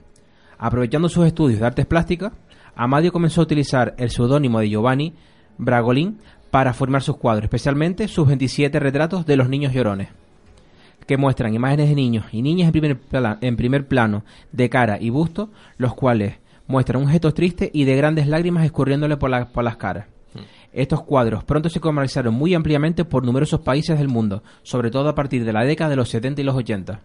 [0.59, 2.33] Aprovechando sus estudios de artes plásticas,
[2.75, 5.13] Amadio comenzó a utilizar el seudónimo de Giovanni
[5.57, 6.19] Bragolin
[6.51, 10.09] para formar sus cuadros, especialmente sus 27 retratos de los niños llorones.
[11.05, 14.97] que muestran imágenes de niños y niñas en primer, pla- en primer plano, de cara
[14.99, 16.35] y busto, los cuales
[16.67, 20.07] muestran un gesto triste y de grandes lágrimas escurriéndole por, la- por las caras.
[20.73, 25.15] Estos cuadros pronto se comercializaron muy ampliamente por numerosos países del mundo, sobre todo a
[25.15, 26.99] partir de la década de los 70 y los 80.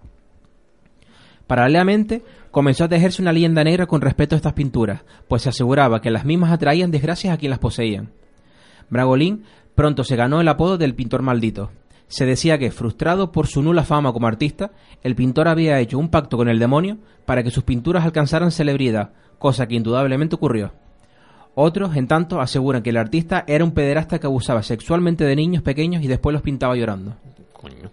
[1.46, 6.00] Paralelamente, comenzó a tejerse una leyenda negra con respecto a estas pinturas, pues se aseguraba
[6.00, 8.10] que las mismas atraían desgracias a quien las poseían.
[8.92, 9.44] Bragolín
[9.74, 11.70] pronto se ganó el apodo del pintor maldito.
[12.08, 16.10] Se decía que, frustrado por su nula fama como artista, el pintor había hecho un
[16.10, 20.74] pacto con el demonio para que sus pinturas alcanzaran celebridad, cosa que indudablemente ocurrió.
[21.54, 25.62] Otros, en tanto, aseguran que el artista era un pederasta que abusaba sexualmente de niños
[25.62, 27.16] pequeños y después los pintaba llorando.
[27.54, 27.90] Coño.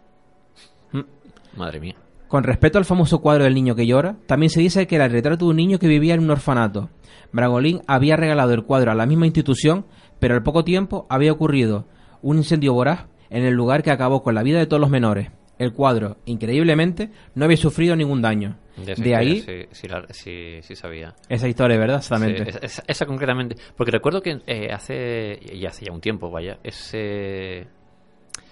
[0.92, 1.58] Mm.
[1.58, 1.96] Madre mía.
[2.30, 5.12] Con respecto al famoso cuadro del niño que llora, también se dice que era el
[5.12, 6.90] retrato de un niño que vivía en un orfanato.
[7.34, 9.86] Bragolín había regalado el cuadro a la misma institución,
[10.20, 11.88] pero al poco tiempo había ocurrido
[12.22, 15.30] un incendio voraz en el lugar que acabó con la vida de todos los menores.
[15.58, 18.58] El cuadro, increíblemente, no había sufrido ningún daño.
[18.78, 21.14] De, De ahí Sí, sí, la- sí- sí sabía.
[21.28, 21.98] esa historia, ¿verdad?
[21.98, 22.50] Exactamente.
[22.50, 23.58] Esa, esa- esa concretamente.
[23.76, 27.68] Porque recuerdo que eh, hace, y hace ya un tiempo, vaya, ese,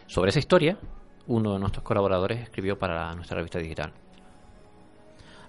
[0.07, 0.77] sobre esa historia,
[1.27, 3.91] uno de nuestros colaboradores escribió para nuestra revista digital.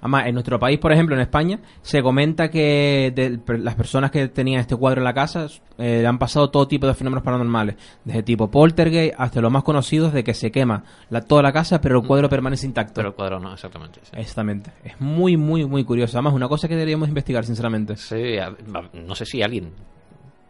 [0.00, 4.28] Además, en nuestro país, por ejemplo, en España, se comenta que de las personas que
[4.28, 7.74] tenían este cuadro en la casa eh, han pasado todo tipo de fenómenos paranormales,
[8.05, 11.80] desde tipo poltergeist hasta los más conocidos de que se quema la, toda la casa,
[11.80, 12.94] pero el cuadro permanece intacto.
[12.94, 13.98] Pero el cuadro no, exactamente.
[14.05, 14.12] sí.
[14.14, 14.70] Exactamente.
[14.84, 16.16] Es muy, muy, muy curioso.
[16.16, 17.96] Además, una cosa que deberíamos investigar, sinceramente.
[17.96, 19.72] Sí, a- a- no sé si alguien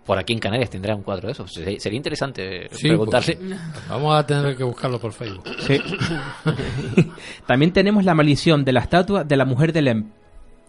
[0.09, 1.53] por aquí en Canarias tendrá un cuadro de esos.
[1.53, 3.37] Sería, interesante Sí, preguntarle.
[3.37, 5.45] pues, vamos a tener que buscarlo por Facebook.
[5.61, 5.79] Sí.
[7.47, 10.11] También tenemos la maldición de la estatua de la mujer de Lem.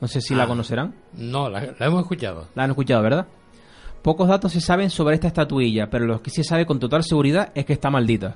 [0.02, 0.48] No sé si la Ah.
[0.48, 0.94] conocerán.
[1.14, 2.48] No, la, la hemos escuchado.
[2.56, 3.28] La han escuchado, ¿verdad?
[4.02, 7.04] Pocos datos se saben sobre esta estatuilla, pero lo que sí se sabe con total
[7.04, 8.36] seguridad es que está maldita.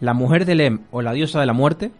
[0.00, 1.90] La mujer de Lem, o la diosa de la muerte,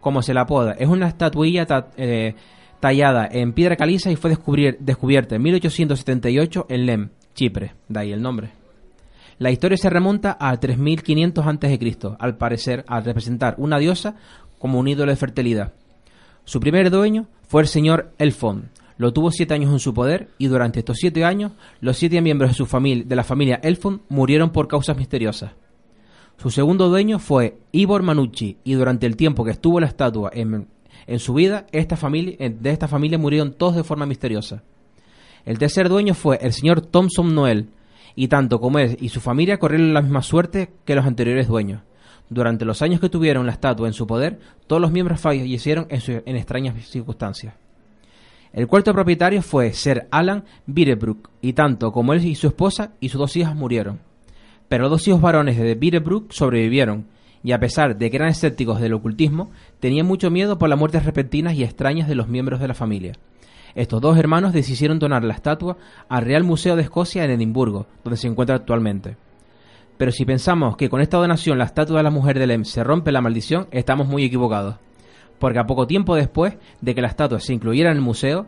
[0.00, 2.34] como se la apoda, es una estatuilla ta- eh,
[2.80, 8.12] tallada en piedra caliza y fue descubrir- descubierta en 1878 en Lem, Chipre, de ahí
[8.12, 8.50] el nombre.
[9.38, 14.16] La historia se remonta a 3500 a.C., al parecer al representar una diosa
[14.58, 15.72] como un ídolo de fertilidad.
[16.44, 18.70] Su primer dueño fue el señor Elfon.
[18.98, 22.50] Lo tuvo siete años en su poder y durante estos siete años los siete miembros
[22.50, 25.52] de, su familia, de la familia Elfon murieron por causas misteriosas.
[26.36, 30.68] Su segundo dueño fue Ivor Manucci y durante el tiempo que estuvo la estatua en,
[31.06, 34.62] en su vida, esta familia, de esta familia murieron todos de forma misteriosa.
[35.44, 37.68] El tercer dueño fue el señor Thompson Noel,
[38.14, 41.80] y tanto como él y su familia corrieron la misma suerte que los anteriores dueños.
[42.28, 46.00] Durante los años que tuvieron la estatua en su poder, todos los miembros fallecieron en,
[46.00, 47.54] su- extrañas circunstancias.
[48.52, 53.08] El cuarto propietario fue Sir Alan Birebrook, y tanto como él y su esposa y
[53.08, 53.98] sus dos hijas murieron.
[54.68, 57.06] Pero dos hijos varones de Birebrook sobrevivieron,
[57.42, 59.50] y a pesar de que eran escépticos del ocultismo,
[59.80, 63.14] tenían mucho miedo por las muertes repentinas y extrañas de los miembros de la familia.
[63.74, 65.76] Estos dos hermanos decidieron donar la estatua
[66.08, 69.16] al Real Museo de Escocia en Edimburgo, donde se encuentra actualmente.
[69.96, 72.82] Pero si pensamos que con esta donación la estatua de la mujer de Lem se
[72.82, 74.76] rompe la maldición, estamos muy equivocados.
[75.38, 78.46] Porque a poco tiempo después de que la estatua se incluyera en el museo,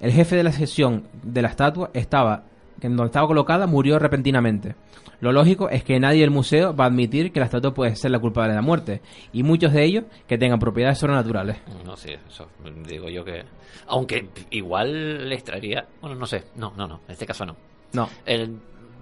[0.00, 2.44] el jefe de la sección de la estatua estaba,
[2.80, 4.74] en donde estaba colocada, murió repentinamente.
[5.20, 8.10] Lo lógico es que nadie del museo va a admitir que la estatua puede ser
[8.10, 9.02] la culpable de la muerte,
[9.32, 11.58] y muchos de ellos que tengan propiedades sobrenaturales.
[11.84, 12.48] No sé, eso
[12.88, 13.44] digo yo que.
[13.90, 15.86] Aunque igual les traería.
[16.00, 16.44] Bueno, no sé.
[16.56, 17.00] No, no, no.
[17.06, 17.56] En este caso no.
[17.92, 18.08] No.
[18.24, 18.58] El,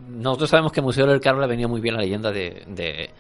[0.09, 2.65] nosotros sabemos que el Museo del Caro le venía muy bien la leyenda de.
[2.67, 3.11] de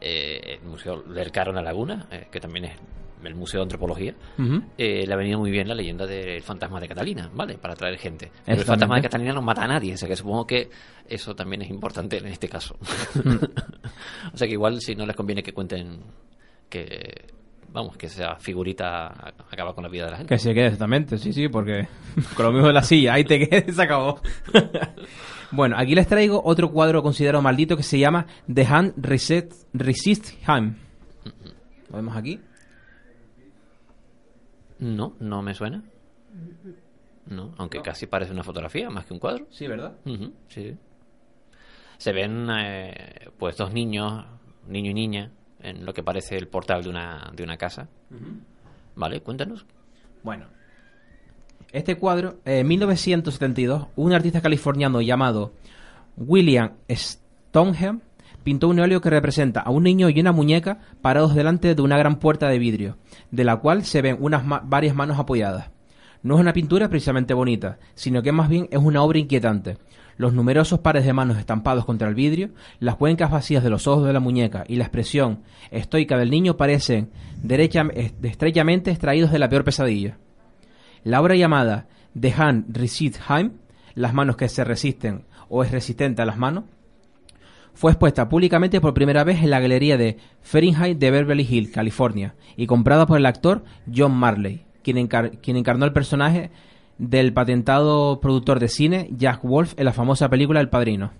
[0.00, 2.78] eh, el Museo del Caro en la Laguna, eh, que también es
[3.24, 4.14] el Museo de Antropología.
[4.76, 7.58] Eh, le venía muy bien la leyenda del fantasma de Catalina, ¿vale?
[7.58, 8.30] Para atraer gente.
[8.44, 10.70] Pero el fantasma de Catalina no mata a nadie, o sea que supongo que
[11.08, 12.76] eso también es importante en este caso.
[14.32, 16.00] o sea que igual si no les conviene que cuenten
[16.68, 17.26] que,
[17.72, 20.34] vamos, que esa figurita acaba con la vida de la gente.
[20.34, 21.88] Que se quede exactamente, sí, sí, porque
[22.36, 24.20] con lo mismo de la silla, ahí te quedes, se acabó.
[25.50, 30.30] bueno, aquí les traigo otro cuadro considerado maldito que se llama The Hand Reset, Resist
[30.48, 30.76] Him.
[31.90, 32.40] ¿Lo vemos aquí?
[34.78, 35.82] No, no me suena.
[37.26, 39.46] No, aunque casi parece una fotografía más que un cuadro.
[39.50, 39.96] Sí, ¿verdad?
[40.48, 40.76] Sí.
[41.98, 44.24] Se ven eh, pues dos niños,
[44.66, 47.88] niño y niña, en lo que parece el portal de una, de una casa.
[48.96, 49.66] Vale, cuéntanos.
[50.22, 50.46] Bueno.
[51.72, 55.52] Este cuadro, en 1972, un artista californiano llamado
[56.16, 58.00] William Stoneham
[58.42, 61.98] pintó un óleo que representa a un niño y una muñeca parados delante de una
[61.98, 62.96] gran puerta de vidrio,
[63.30, 65.70] de la cual se ven unas ma- varias manos apoyadas.
[66.22, 69.76] No es una pintura precisamente bonita, sino que más bien es una obra inquietante.
[70.18, 72.50] Los numerosos pares de manos estampados contra el vidrio,
[72.80, 75.40] las cuencas vacías de los ojos de la muñeca y la expresión
[75.70, 77.10] estoica del niño parecen
[77.42, 80.18] derecha, est- estrechamente extraídos de la peor pesadilla.
[81.04, 81.86] La obra llamada
[82.18, 83.52] The Hand Resist Heim,
[83.94, 86.64] las manos que se resisten o es resistente a las manos,
[87.72, 92.34] fue expuesta públicamente por primera vez en la galería de Fahrenheit de Beverly Hills, California,
[92.56, 93.62] y comprada por el actor
[93.94, 96.50] John Marley, quien, quien encarnó el personaje
[96.98, 101.12] del patentado productor de cine Jack Wolf en la famosa película El Padrino.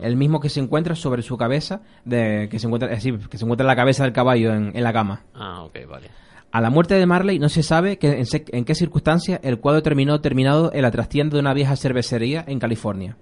[0.00, 3.38] El mismo que se encuentra sobre su cabeza, de, que, se encuentra, es decir, que
[3.38, 5.22] se encuentra en la cabeza del caballo en- en la cama.
[5.32, 6.08] Ah, ok, vale.
[6.50, 9.80] A la muerte de Marley no se sabe que en, en qué circunstancias el cuadro
[9.84, 13.16] terminó terminado en la trastienda de una vieja cervecería en California,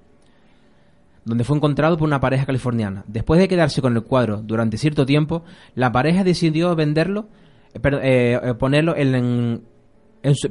[1.27, 3.05] donde fue encontrado por una pareja californiana.
[3.07, 7.28] Después de quedarse con el cuadro durante cierto tiempo, la pareja decidió venderlo,
[7.74, 9.62] eh, eh, eh, ponerlo en, en-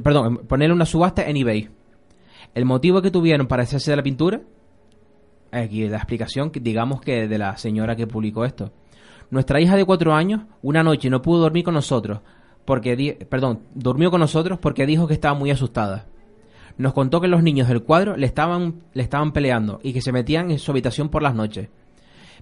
[0.02, 1.68] perdón, en una subasta en eBay.
[2.54, 4.40] El motivo que tuvieron para hacerse de la pintura,
[5.50, 8.72] aquí la explicación, digamos que de la señora que publicó esto.
[9.30, 12.20] Nuestra hija de cuatro años una noche no pudo dormir con nosotros
[12.68, 16.04] porque perdón, durmió con nosotros porque dijo que estaba muy asustada.
[16.76, 20.12] Nos contó que los niños del cuadro le estaban, le estaban peleando y que se
[20.12, 21.70] metían en su habitación por las noches.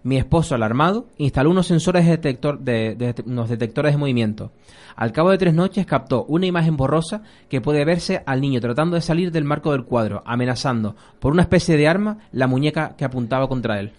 [0.02, 4.52] Mi esposo, alarmado, instaló unos sensores de detector de, de- unos detectores de movimiento.
[4.94, 8.94] Al cabo de tres noches captó una imagen borrosa que puede verse al niño tratando
[8.96, 13.04] de salir del marco del cuadro, amenazando por una especie de arma la muñeca que
[13.04, 13.92] apuntaba contra él.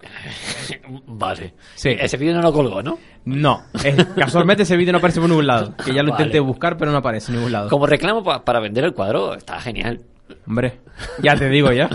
[1.06, 1.54] Vale.
[1.74, 1.90] Sí.
[1.98, 2.98] Ese vídeo no lo colgó, ¿no?
[3.24, 5.74] No, es- casualmente ese vídeo no aparece por ningún lado.
[5.76, 6.22] Que ya lo Vale.
[6.24, 7.68] intenté buscar, pero no aparece en ningún lado.
[7.68, 10.02] Como reclamo pa- para vender el cuadro, está genial.
[10.46, 10.80] Hombre,
[11.22, 11.88] ya te digo ya.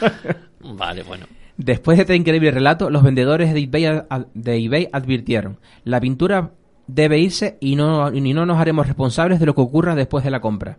[0.60, 1.26] Vale, bueno.
[1.56, 4.02] Después de este increíble relato, los vendedores de eBay,
[4.34, 6.50] de eBay advirtieron, la pintura
[6.86, 10.78] debe irse y no, nos haremos responsables de lo que ocurra después de la compra.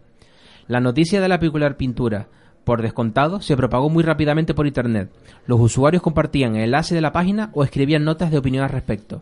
[0.68, 2.28] La noticia de la peculiar pintura,
[2.64, 5.12] por descontado, se propagó muy rápidamente por Internet.
[5.46, 9.22] Los usuarios compartían el enlace de la página o escribían notas de opinión al respecto.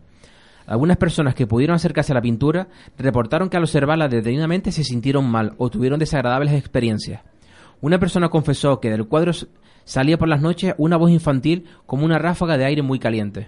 [0.65, 2.67] Algunas personas que pudieron acercarse a la pintura
[2.97, 7.21] reportaron que al observarla detenidamente se sintieron mal o tuvieron desagradables experiencias.
[7.81, 9.33] Una persona confesó que del cuadro
[9.85, 13.47] salía por las noches una voz infantil como una ráfaga de aire muy caliente.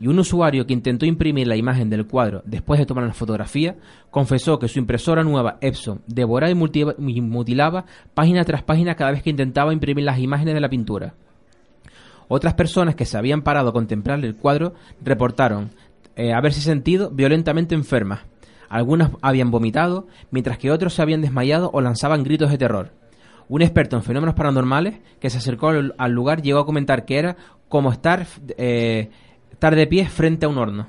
[0.00, 3.76] Y un usuario que intentó imprimir la imagen del cuadro después de tomar la fotografía
[4.10, 7.84] confesó que su impresora nueva Epson devoraba y mutilaba
[8.14, 11.14] página tras página cada vez que intentaba imprimir las imágenes de la pintura.
[12.28, 15.70] Otras personas que se habían parado a contemplar el cuadro reportaron
[16.14, 18.20] eh, haberse sentido violentamente enfermas.
[18.68, 22.92] Algunas habían vomitado, mientras que otros se habían desmayado o lanzaban gritos de terror.
[23.48, 27.36] Un experto en fenómenos paranormales que se acercó al, lugar llegó a comentar que era
[27.68, 28.26] como estar,
[28.58, 29.08] eh,
[29.50, 30.86] estar de pie frente a un horno.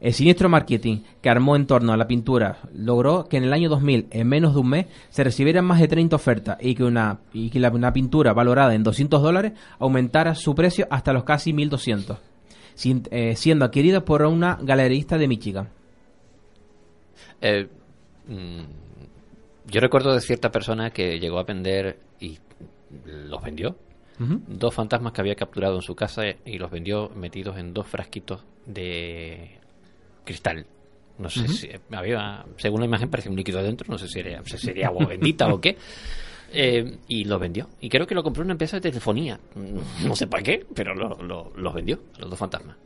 [0.00, 3.68] El siniestro marketing que armó en torno a la pintura logró que en el año
[3.68, 7.20] 2000, en menos de un mes, se recibieran más de 30 ofertas y que una,
[7.32, 11.52] y que la- una pintura valorada en 200 dólares aumentara su precio hasta los casi
[11.52, 12.18] 1200,
[12.74, 15.68] sin- eh, siendo adquirida por una galerista de Michigan.
[17.40, 17.68] Eh,
[18.26, 18.60] mm,
[19.72, 22.38] yo recuerdo de cierta persona que llegó a vender y
[23.06, 23.76] los vendió.
[24.46, 28.44] Dos fantasmas que había capturado en su casa y los vendió metidos en dos frasquitos
[28.66, 29.58] de
[30.24, 30.64] cristal.
[31.18, 34.42] No sé si había, según la imagen parecía un líquido dentro, no sé si era,
[34.44, 35.76] si sería agua bendita o qué.
[36.54, 37.66] Eh, y los vendió.
[37.80, 39.40] Y creo que lo compró una empresa de telefonía.
[40.04, 42.76] No sé para qué, pero lo- lo- los vendió, los dos fantasmas.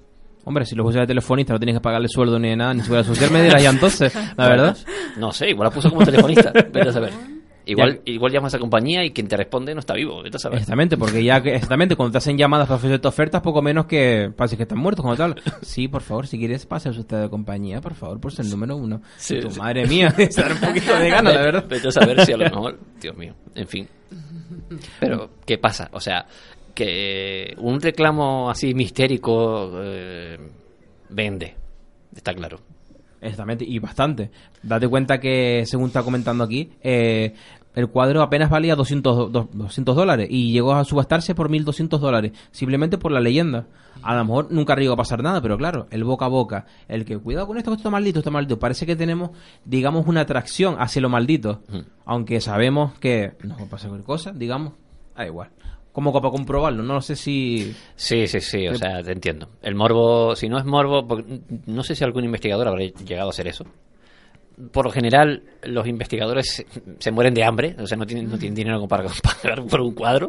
[0.48, 3.04] Hombre, si los usa de telefonista no tienes que pagarle sueldo ni nada, ni seguridad
[3.04, 4.76] social, me dirás ya entonces, la verdad.
[5.16, 6.52] No sé, igual la puso como telefonista.
[6.72, 7.10] Vete a saber.
[7.64, 10.22] Igual, igual llama a esa compañía y quien te responde no está vivo.
[10.22, 10.58] Vete a saber.
[10.58, 14.30] Exactamente, porque ya que, exactamente, cuando te hacen llamadas para ofrecerte ofertas, poco menos que
[14.36, 15.34] parece que están muertos como tal.
[15.62, 18.76] Sí, por favor, si quieres pasarse usted de compañía, por favor, por ser el número
[18.76, 19.02] uno.
[19.16, 19.58] Sí, tu sí.
[19.58, 21.64] madre mía, se da un poquito de gana, la verdad.
[21.68, 23.88] Vete a saber si a lo mejor, Dios mío, en fin.
[25.00, 25.88] Pero, ¿qué pasa?
[25.92, 26.24] O sea,
[26.76, 30.38] que un reclamo así mistérico eh,
[31.08, 31.56] vende,
[32.14, 32.60] está claro.
[33.20, 34.30] Exactamente, y bastante.
[34.62, 37.32] Date cuenta que, según está comentando aquí, eh,
[37.74, 41.98] el cuadro apenas valía 200, do- do- 200 dólares y llegó a subastarse por 1200
[42.00, 43.66] dólares, simplemente por la leyenda.
[44.02, 47.04] A lo mejor nunca llegó a pasar nada, pero claro, el boca a boca, el
[47.06, 49.30] que cuidado con esto, que esto está maldito, está maldito, parece que tenemos,
[49.64, 51.62] digamos, una atracción hacia lo maldito,
[52.04, 54.74] aunque sabemos que nos va a pasar cualquier cosa, digamos,
[55.16, 55.48] da igual.
[55.96, 57.74] Como para comprobarlo, no sé si...
[57.94, 59.48] Sí, sí, sí, o sea, te entiendo.
[59.62, 63.30] El morbo, si no es morbo, porque no sé si algún investigador habrá llegado a
[63.30, 63.64] hacer eso.
[64.72, 66.66] Por lo general, los investigadores se,
[66.98, 69.04] se mueren de hambre, o sea, no tienen, no tienen dinero para
[69.42, 70.28] pagar por un cuadro.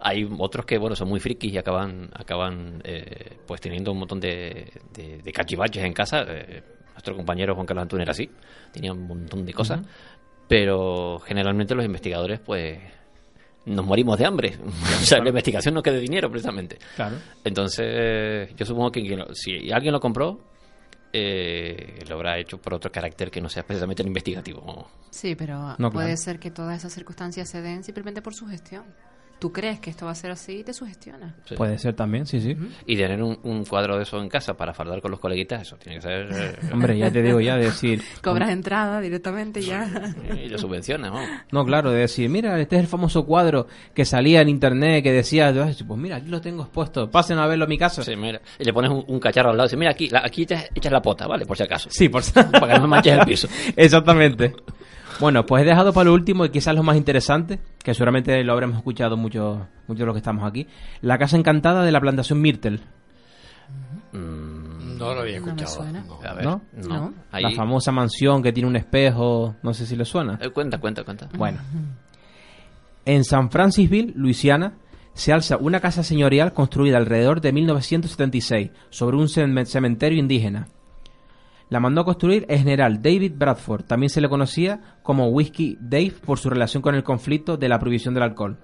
[0.00, 4.20] Hay otros que, bueno, son muy frikis y acaban, acaban eh, pues teniendo un montón
[4.20, 6.62] de, de, de cachivaches en casa, eh,
[6.94, 8.30] nuestro compañero Juan Carlos Antún era así,
[8.72, 9.82] tenía un montón de cosas,
[10.48, 12.78] pero generalmente los investigadores, pues,
[13.66, 14.58] nos morimos de hambre.
[15.02, 16.78] o sea, la investigación no queda dinero, precisamente.
[16.96, 17.16] Claro.
[17.44, 20.40] Entonces, yo supongo que si alguien lo compró,
[21.12, 24.88] eh, lo habrá hecho por otro carácter que no sea precisamente el investigativo.
[25.10, 26.16] Sí, pero No, puede claro.
[26.16, 28.84] ser que todas esas circunstancias se den simplemente por sugestión.
[29.44, 31.34] Tú crees que esto va a ser así y te sugestiona.
[31.44, 31.54] Sí.
[31.54, 32.56] Puede ser también, sí, sí.
[32.86, 35.76] Y tener un, un cuadro de eso en casa para fardar con los coleguitas, eso
[35.76, 36.28] tiene que ser...
[36.32, 38.02] eh, Hombre, ya te digo ya, de decir...
[38.22, 39.86] Cobras entrada directamente ya.
[40.42, 41.20] Y lo subvencionas, ¿no?
[41.52, 45.12] No, claro, de decir, mira, este es el famoso cuadro que salía en internet que
[45.12, 45.52] decía,
[45.86, 48.02] pues mira, aquí lo tengo expuesto, pasen a verlo a mi casa.
[48.02, 48.40] Sí, mira.
[48.58, 50.70] Y le pones un, un cacharro al lado y dices, mira, aquí, la- aquí echas,
[50.74, 51.44] echas la pota, ¿vale?
[51.44, 51.90] Por si acaso.
[51.92, 53.46] Sí, por Para que no me manches el piso.
[53.76, 54.54] Exactamente.
[55.20, 58.52] Bueno, pues he dejado para lo último y quizás lo más interesante, que seguramente lo
[58.52, 60.66] habremos escuchado muchos muchos de los que estamos aquí,
[61.02, 62.80] la casa encantada de la plantación Myrtle.
[64.12, 65.74] No lo había No me escuchado.
[65.82, 66.04] suena.
[66.06, 66.20] no.
[66.22, 66.62] A ver, ¿No?
[66.88, 67.14] no.
[67.32, 70.38] Ahí- La famosa mansión que tiene un espejo, no sé si le suena.
[70.40, 71.28] Eh, cuenta, cuenta, cuenta.
[71.36, 71.58] Bueno.
[73.04, 74.74] En San Francisville, Luisiana,
[75.14, 80.68] se alza una casa señorial construida alrededor de 1976 sobre un cem- cementerio indígena.
[81.74, 86.14] La mandó a construir el general David Bradford, también se le conocía como Whiskey Dave
[86.24, 88.58] por su relación con el conflicto de la prohibición del alcohol.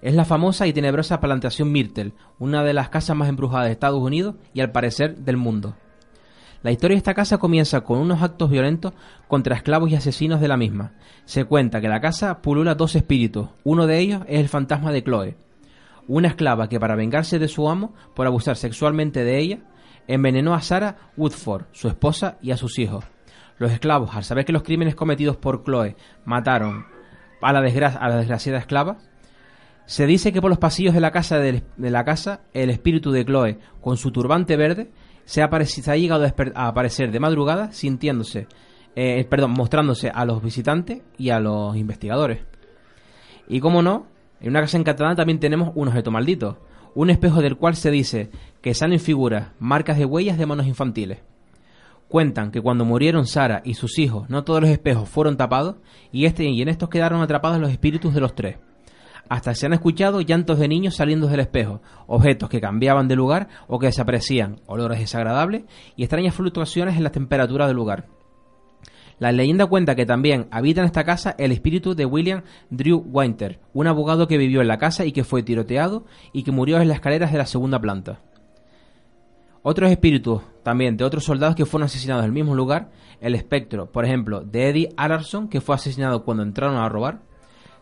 [0.00, 4.00] Es la famosa y tenebrosa plantación Myrtle, una de las casas más embrujadas de Estados
[4.00, 5.76] Unidos y al parecer del mundo.
[6.62, 8.94] La historia de esta casa comienza con unos actos violentos
[9.28, 10.94] contra esclavos y asesinos de la misma.
[11.26, 15.04] Se cuenta que la casa pulula dos espíritus, uno de ellos es el fantasma de
[15.04, 15.36] Chloe,
[16.08, 19.58] una esclava que para vengarse de su amo por abusar sexualmente de ella,
[20.06, 23.04] envenenó a Sarah Woodford, su esposa, y a sus hijos.
[23.58, 26.86] Los esclavos, al saber que los crímenes cometidos por Chloe mataron
[27.40, 28.98] a la, a la desgraciada esclava,
[29.86, 33.10] se dice que por los pasillos de la casa del- de, la casa el espíritu
[33.12, 34.90] de Chloe, con su turbante verde,
[35.24, 36.24] se ha, se ha llegado
[36.54, 38.46] a aparecer de madrugada, sintiéndose,
[38.96, 42.40] eh, perdón, mostrándose a los visitantes y a los investigadores.
[43.48, 44.06] Y como no,
[44.40, 46.58] en una casa encantada también tenemos un objeto maldito,
[46.94, 48.30] un espejo del cual se dice
[48.62, 51.18] que salen figuras, marcas de huellas de manos infantiles.
[52.08, 55.76] Cuentan que cuando murieron Sara y sus hijos, no todos los espejos fueron tapados
[56.12, 58.58] y, este, y en estos quedaron atrapados los espíritus de los tres.
[59.28, 63.48] Hasta se han escuchado llantos de niños saliendo del espejo, objetos que cambiaban de lugar
[63.66, 65.64] o que desaparecían, olores desagradables
[65.96, 68.06] y extrañas fluctuaciones en la temperatura del lugar.
[69.18, 73.60] La leyenda cuenta que también habita en esta casa el espíritu de William Drew Winter,
[73.72, 76.88] un abogado que vivió en la casa y que fue tiroteado y que murió en
[76.88, 78.20] las escaleras de la segunda planta.
[79.62, 83.90] Otros espíritus también de otros soldados que fueron asesinados en el mismo lugar, el espectro,
[83.90, 87.20] por ejemplo, de Eddie Alarson, que fue asesinado cuando entraron a robar,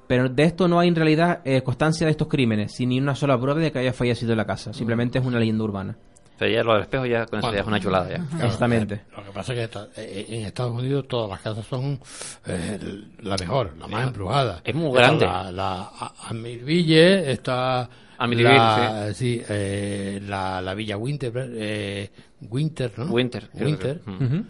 [0.07, 3.15] pero de esto no hay en realidad eh, constancia de estos crímenes, sin ni una
[3.15, 5.97] sola prueba de que haya fallecido en la casa, simplemente es una leyenda urbana.
[6.43, 8.17] Pero ya lo del espejo ya con eso ya es una chulada ya.
[8.17, 8.95] Claro, Exactamente.
[8.95, 12.01] eh, Lo que pasa es que esta- eh, en Estados Unidos todas las casas son
[12.47, 12.79] eh,
[13.21, 14.61] la mejor, la más embrujada.
[14.65, 15.27] Es muy Está grande.
[15.27, 17.89] La, la A- Amityville está
[18.19, 22.11] la, sí, eh, la, la Villa Winter, eh,
[22.51, 23.05] Winter, ¿no?
[23.07, 24.01] Winter, Winter.
[24.01, 24.15] que- mm.
[24.25, 24.45] Ujú.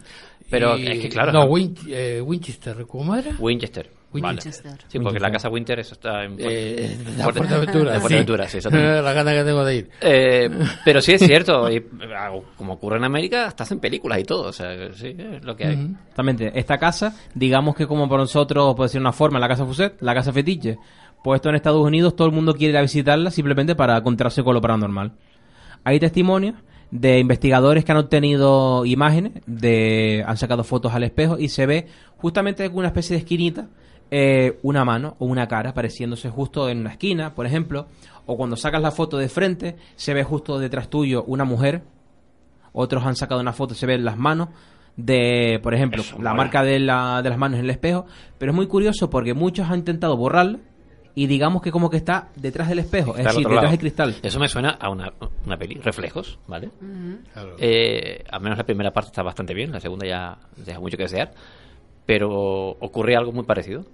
[0.49, 3.35] Pero es que, claro, No, Win- eh, Winchester, ¿cómo era?
[3.37, 3.89] Winchester.
[4.21, 4.41] Vale.
[4.41, 7.99] Sí, porque la casa Winter eso está en Eh, Fuerte- Fuerteventura, sí.
[7.99, 8.59] Fuerteventura, sí.
[8.71, 9.89] La gana que tengo de ir.
[10.01, 10.49] Eh,
[10.85, 11.83] pero sí es cierto, y,
[12.15, 15.55] ah, como ocurre en América, hasta hacen películas y todo, o sea, sí, es lo
[15.55, 15.73] que hay.
[15.99, 16.51] Exactamente.
[16.57, 20.13] Esta casa, digamos que como por nosotros puede ser una forma, la casa Fuset, la
[20.13, 20.77] casa fetiche,
[21.23, 24.43] pues esto en Estados Unidos todo el mundo quiere ir a visitarla simplemente para encontrarse
[24.43, 25.13] con lo paranormal.
[25.85, 26.55] Hay testimonios
[26.91, 31.87] de investigadores que han obtenido imágenes, de han sacado fotos al espejo y se ve
[32.17, 33.67] justamente una especie de esquinita,
[34.15, 37.87] eh, una mano o una cara apareciéndose justo en una esquina, por ejemplo,
[38.27, 41.81] o cuando sacas la foto de frente se ve justo detrás tuyo una mujer
[42.73, 44.49] otros han sacado una foto, se ven las manos
[44.97, 46.33] de, por ejemplo, Eso la mola.
[46.35, 48.05] marca de, la- de las manos en el espejo,
[48.37, 50.59] pero es muy curioso porque muchos han intentado borrarla
[51.15, 53.69] y digamos que como que está detrás del espejo, es Está decir, detrás lado.
[53.71, 54.15] del cristal.
[54.21, 55.11] Eso me suena a una,
[55.45, 56.69] una peli, Reflejos, ¿vale?
[57.33, 57.55] Claro.
[57.59, 61.03] Eh, al menos la primera parte está bastante bien, la segunda ya deja mucho que
[61.03, 61.31] desear,
[62.05, 62.29] pero
[62.69, 63.85] ocurre algo muy parecido.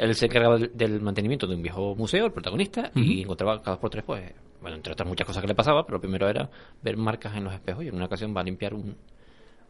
[0.00, 3.80] Él se encargaba del, mantenimiento de un viejo museo, el protagonista, y encontraba cada dos
[3.80, 4.32] por tres, pues,
[4.62, 6.48] bueno, entre otras muchas cosas que le pasaba, pero lo primero era
[6.82, 8.96] ver marcas en los espejos y en una ocasión va a limpiar un,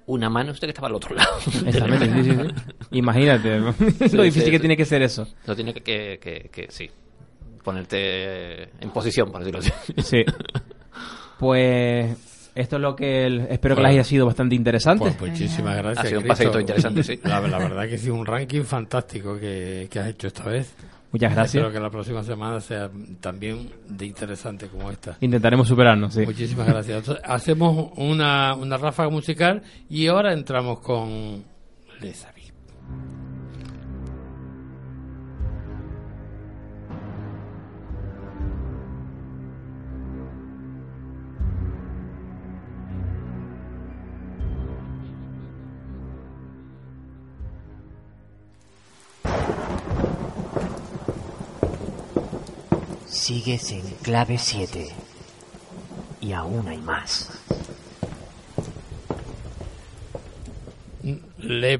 [0.06, 1.36] una mano usted que estaba al otro lado.
[1.66, 2.74] Exactamente, sí, sí, sí.
[2.92, 3.58] Imagínate
[4.12, 5.26] lo difícil que tiene que ser eso.
[5.46, 6.88] Lo tiene que, que, que, que, sí,
[7.64, 9.72] ponerte en posición, por decirlo así.
[10.02, 10.24] Sí.
[11.40, 13.88] Pues esto es lo que el- espero que Bueno.
[13.88, 15.12] les haya sido bastante interesante.
[15.18, 16.04] Pues muchísimas gracias.
[16.04, 17.20] Ha sido un paseíto interesante, sí.
[17.24, 20.74] La, la verdad que sí, un ranking fantástico que, que has hecho esta vez.
[21.12, 21.56] Muchas gracias.
[21.56, 22.88] Espero que la próxima semana sea
[23.20, 25.16] también de interesante como esta.
[25.20, 26.20] Intentaremos superarnos, sí.
[26.24, 26.98] Muchísimas gracias.
[26.98, 31.42] Entonces, hacemos una, una ráfaga musical y ahora entramos con
[32.00, 32.52] Les Avis.
[53.20, 54.88] Sigues en clave 7.
[56.22, 57.28] Y aún hay más.
[61.38, 61.78] Le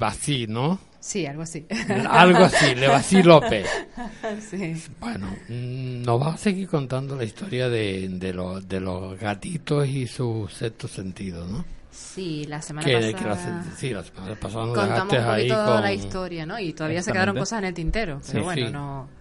[0.49, 0.79] ¿no?
[1.01, 1.67] Sí, algo así.
[2.11, 2.89] Algo así, Le
[3.23, 3.67] López.
[4.51, 4.75] Sí.
[5.01, 9.89] Bueno, mm, nos va a seguir contando la historia de, de, los, de los gatitos
[9.89, 11.65] y su sexto sentido, ¿no?
[11.91, 13.19] Sí, la semana Que- pasada.
[13.19, 16.47] que la se- sí, la semana pasada nos contamos un ahí poquito con- la historia,
[16.47, 16.59] ¿no?
[16.59, 18.21] Y todavía se quedaron cosas en el tintero.
[18.27, 18.73] Pero Sí, bueno, sí.
[18.73, 19.20] no.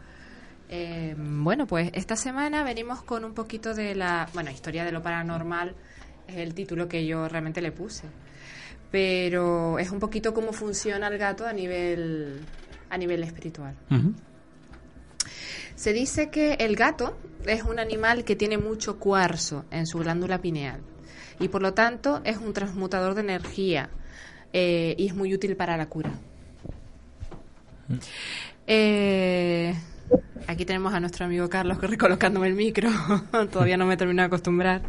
[0.70, 4.30] Eh, bueno, pues esta semana venimos con un poquito de la.
[4.34, 5.76] Bueno, historia de lo paranormal
[6.28, 8.06] es el título que yo realmente le puse.
[8.92, 12.40] Pero es un poquito cómo funciona el gato a nivel,
[12.90, 13.76] a nivel espiritual.
[15.76, 20.40] Se dice que el gato es un animal que tiene mucho cuarzo en su glándula
[20.40, 20.82] pineal
[21.40, 23.90] y por lo tanto es un transmutador de energía
[24.52, 26.12] eh, y es muy útil para la cura.
[28.68, 29.74] Eh,
[30.48, 32.90] aquí tenemos a nuestro amigo Carlos recolocándome el micro,
[33.52, 34.82] todavía no me termino de acostumbrar.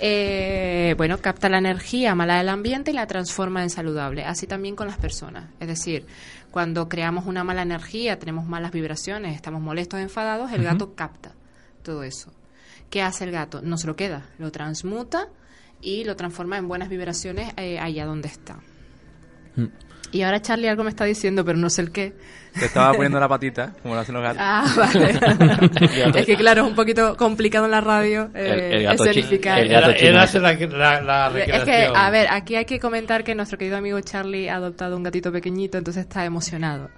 [0.00, 4.76] Eh, bueno, capta la energía mala del ambiente y la transforma en saludable, así también
[4.76, 5.46] con las personas.
[5.58, 6.06] Es decir,
[6.50, 11.32] cuando creamos una mala energía, tenemos malas vibraciones, estamos molestos, enfadados, el gato capta
[11.82, 12.32] todo eso.
[12.90, 13.60] ¿Qué hace el gato?
[13.62, 15.28] No se lo queda, lo transmuta
[15.80, 18.58] y lo transforma en buenas vibraciones eh, allá donde está.
[20.12, 22.14] Y ahora Charlie algo me está diciendo, pero no sé el qué.
[22.58, 24.40] Te estaba poniendo la patita, como lo hacen los gatos.
[24.42, 25.18] Ah, vale.
[26.20, 29.10] es que claro, es un poquito complicado en la radio eh, El- el gato chi-
[29.10, 29.58] escenificar.
[29.60, 33.22] el gato Él hace la, la, la Es que, a ver, aquí hay que comentar
[33.22, 36.88] que nuestro querido amigo Charlie ha adoptado un gatito pequeñito, entonces está emocionado.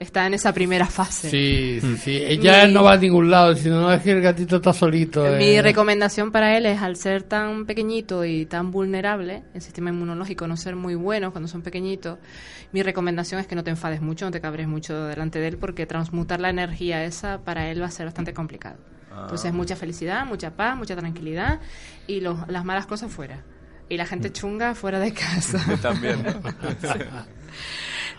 [0.00, 1.30] Está en esa primera fase.
[1.30, 2.10] Sí, sí, sí.
[2.16, 5.22] Ella Mi- no va a ningún lado, sino no es que el gatito está solito.
[5.38, 5.62] Mi eh.
[5.62, 10.56] recomendación para él es, al ser tan pequeñito y tan vulnerable, el sistema inmunológico no
[10.56, 12.18] ser muy bueno cuando son pequeñitos,
[12.72, 15.58] mi recomendación es que no te enfades mucho, no te cabres mucho delante de él,
[15.58, 18.76] porque transmutar la energía esa para él va a ser bastante complicado.
[19.22, 21.60] Entonces, mucha felicidad, mucha paz, mucha tranquilidad
[22.08, 23.44] y los- las malas cosas fuera.
[23.88, 25.64] Y la gente chunga fuera de casa.
[25.82, 26.32] También, ¿no?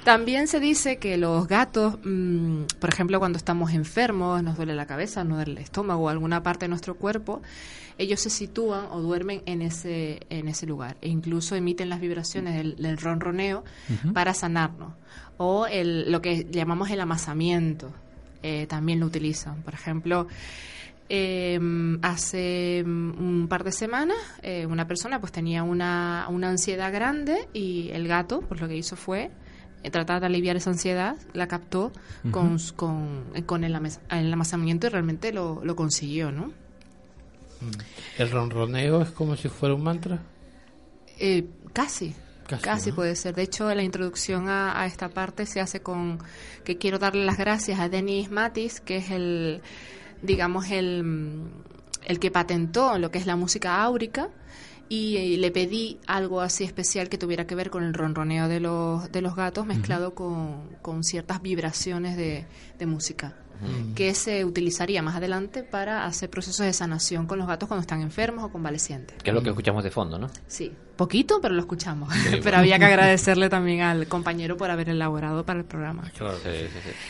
[0.06, 4.86] También se dice que los gatos, mm, por ejemplo, cuando estamos enfermos, nos duele la
[4.86, 7.42] cabeza, nos duele el estómago o alguna parte de nuestro cuerpo,
[7.98, 12.56] ellos se sitúan o duermen en ese, en ese lugar e incluso emiten las vibraciones
[12.56, 13.64] del, del ronroneo
[14.14, 14.94] para sanarnos.
[15.38, 17.92] O el, lo que llamamos el amasamiento,
[18.44, 19.64] eh, también lo utilizan.
[19.64, 20.28] Por ejemplo,
[21.10, 21.60] eh,
[22.04, 27.48] hace mm, un par de semanas eh, una persona pues tenía una, una ansiedad grande
[27.54, 29.32] y el gato pues lo que hizo fue
[29.92, 31.92] tratar de aliviar esa ansiedad, la captó
[32.32, 33.76] con, con, eh, con el,
[34.10, 36.52] el amasamiento y realmente lo, lo consiguió, ¿no?
[38.18, 40.20] El ronroneo es como si fuera un mantra.
[41.20, 42.16] Eh, casi.
[42.48, 42.96] Casi, Casi, ¿no?
[42.98, 43.34] puede ser.
[43.34, 46.20] De hecho, la introducción a, a esta parte se hace con
[46.64, 49.62] que quiero darle las gracias a Denis Matis, que es el,
[50.22, 51.50] digamos, el, mm,
[52.06, 54.30] el que patentó lo que es la música áurica.
[54.88, 59.12] Y, le pedí algo así especial que tuviera que ver con el ronroneo de los,
[59.12, 62.46] de los gatos mezclado con, con ciertas vibraciones de,
[62.78, 63.36] de música
[63.96, 68.02] que se utilizaría más adelante para hacer procesos de sanación con los gatos cuando están
[68.02, 69.16] enfermos o convalecientes.
[69.24, 70.30] Que es lo que escuchamos de fondo, ¿no?
[70.46, 72.14] Sí, poquito, pero lo escuchamos.
[72.14, 76.04] Sí, pero había que agradecerle también al compañero por haber elaborado para el programa.
[76.14, 76.50] Sí, sí.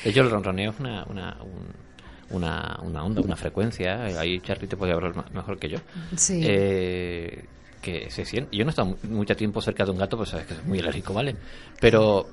[0.03, 1.85] De hecho, el ronroneo es una, una, un-
[2.29, 4.03] una, una onda, una frecuencia.
[4.03, 5.79] Ahí Charlie te puede hablar mejor que yo.
[6.15, 6.41] Sí.
[6.43, 7.43] Eh,
[7.85, 8.57] que se siente.
[8.57, 10.63] Yo no he estado mu- mucho tiempo cerca de un gato, pues sabes que soy
[10.65, 11.35] muy alérgico, ¿vale?
[11.79, 12.27] Pero.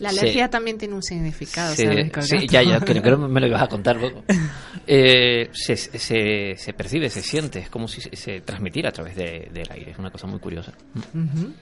[0.00, 3.46] La se- alergia también tiene un significado, se- sí, ya, ya, creo que me lo
[3.46, 4.24] ibas a contar luego.
[4.88, 9.16] Eh, se, se, se percibe, se siente, es como si se, se transmitiera a través
[9.16, 9.90] de- del aire.
[9.90, 10.72] Es una cosa muy curiosa.
[11.12, 11.52] Ujú.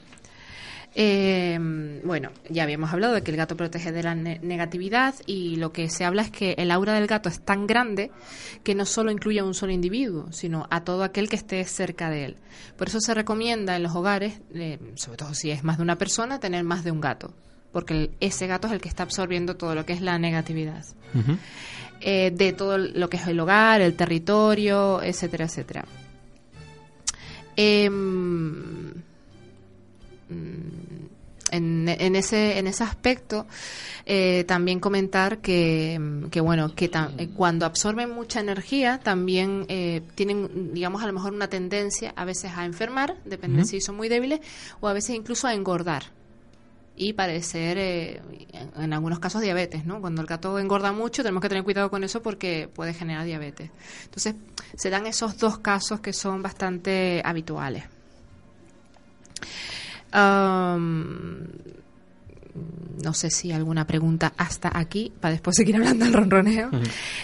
[0.97, 1.59] Eh,
[2.05, 5.73] bueno, ya habíamos hablado de que el gato protege de la ne- negatividad y lo
[5.73, 8.13] que se habla es que el aura del gato es tan grande
[8.63, 12.11] que no solo incluye a un solo individuo, sino a todo aquel que esté cerca
[12.11, 12.37] de él.
[12.77, 15.99] Por eso se recomienda en los hogares, eh, sobre todo si es más de una
[15.99, 17.35] persona, tener más de un gato,
[17.73, 20.85] porque el- ese gato es el que está absorbiendo todo lo que es la negatividad.
[22.07, 25.85] eh, de todo lo que es el hogar, el territorio, etcétera, etcétera.
[27.57, 28.91] Em,
[30.29, 30.84] mm,
[31.55, 33.47] en, en ese en ese aspecto
[34.07, 40.75] eh, también comentar que, que bueno que eh, cuando absorben mucha energía también eh, tienen
[40.75, 43.69] digamos a lo mejor una tendencia a veces a enfermar depende Ujú.
[43.69, 44.41] si son muy débiles
[44.81, 46.05] o a veces incluso a engordar
[46.97, 48.23] y parecer eh,
[48.77, 50.01] en algunos casos diabetes, ¿no?
[50.01, 53.71] Cuando el gato engorda mucho tenemos que tener cuidado con eso porque puede generar diabetes.
[54.05, 54.37] Entonces
[54.77, 57.85] se dan esos dos casos que son bastante habituales.
[60.17, 61.49] Am,
[63.03, 66.71] no sé si alguna pregunta hasta aquí para después seguir hablando del ronroneo.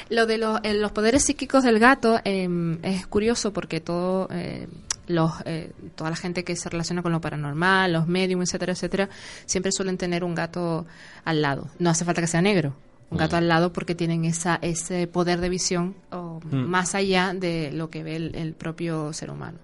[0.08, 2.48] Lo de los, eh, los poderes psíquicos del gato eh,
[2.82, 4.66] es curioso porque todo eh,
[5.06, 9.08] los eh, toda la gente que se relaciona con lo paranormal, los medium, etcétera, etcétera,
[9.46, 10.86] siempre suelen tener un gato
[11.24, 11.68] al lado.
[11.78, 12.74] No hace falta que sea negro.
[13.10, 17.72] Un gato al lado porque tienen esa ese poder de visión o más allá de
[17.72, 19.58] lo que ve el, el propio ser humano.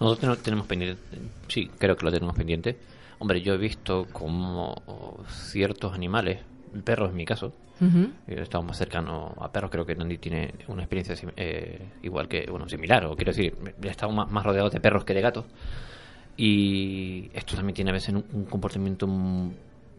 [0.00, 1.00] Nosotros tenemos- pendiente,
[1.48, 2.76] sí, creo que lo tenemos pendiente.
[3.18, 4.82] Hombre, yo he visto como
[5.28, 6.40] ciertos animales,
[6.84, 7.52] perros en mi caso,
[8.26, 12.46] eh, estamos más cercanos a perros, creo que Nandi tiene una experiencia eh, igual que,
[12.50, 15.44] bueno, similar, o quiero decir, he estado más, más rodeado de perros que de gatos.
[16.36, 19.06] Y esto también tiene a veces un, un comportamiento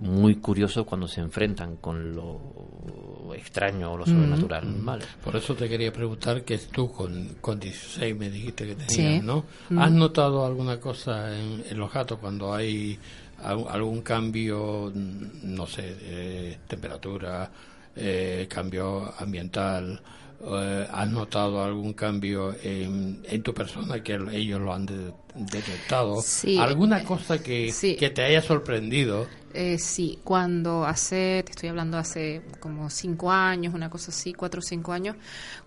[0.02, 4.86] muy curioso cuando se enfrentan con lo extraño o lo sobrenatural, Mm.
[4.86, 5.06] ¿vale?
[5.23, 9.26] Por eso te quería preguntar que tú con, con 16 me dijiste que tenías, Sí.
[9.26, 9.45] ¿no?
[9.69, 9.80] Mm.
[9.80, 12.98] ¿Has notado alguna cosa en, en los gatos cuando hay
[13.44, 17.49] al- algún cambio, mm, no sé, de temperatura,
[17.95, 20.02] eh, cambio ambiental?
[20.45, 26.22] Eh, ¿Has notado algún cambio en, en tu persona que ellos lo han de- detectado?
[26.22, 26.57] Sí.
[26.57, 27.95] ¿Alguna cosa que, Sí.
[27.95, 29.27] que te haya sorprendido?
[29.53, 34.59] Eh, sí, cuando hace, te estoy hablando hace como cinco años, una cosa así, cuatro
[34.59, 35.15] o cinco años,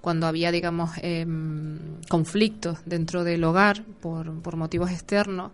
[0.01, 1.79] cuando había, digamos, em,
[2.09, 5.53] conflictos dentro del hogar por, por motivos externos.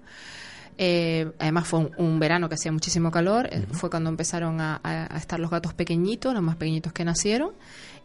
[0.83, 4.81] eh, además fue un, un verano que hacía muchísimo calor, eh, fue cuando empezaron a,
[4.83, 7.51] a- a estar los gatos pequeñitos, los más pequeñitos que nacieron,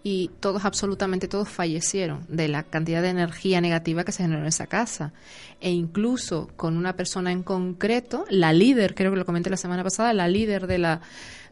[0.07, 4.47] y todos, absolutamente todos fallecieron de la cantidad de energía negativa que se generó en
[4.47, 5.13] esa casa.
[5.59, 9.83] E incluso con una persona en concreto, la líder, creo que lo comenté la semana
[9.83, 11.01] pasada, la líder de la,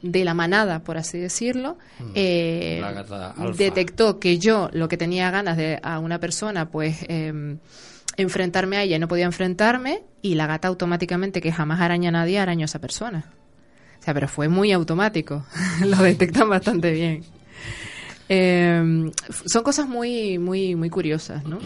[0.04, 1.80] de la manada, por así decirlo,
[2.14, 3.58] eh, La gata alfa.
[3.58, 6.98] detectó que yo lo que tenía ganas de a una persona, pues...
[7.10, 7.58] em,
[8.16, 12.12] enfrentarme a ella y no podía enfrentarme y la gata automáticamente que jamás araña a
[12.12, 13.26] nadie arañó a esa persona.
[14.00, 15.44] O sea, pero fue muy automático.
[15.84, 17.24] Lo detectan bastante bien.
[18.36, 19.12] Eh,
[19.46, 21.60] son cosas muy muy muy curiosas, ¿no?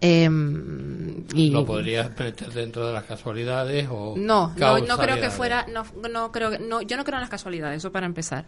[0.00, 0.28] Eh,
[1.34, 5.66] y ¿Lo podrías meter dentro de las casualidades o no, no, no creo que fuera,
[5.72, 8.44] no, no creo, que- no, yo no creo en las casualidades, eso para empezar.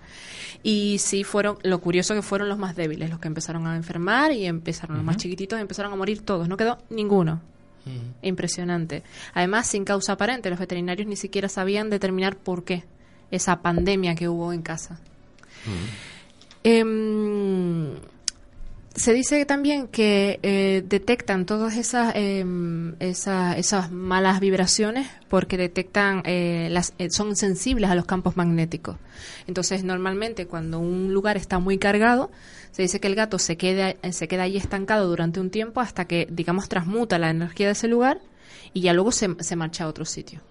[0.62, 4.32] Y sí fueron, lo curioso que fueron los más débiles, los que empezaron a enfermar
[4.32, 7.40] y empezaron los más chiquititos, empezaron a morir todos, no quedó ninguno.
[8.20, 9.02] Impresionante.
[9.32, 12.84] Además, sin causa aparente, los veterinarios ni siquiera sabían determinar por qué
[13.30, 14.98] esa pandemia que hubo en casa.
[16.66, 17.94] Em,
[18.96, 26.22] se dice también que eh, detectan todas esas, em, esa- esas malas vibraciones porque detectan
[26.24, 28.96] eh, las eh, son sensibles a los campos magnéticos.
[29.46, 32.32] Entonces, normalmente cuando un lugar está muy cargado,
[32.72, 36.06] se dice que el gato se queda se queda ahí estancado durante un tiempo hasta
[36.06, 38.18] que digamos transmuta la energía de ese lugar
[38.76, 40.42] y ya luego se, se marcha a otro sitio.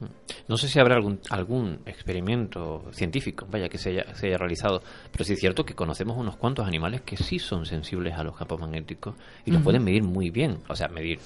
[0.48, 4.82] No sé si habrá algún, algún experimento científico, vaya, que se haya, se haya realizado,
[5.12, 8.36] pero sí es cierto que conocemos unos cuantos animales que sí son sensibles a los
[8.36, 9.14] campos magnéticos
[9.46, 11.20] y los pueden medir muy bien, o sea, medir,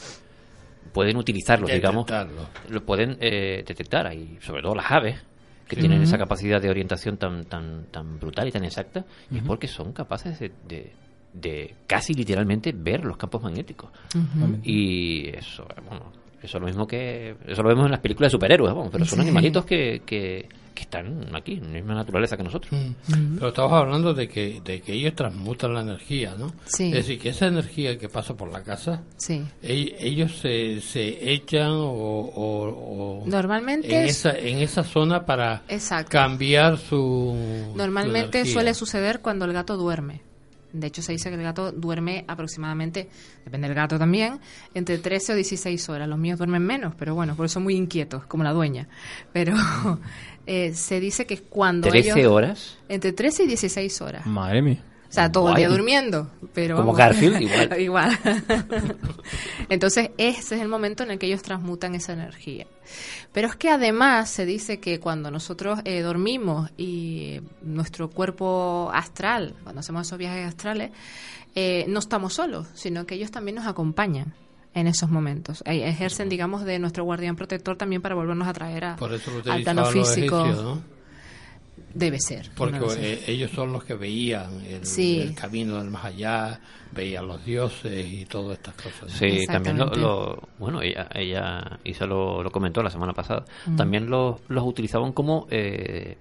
[0.92, 2.06] pueden utilizarlos, digamos,
[2.68, 5.22] lo pueden eh, detectar, ahí, sobre todo las aves,
[5.70, 9.44] que tienen esa capacidad de orientación tan, tan, tan brutal y tan exacta, y es
[9.44, 10.92] porque son capaces de, de,
[11.32, 13.90] de casi literalmente ver los campos magnéticos.
[14.64, 16.12] Y eso, bueno,
[16.44, 17.36] eso es lo mismo que.
[17.48, 19.24] Eso lo vemos en las películas de superhéroes, vamos, pero son Sí.
[19.24, 22.72] animalitos que, que, que están aquí, en la misma naturaleza que nosotros.
[23.36, 26.54] Pero estabas hablando de que, de que ellos transmutan la energía, ¿no?
[26.66, 26.86] Sí.
[26.88, 29.44] Es decir, que esa energía que pasa por la casa, Sí.
[29.62, 35.26] e- ellos se, se echan o, o- o- Normalmente en, es- esa, en esa zona
[35.26, 36.12] para Exacto.
[36.12, 40.22] cambiar su Normalmente suele suceder cuando el gato duerme.
[40.72, 43.10] De hecho, se dice que el gato duerme aproximadamente,
[43.44, 44.40] depende del gato también,
[44.74, 46.08] entre 13 o 16 horas.
[46.08, 48.88] Los míos duermen menos, pero bueno, por eso muy inquietos, como la dueña.
[49.34, 49.54] Pero
[50.46, 52.78] eh, se dice que es cuando ¿13 ellos- horas?
[52.88, 54.26] Entre 13 y 16 horas.
[54.26, 54.84] Madre mía.
[55.10, 56.30] O sea, todo el día durmiendo.
[56.54, 56.98] Pero Como vamos.
[57.00, 57.80] Garfield, igual.
[57.82, 58.20] Igual.
[59.70, 62.68] Entonces, ese es el momento en el que ellos transmutan esa energía.
[63.32, 69.56] Pero es que además se dice que cuando nosotros eh, dormimos y nuestro cuerpo astral,
[69.64, 70.92] cuando hacemos esos viajes astrales,
[71.56, 74.34] eh, no estamos solos, sino que ellos también nos acompañan.
[74.76, 75.64] en esos momentos.
[75.66, 79.32] Eh, Ejercen, digamos, de nuestro guardián protector también para volvernos a traer a, Por eso
[79.44, 80.42] lo al plano físico.
[80.46, 80.99] egipcios, ¿no?
[81.94, 82.50] Debe ser.
[82.56, 85.20] Porque no eh, ellos son los que veían el, Sí.
[85.22, 86.60] el camino del más allá,
[86.92, 89.12] veían los dioses y todas estas cosas.
[89.12, 93.46] Sí, también lo, lo- bueno, ella, ella Isa lo, lo comentó la semana pasada.
[93.66, 93.76] Mm.
[93.76, 96.16] También los, los utilizaban como eh,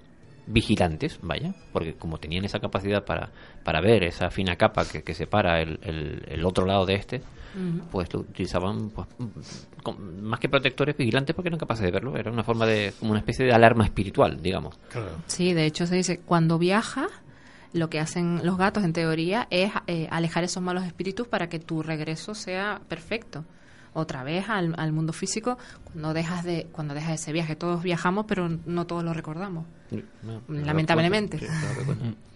[0.46, 3.30] vigilantes, vaya, porque como tenían esa capacidad para,
[3.64, 7.20] para ver esa fina capa que, que separa el, el, el otro lado de este,
[7.90, 9.08] Pues lo utilizaban pues,
[9.82, 12.16] con- más que protectores, vigilantes, porque eran capaces de verlo.
[12.16, 14.78] Era una forma de, como una especie de alarma espiritual, digamos.
[15.26, 17.06] Sí, de hecho se dice, cuando viaja,
[17.72, 21.58] lo que hacen los gatos en teoría es eh, alejar esos malos espíritus para que
[21.58, 23.44] tu regreso sea perfecto.
[23.94, 28.26] Otra vez al, al mundo físico, cuando dejas de cuando dejas ese viaje, todos viajamos,
[28.28, 29.64] pero no todos lo recordamos.
[30.48, 31.38] Lamentablemente.
[31.38, 31.96] Claro.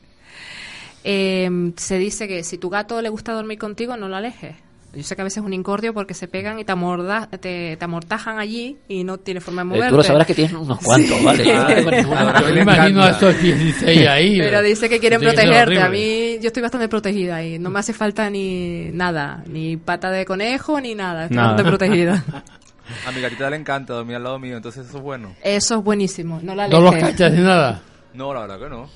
[1.04, 4.54] Eh, se dice que si tu gato le gusta dormir contigo, no lo alejes.
[4.94, 7.76] Yo sé que a veces es un incordio porque se pegan y te, amorda, te,
[7.78, 9.90] te amortajan allí y no tiene forma de Eh, moverte.
[9.90, 11.24] tú lo sabrás que tienes unos cuantos, Sí.
[11.24, 11.44] ¿vale?
[12.48, 14.38] Yo me imagino a esos 16 ahí.
[14.38, 15.80] Pero dice que quieren protegerte.
[15.80, 20.10] A mí yo estoy bastante protegida y no me hace falta ni nada, ni pata
[20.10, 21.22] de conejo ni nada.
[21.24, 21.48] Estoy Nada.
[21.52, 22.24] bastante protegida.
[23.06, 25.34] A mi gatita le encanta dormir al lado mío, entonces eso es bueno.
[25.42, 26.40] Eso es buenísimo.
[26.42, 27.80] No la ¿No los cachas ni nada?
[28.12, 28.90] No, la verdad que no.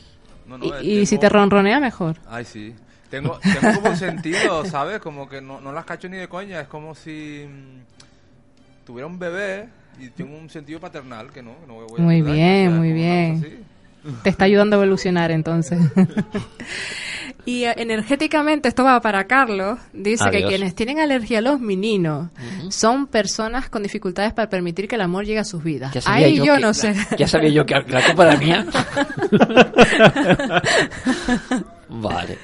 [0.47, 2.17] No, no, Y, eh, y tengo- si te ronronea, mejor.
[2.29, 2.75] Ay, sí.
[3.11, 5.01] Tengo, tengo como un sentido, ¿sabes?
[5.01, 6.61] Como que no, no las cacho ni de coña.
[6.61, 9.69] Es como si mm, tuviera un bebé
[10.01, 12.93] y tengo un sentido paternal que no, que no voy a Muy ayudar, bien, muy
[12.93, 13.65] bien.
[14.23, 15.81] Te está ayudando a evolucionar entonces.
[17.45, 22.29] y eh, energéticamente, esto va para Carlos, dice que quienes tienen alergia a los meninos
[22.69, 25.93] son personas con dificultades para permitir que el amor llegue a sus vidas.
[26.07, 26.95] Ahí yo no sé.
[27.19, 28.67] Ya sabía yo que la culpa era mía.
[31.89, 32.39] Vale.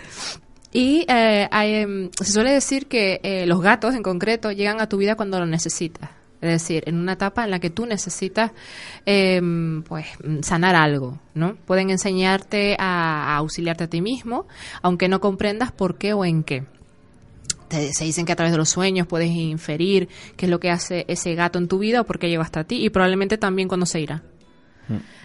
[0.73, 4.89] Y eh, hay, em, se suele decir que eh, los gatos en concreto llegan a
[4.89, 6.11] tu vida cuando lo necesitas.
[6.41, 8.51] Es decir, en una etapa en la que tú necesitas
[9.07, 10.07] em, pues
[10.41, 11.55] sanar algo, ¿no?
[11.67, 14.49] Pueden enseñarte a, a auxiliarte a ti mismo,
[14.81, 16.65] aunque no comprendas por qué o en qué.
[17.71, 21.05] Se dicen que a través de los sueños puedes inferir qué es lo que hace
[21.09, 23.87] ese gato en tu vida o por qué llegó hasta ti y probablemente también cuando
[23.87, 24.23] se irá.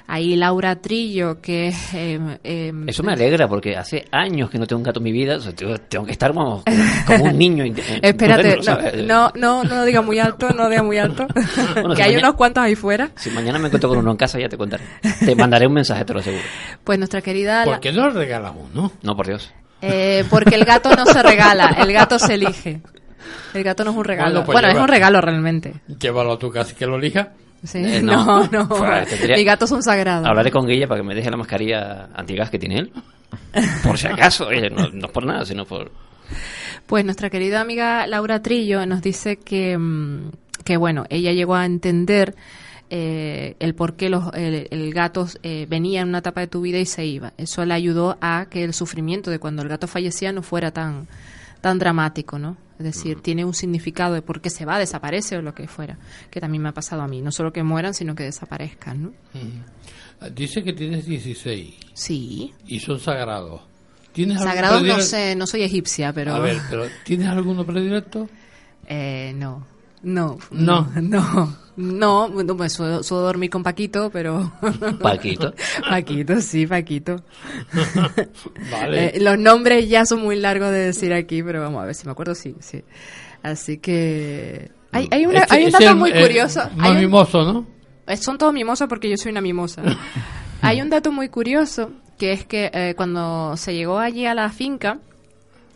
[0.10, 1.94] Ahí Laura Trillo, que es...
[1.94, 5.36] em, Eso me alegra porque hace años que no tengo un gato en mi vida.
[5.36, 6.64] o sea, tengo, que estar como,
[7.06, 7.66] como un niño.
[7.66, 8.58] eh, Espérate,
[9.04, 11.28] no, no, no, no diga muy alto, no diga muy alto.
[11.74, 13.10] Bueno, que si hay mañana- unos cuantos ahí fuera.
[13.18, 14.86] Si mañana me encuentro con uno en casa ya te contaré.
[15.20, 16.44] Te mandaré un mensaje, te lo aseguro.
[16.86, 17.66] Pues nuestra querida...
[17.66, 18.94] ¿Por la- qué no regalas uno?
[19.02, 19.52] No, por Dios.
[19.82, 22.82] eh, porque el gato no se regala, el gato se elige.
[23.54, 24.30] El gato no es un regalo.
[24.30, 25.74] Bueno, Bueno, pues es un regalo realmente.
[26.00, 27.34] Llévalo a tu casa y que lo elija.
[27.64, 28.64] Sí, Eh, no, no.
[28.64, 28.68] no.
[28.70, 30.26] Pues, tendría- Mis gatos son sagrados.
[30.28, 32.92] Hablaré con Guilla para que me deje la mascarilla antigas que tiene él.
[33.84, 35.92] Por si acaso, no, no es por nada, sino por...
[36.86, 40.32] Pues nuestra querida amiga Laura Trillo nos dice que, mm,
[40.64, 42.36] que bueno, ella llegó a entender
[42.90, 46.62] eh, el por qué los, el, el gato eh, venía en una etapa de tu
[46.62, 47.34] vida y se iba.
[47.38, 51.08] Eso le ayudó a que el sufrimiento de cuando el gato fallecía no fuera tan,
[51.62, 52.58] tan dramático, ¿no?
[52.80, 55.98] Es decir, tiene un significado de por qué se va, desaparece o lo que fuera,
[56.30, 57.22] que también me ha pasado a mí.
[57.22, 59.14] No solo que mueran, sino que desaparezcan, ¿no?
[60.36, 61.76] Dice que tienes 16.
[61.94, 62.54] Sí.
[62.68, 63.62] Y son sagrados.
[64.14, 66.34] ¿Tienes Sagrados no sé, no soy egipcia, pero...
[66.34, 68.28] A ver, pero ¿tienes alguno predilecto?
[68.90, 69.68] Eh, no.
[70.04, 70.88] No, No.
[71.02, 74.52] no, no, no, pues suelo, suelo dormir con Paquito, pero...
[75.02, 75.54] ¿Paquito?
[75.90, 77.18] Paquito, sí, Paquito.
[78.72, 79.18] Vale.
[79.18, 82.06] Eh, los nombres ya son muy largos de decir aquí, pero vamos a ver si
[82.06, 82.84] me acuerdo, sí, sí.
[83.44, 84.72] Así que...
[84.92, 86.64] Hay, hay, una, Ese- hay un dato muy el- curioso.
[86.64, 87.66] el Más Hay un- mimoso, ¿no?
[88.08, 89.84] eh, Son todos mimosas porque yo soy una mimosa.
[90.62, 94.50] Hay un dato muy curioso, que es que eh, cuando se llegó allí a la
[94.50, 94.98] finca,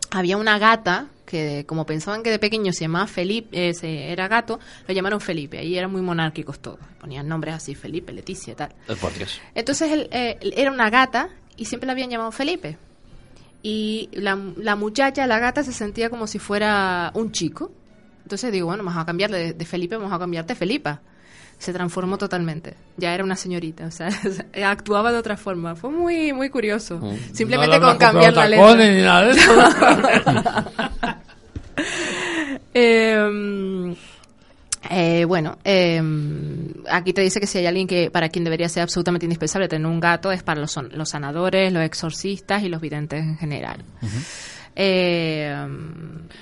[0.09, 4.27] había una gata que como pensaban que de pequeño se llamaba Felipe, eh, se- era
[4.27, 5.57] gato, lo llamaron Felipe.
[5.57, 6.79] Ahí eran muy monárquicos todos.
[6.99, 8.73] Ponían nombres así, Felipe, Leticia, tal.
[8.99, 9.39] Por Dios.
[9.55, 12.77] Entonces él, eh, era una gata y siempre la habían llamado Felipe.
[13.63, 17.71] Y la, la muchacha, la gata, se sentía como si fuera un chico.
[18.23, 21.01] Entonces digo, bueno, vamos a cambiarle de, de Felipe, vamos a cambiarte a Felipa.
[21.59, 22.73] Se transformó totalmente.
[22.97, 24.09] Ya era una señorita, o sea,
[24.65, 25.75] actuaba de otra forma.
[25.75, 26.97] Fue muy muy curioso.
[26.97, 27.17] Mm.
[27.35, 28.75] Simplemente No le con habrás cambiar la letra.
[28.75, 29.51] ni nada de eso.
[32.73, 33.95] Eh,
[34.89, 36.01] eh, bueno, eh,
[36.89, 39.87] aquí te dice que si hay alguien que para quien debería ser absolutamente indispensable tener
[39.87, 43.83] un gato es para los, los sanadores, los exorcistas y los videntes en general.
[44.75, 45.53] Eh,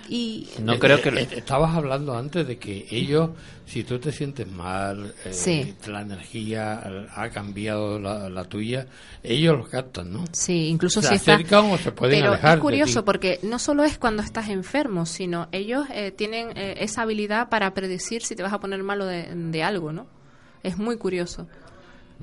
[0.07, 3.31] y Eh, eh, Estabas hablando antes de que ellos,
[3.65, 5.75] si tú te sientes mal, eh, Sí.
[5.87, 8.87] la energía ha cambiado la, la tuya,
[9.23, 10.25] ellos los captan, ¿no?
[10.31, 13.57] Sí, incluso se si está- acercan o se pueden Pero alejar es curioso porque no
[13.59, 18.35] solo es cuando estás enfermo, sino ellos eh, tienen eh, esa habilidad para predecir si
[18.35, 20.07] te vas a poner malo de, de algo, ¿no?
[20.63, 21.47] Es muy curioso.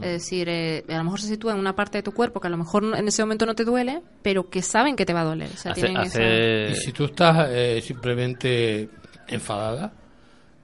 [0.00, 2.48] Es decir, eh, a lo mejor se sitúa en una parte de tu cuerpo que
[2.48, 5.12] a lo mejor no- en ese momento no te duele, pero que saben que te
[5.14, 5.50] va a doler.
[5.52, 8.90] O sea, Hace- tienen hace- Y si tú estás eh, simplemente
[9.28, 9.92] enfadada,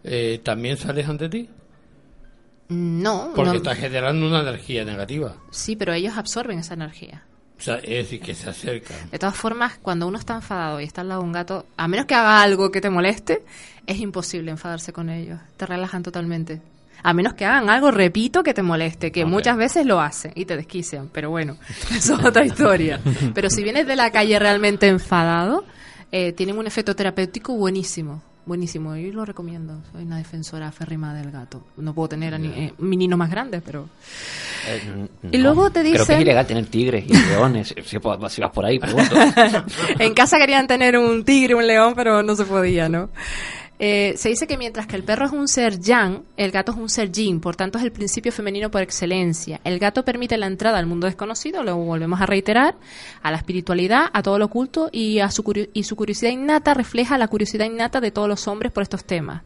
[0.04, 1.48] eh, ¿también sales ante ti?
[1.48, 5.36] esa- No, Porque no- estás generando una energía negativa.
[5.50, 7.24] sí, pero ellos absorben esa energía.
[7.58, 9.10] O sea, es decir, que se acercan.
[9.10, 11.86] De todas formas, cuando uno está enfadado y está al lado de un gato, a
[11.86, 13.44] menos que haga algo que te moleste,
[13.86, 15.38] es imposible enfadarse con ellos.
[15.56, 16.60] Te relajan totalmente.
[17.02, 20.44] A menos que hagan algo, repito, que te moleste, que muchas veces lo hacen y
[20.44, 21.08] te desquician.
[21.12, 21.56] Pero bueno,
[21.96, 23.00] eso es otra historia.
[23.34, 25.64] Pero si vienes de la calle realmente enfadado,
[26.12, 28.22] eh, tienen un efecto terapéutico buenísimo.
[28.44, 29.80] Buenísimo, y lo recomiendo.
[29.92, 31.64] Soy una defensora aférrima del gato.
[31.76, 33.88] No puedo tener ani- eh, meninos más grandes, pero...
[34.66, 37.72] Eh, Y luego te Creo que dicen- es ilegal tener tigres y leones.
[37.84, 39.14] si, vas por ahí, pregunto.
[39.98, 43.10] en casa querían tener un tigre, un león, pero no se podía, ¿no?
[43.84, 46.78] Eh, se dice que mientras que el perro es un ser yang, el gato es
[46.78, 49.60] un ser yin, por tanto es el principio femenino por excelencia.
[49.64, 52.76] El gato permite la entrada al mundo desconocido, lo volvemos a reiterar,
[53.24, 55.42] a la espiritualidad, a todo lo oculto y, a su,
[55.72, 59.42] y su curiosidad innata refleja la curiosidad innata de todos los hombres por estos temas,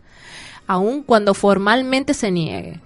[0.67, 2.81] aun cuando formalmente se niegue.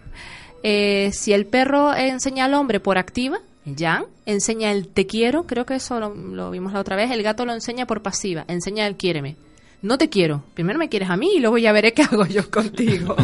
[0.63, 5.67] Eh, si el perro enseña al hombre por activa, yang, enseña el te quiero, creo
[5.67, 8.87] que eso lo, lo vimos la otra vez, el gato lo enseña por pasiva, enseña
[8.87, 9.35] el quiéreme.
[9.83, 12.51] No te quiero, primero me quieres a mí y luego ya veré qué hago yo
[12.51, 13.17] contigo.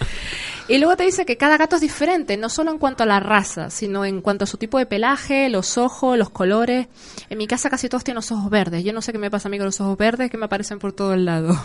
[0.68, 3.20] y luego te dice que cada gato es diferente, no solo en cuanto a la
[3.20, 6.88] raza, sino en cuanto a su tipo de pelaje, los ojos, los colores.
[7.28, 8.82] En mi casa casi todos tienen los ojos verdes.
[8.82, 10.78] Yo no sé qué me pasa a mí con los ojos verdes que me aparecen
[10.78, 11.58] por todo el lado.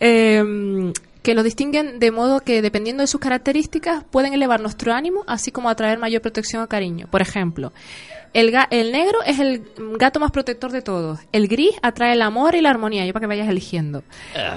[0.00, 0.92] Eh,
[1.24, 5.50] que lo distinguen de modo que, dependiendo de sus características, pueden elevar nuestro ánimo, así
[5.50, 7.08] como atraer mayor protección o cariño.
[7.10, 7.72] Por ejemplo,
[8.34, 9.62] el, ga- el negro es el
[9.96, 11.18] gato más protector de todos.
[11.32, 14.02] El gris atrae el amor y la armonía, yo para que vayas eligiendo.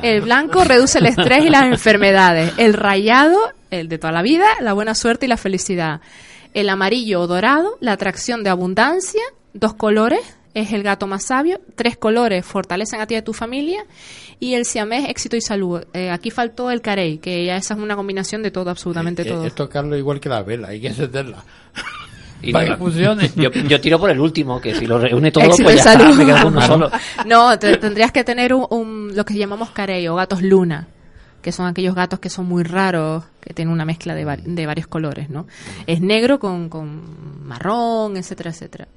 [0.01, 2.51] El blanco reduce el estrés y las enfermedades.
[2.57, 3.37] El rayado,
[3.71, 6.01] el de toda la vida, la buena suerte y la felicidad.
[6.53, 9.21] El amarillo o dorado, la atracción de abundancia.
[9.53, 10.19] Dos colores,
[10.53, 11.59] es el gato más sabio.
[11.75, 13.85] Tres colores fortalecen a ti y a tu familia.
[14.39, 15.83] Y el siamés, éxito y salud.
[15.93, 19.25] Eh, aquí faltó el carey, que ya esa es una combinación de todo, absolutamente Eh,
[19.25, 19.45] todo.
[19.45, 21.43] Es tocarlo igual que la vela, hay que encenderla.
[22.41, 23.31] Y para no- que funcione.
[23.35, 26.03] Yo, yo tiro por el último, que si lo reúne todo, Éxito pues ya está,
[26.03, 26.15] salud.
[26.17, 26.91] me quedo con uno solo.
[27.25, 30.87] No, te- tendrías que tener un, un- lo que llamamos carey o gatos luna,
[31.41, 34.87] que son aquellos gatos que son muy raros, que tienen una mezcla de, de varios
[34.87, 35.47] colores, ¿no?
[35.87, 38.87] Es negro con, con marrón, etcétera, etcétera.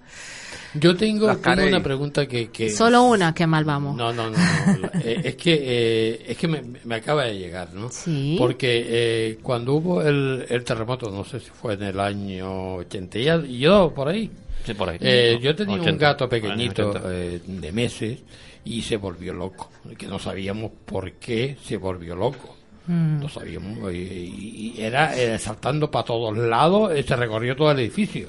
[0.75, 2.49] Yo tengo, una pregunta que...
[2.51, 3.97] que Solo una, que mal vamos.
[3.97, 4.37] No, no, no.
[5.03, 7.89] eh, es que, eh, es que me, me acaba de llegar, ¿no?
[7.91, 8.37] Sí.
[8.39, 13.19] Porque eh, cuando hubo el, el terremoto, no sé si fue en el año 80,
[13.19, 14.31] y ya- y yo por ahí.
[14.65, 14.99] Sí, por ahí.
[15.01, 17.09] Eh, yo tenía un 80, gato pequeñito 80.
[17.15, 18.19] eh, de meses
[18.65, 19.71] y se volvió loco.
[19.99, 22.57] Que no sabíamos por qué se volvió loco.
[22.87, 23.21] Mm.
[23.21, 23.93] No sabíamos.
[23.93, 28.29] Y, y- y era eh, saltando para todos lados, eh, se recorrió todo el edificio.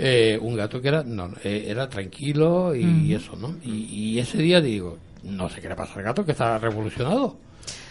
[0.00, 3.12] Eh, un gato que era no, eh, era tranquilo y, Mm.
[3.16, 3.56] eso, ¿no?
[3.64, 7.36] Y, y ese día digo, no sé qué le pasa al gato que está revolucionado.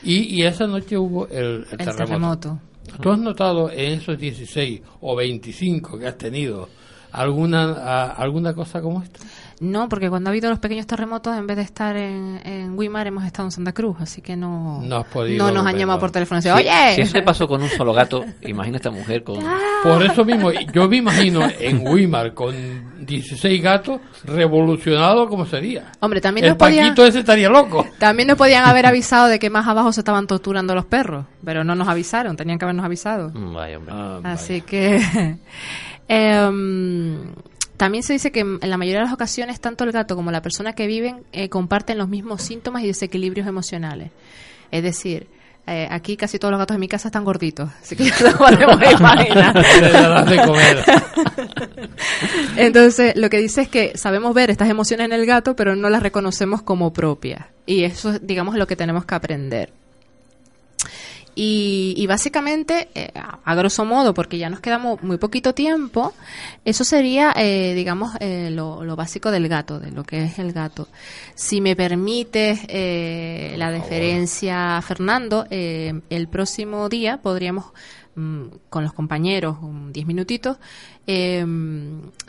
[0.04, 1.98] Y, y esa noche hubo el, el El terremoto.
[2.06, 2.60] terremoto.
[3.02, 6.70] ¿Tú has notado en esos 16 o 25 que has tenido
[7.12, 9.20] alguna a- alguna cosa como esta?
[9.60, 13.08] No, porque cuando ha habido los pequeños terremotos, en vez de estar en, en Weimar,
[13.08, 16.00] hemos estado en Santa Cruz, así que no, No has podido no nos han llamado
[16.00, 18.92] por teléfono y dicho, Si- oye, Si eso pasó con un solo gato, imagina esta
[18.92, 19.40] mujer con...
[19.84, 25.92] Por eso mismo, yo me imagino en Weimar con 16 gatos revolucionado como sería.
[26.02, 27.86] Hombre, también El nos podían- Paquito ese estaría loco.
[27.98, 31.64] También nos podían haber avisado de que más abajo se estaban torturando los perros, pero
[31.64, 33.30] no nos avisaron, tenían que habernos avisado.
[33.34, 33.94] Mm, Vaya, hombre.
[34.30, 35.38] Así que
[36.08, 37.18] em,
[37.78, 40.42] también se dice que en la mayoría de las ocasiones tanto el gato como la
[40.42, 44.12] persona que viven eh, comparten los mismos síntomas y desequilibrios emocionales.
[44.72, 45.28] Es decir,
[45.70, 48.38] eh, aquí casi todos los gatos de mi casa están gorditos, así que ya lo
[48.38, 49.56] podemos imaginar.
[52.56, 55.90] Entonces, lo que dice es que sabemos ver estas emociones en el gato, pero no
[55.90, 57.46] las reconocemos como propias.
[57.66, 59.74] Y eso es, digamos, lo que tenemos que aprender.
[61.40, 66.16] Y, y básicamente, eh, a, grosso modo, porque ya nos quedamos muy poquito tiempo,
[66.66, 70.52] eso sería, eh, digamos, eh, lo, lo básico del gato, de lo que es el
[70.52, 70.88] gato.
[71.36, 77.66] Si me permites eh, la deferencia, Fernando, eh, el próximo día podríamos
[78.70, 80.58] con los compañeros, un 10 minutitos,
[81.06, 81.46] eh,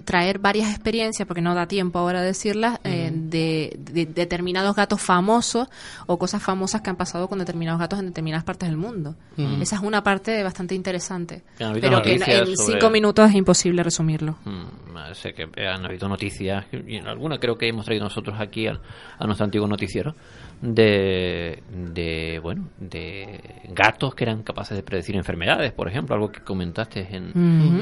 [0.05, 5.69] traer varias experiencias, porque no da tiempo ahora decirlas, eh, de, de determinados gatos famosos
[6.07, 9.15] o cosas famosas que han pasado con determinados gatos en determinadas partes del mundo.
[9.61, 13.31] Esa es una parte bastante interesante, han pero que en, noticias en sobre- cinco minutos
[13.31, 14.37] es imposible resumirlo.
[14.45, 18.67] Mm, sé que han habido noticias, y en alguna creo que hemos traído nosotros aquí
[18.67, 18.79] a,
[19.25, 20.15] nuestro antiguo noticiero,
[20.61, 26.41] de, de, bueno, de gatos que eran capaces de predecir enfermedades, por ejemplo, algo que
[26.41, 27.33] comentaste en,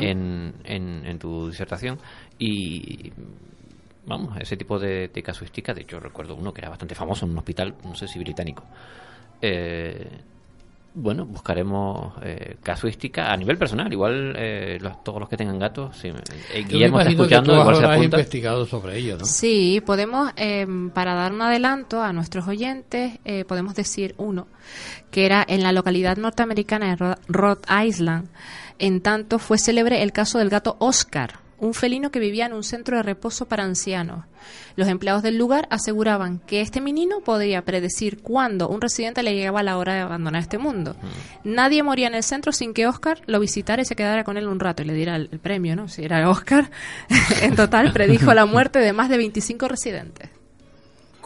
[0.02, 1.98] en, en tu disertación.
[2.38, 3.12] Y
[4.06, 7.32] vamos, ese tipo de, de casuística, de hecho recuerdo uno que era bastante famoso en
[7.32, 8.64] un hospital, no sé si británico.
[9.40, 10.08] Eh,
[10.98, 13.92] bueno, buscaremos eh, casuística a nivel personal.
[13.92, 16.14] Igual eh, los- todos los que tengan gatos, si, eh,
[16.66, 18.04] Guillermo está que escuchando, tú igual se apunta.
[18.04, 19.24] investigado sobre ello, ¿no?
[19.26, 24.48] Sí, podemos, eh, para dar un adelanto a nuestros oyentes, eh, podemos decir uno,
[25.10, 28.28] que era en la localidad norteamericana de Rhode Island.
[28.78, 32.62] En tanto, fue célebre el caso del gato Oscar, un felino que vivía en un
[32.62, 34.24] centro de reposo para ancianos.
[34.76, 39.62] Los empleados del lugar aseguraban que este menino podía predecir cuándo un residente le llegaba
[39.62, 40.96] la hora de abandonar este mundo.
[41.44, 44.46] Nadie moría en el centro sin que Oscar lo visitara y se quedara con él
[44.46, 45.88] un rato y le diera el, el premio, ¿no?
[45.88, 46.70] Si era Oscar,
[47.42, 50.35] en total predijo la muerte de más de 25 residentes.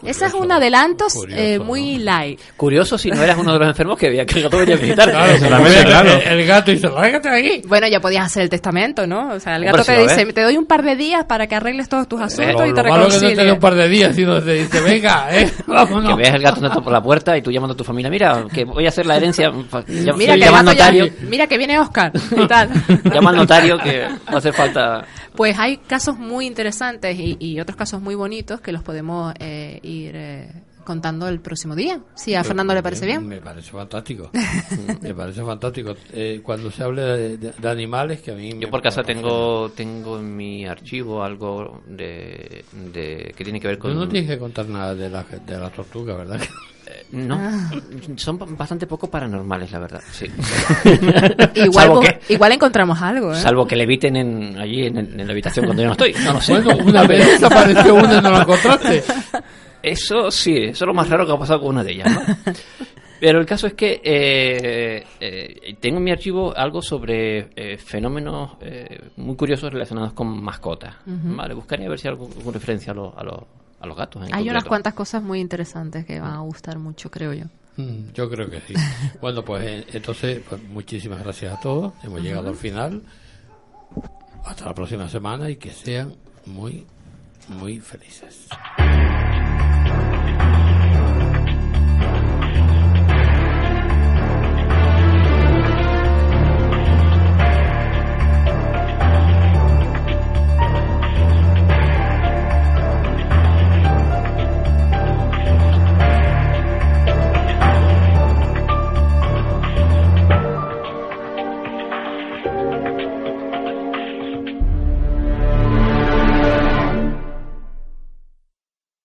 [0.03, 2.39] Ese es un adelanto eh, muy light.
[2.57, 4.77] Curioso si no eras uno de los enfermos que veía que el gato venía a
[4.77, 5.09] visitar.
[5.11, 6.11] Claro, Exactamente, claro.
[6.11, 7.61] El, el gato dice, lárgate de aquí.
[7.67, 9.33] Bueno, ya podías hacer el testamento, ¿no?
[9.33, 11.25] O sea, el Hombre, gato si te lo dice, te doy un par de días
[11.25, 13.35] para que arregles todos tus asuntos Lo, y te lo malo que no reconcilies.
[13.37, 16.09] tiene un par de días, sino te dice, venga, eh, vámonos.
[16.15, 18.45] Que veas el gato andando por la puerta y tú llamando a tu familia, mira,
[18.53, 19.83] que voy a hacer la herencia, llama,
[20.17, 22.69] Mira que, el llama al gato ya- notario, mira que viene Oscar y tal.
[23.13, 25.05] llama al notario que va a hacer falta
[25.35, 29.79] Pues hay casos muy interesantes y, y otros casos muy bonitos que los podemos eh,
[29.83, 30.51] ir eh,
[30.83, 32.01] contando el próximo día.
[32.15, 33.27] Si a Fernando le parece bien.
[33.27, 34.29] Me parece fantástico.
[35.01, 35.95] me parece fantástico.
[36.11, 39.03] Eh, cuando se hable de, de- de animales, que a mí me Yo por casa
[39.03, 44.07] tengo tengo en mi archivo algo de, de que tiene que ver Tú con no
[44.07, 46.41] tienes que contar nada de la, de la tortuga, ¿verdad?
[47.11, 47.71] no Ah.
[48.15, 50.25] son ba- bastante poco paranormales la verdad sí
[51.55, 53.35] Igual, salvo bu- que igual encontramos algo, ¿eh?
[53.35, 56.33] salvo que le eviten en, allí en, en la habitación cuando yo no estoy no
[56.33, 59.03] lo sé Bueno, una vez desapareció una y no la encontraste.
[59.83, 62.07] Eso sí, eso es lo más raro que ha pasado con una de ellas.
[62.13, 62.53] ¿no?
[63.19, 68.57] Pero el caso es que eh, eh, tengo en mi archivo algo sobre eh, fenómenos
[68.61, 70.95] eh, muy curiosos relacionados con mascotas.
[71.05, 73.43] Vale, buscaría ver si hay algo con referencia a, los- a, los-
[73.81, 74.27] a los gatos.
[74.27, 77.45] en Hay unas cuantas cosas muy interesantes que van a gustar mucho, creo yo.
[77.77, 78.73] Mm, Yo creo que sí.
[79.21, 81.93] Bueno, pues eh, entonces, pues, muchísimas gracias a todos.
[82.03, 83.01] Hemos llegado al final.
[84.45, 86.85] Hasta la próxima semana y que sean muy,
[87.47, 88.47] muy felices.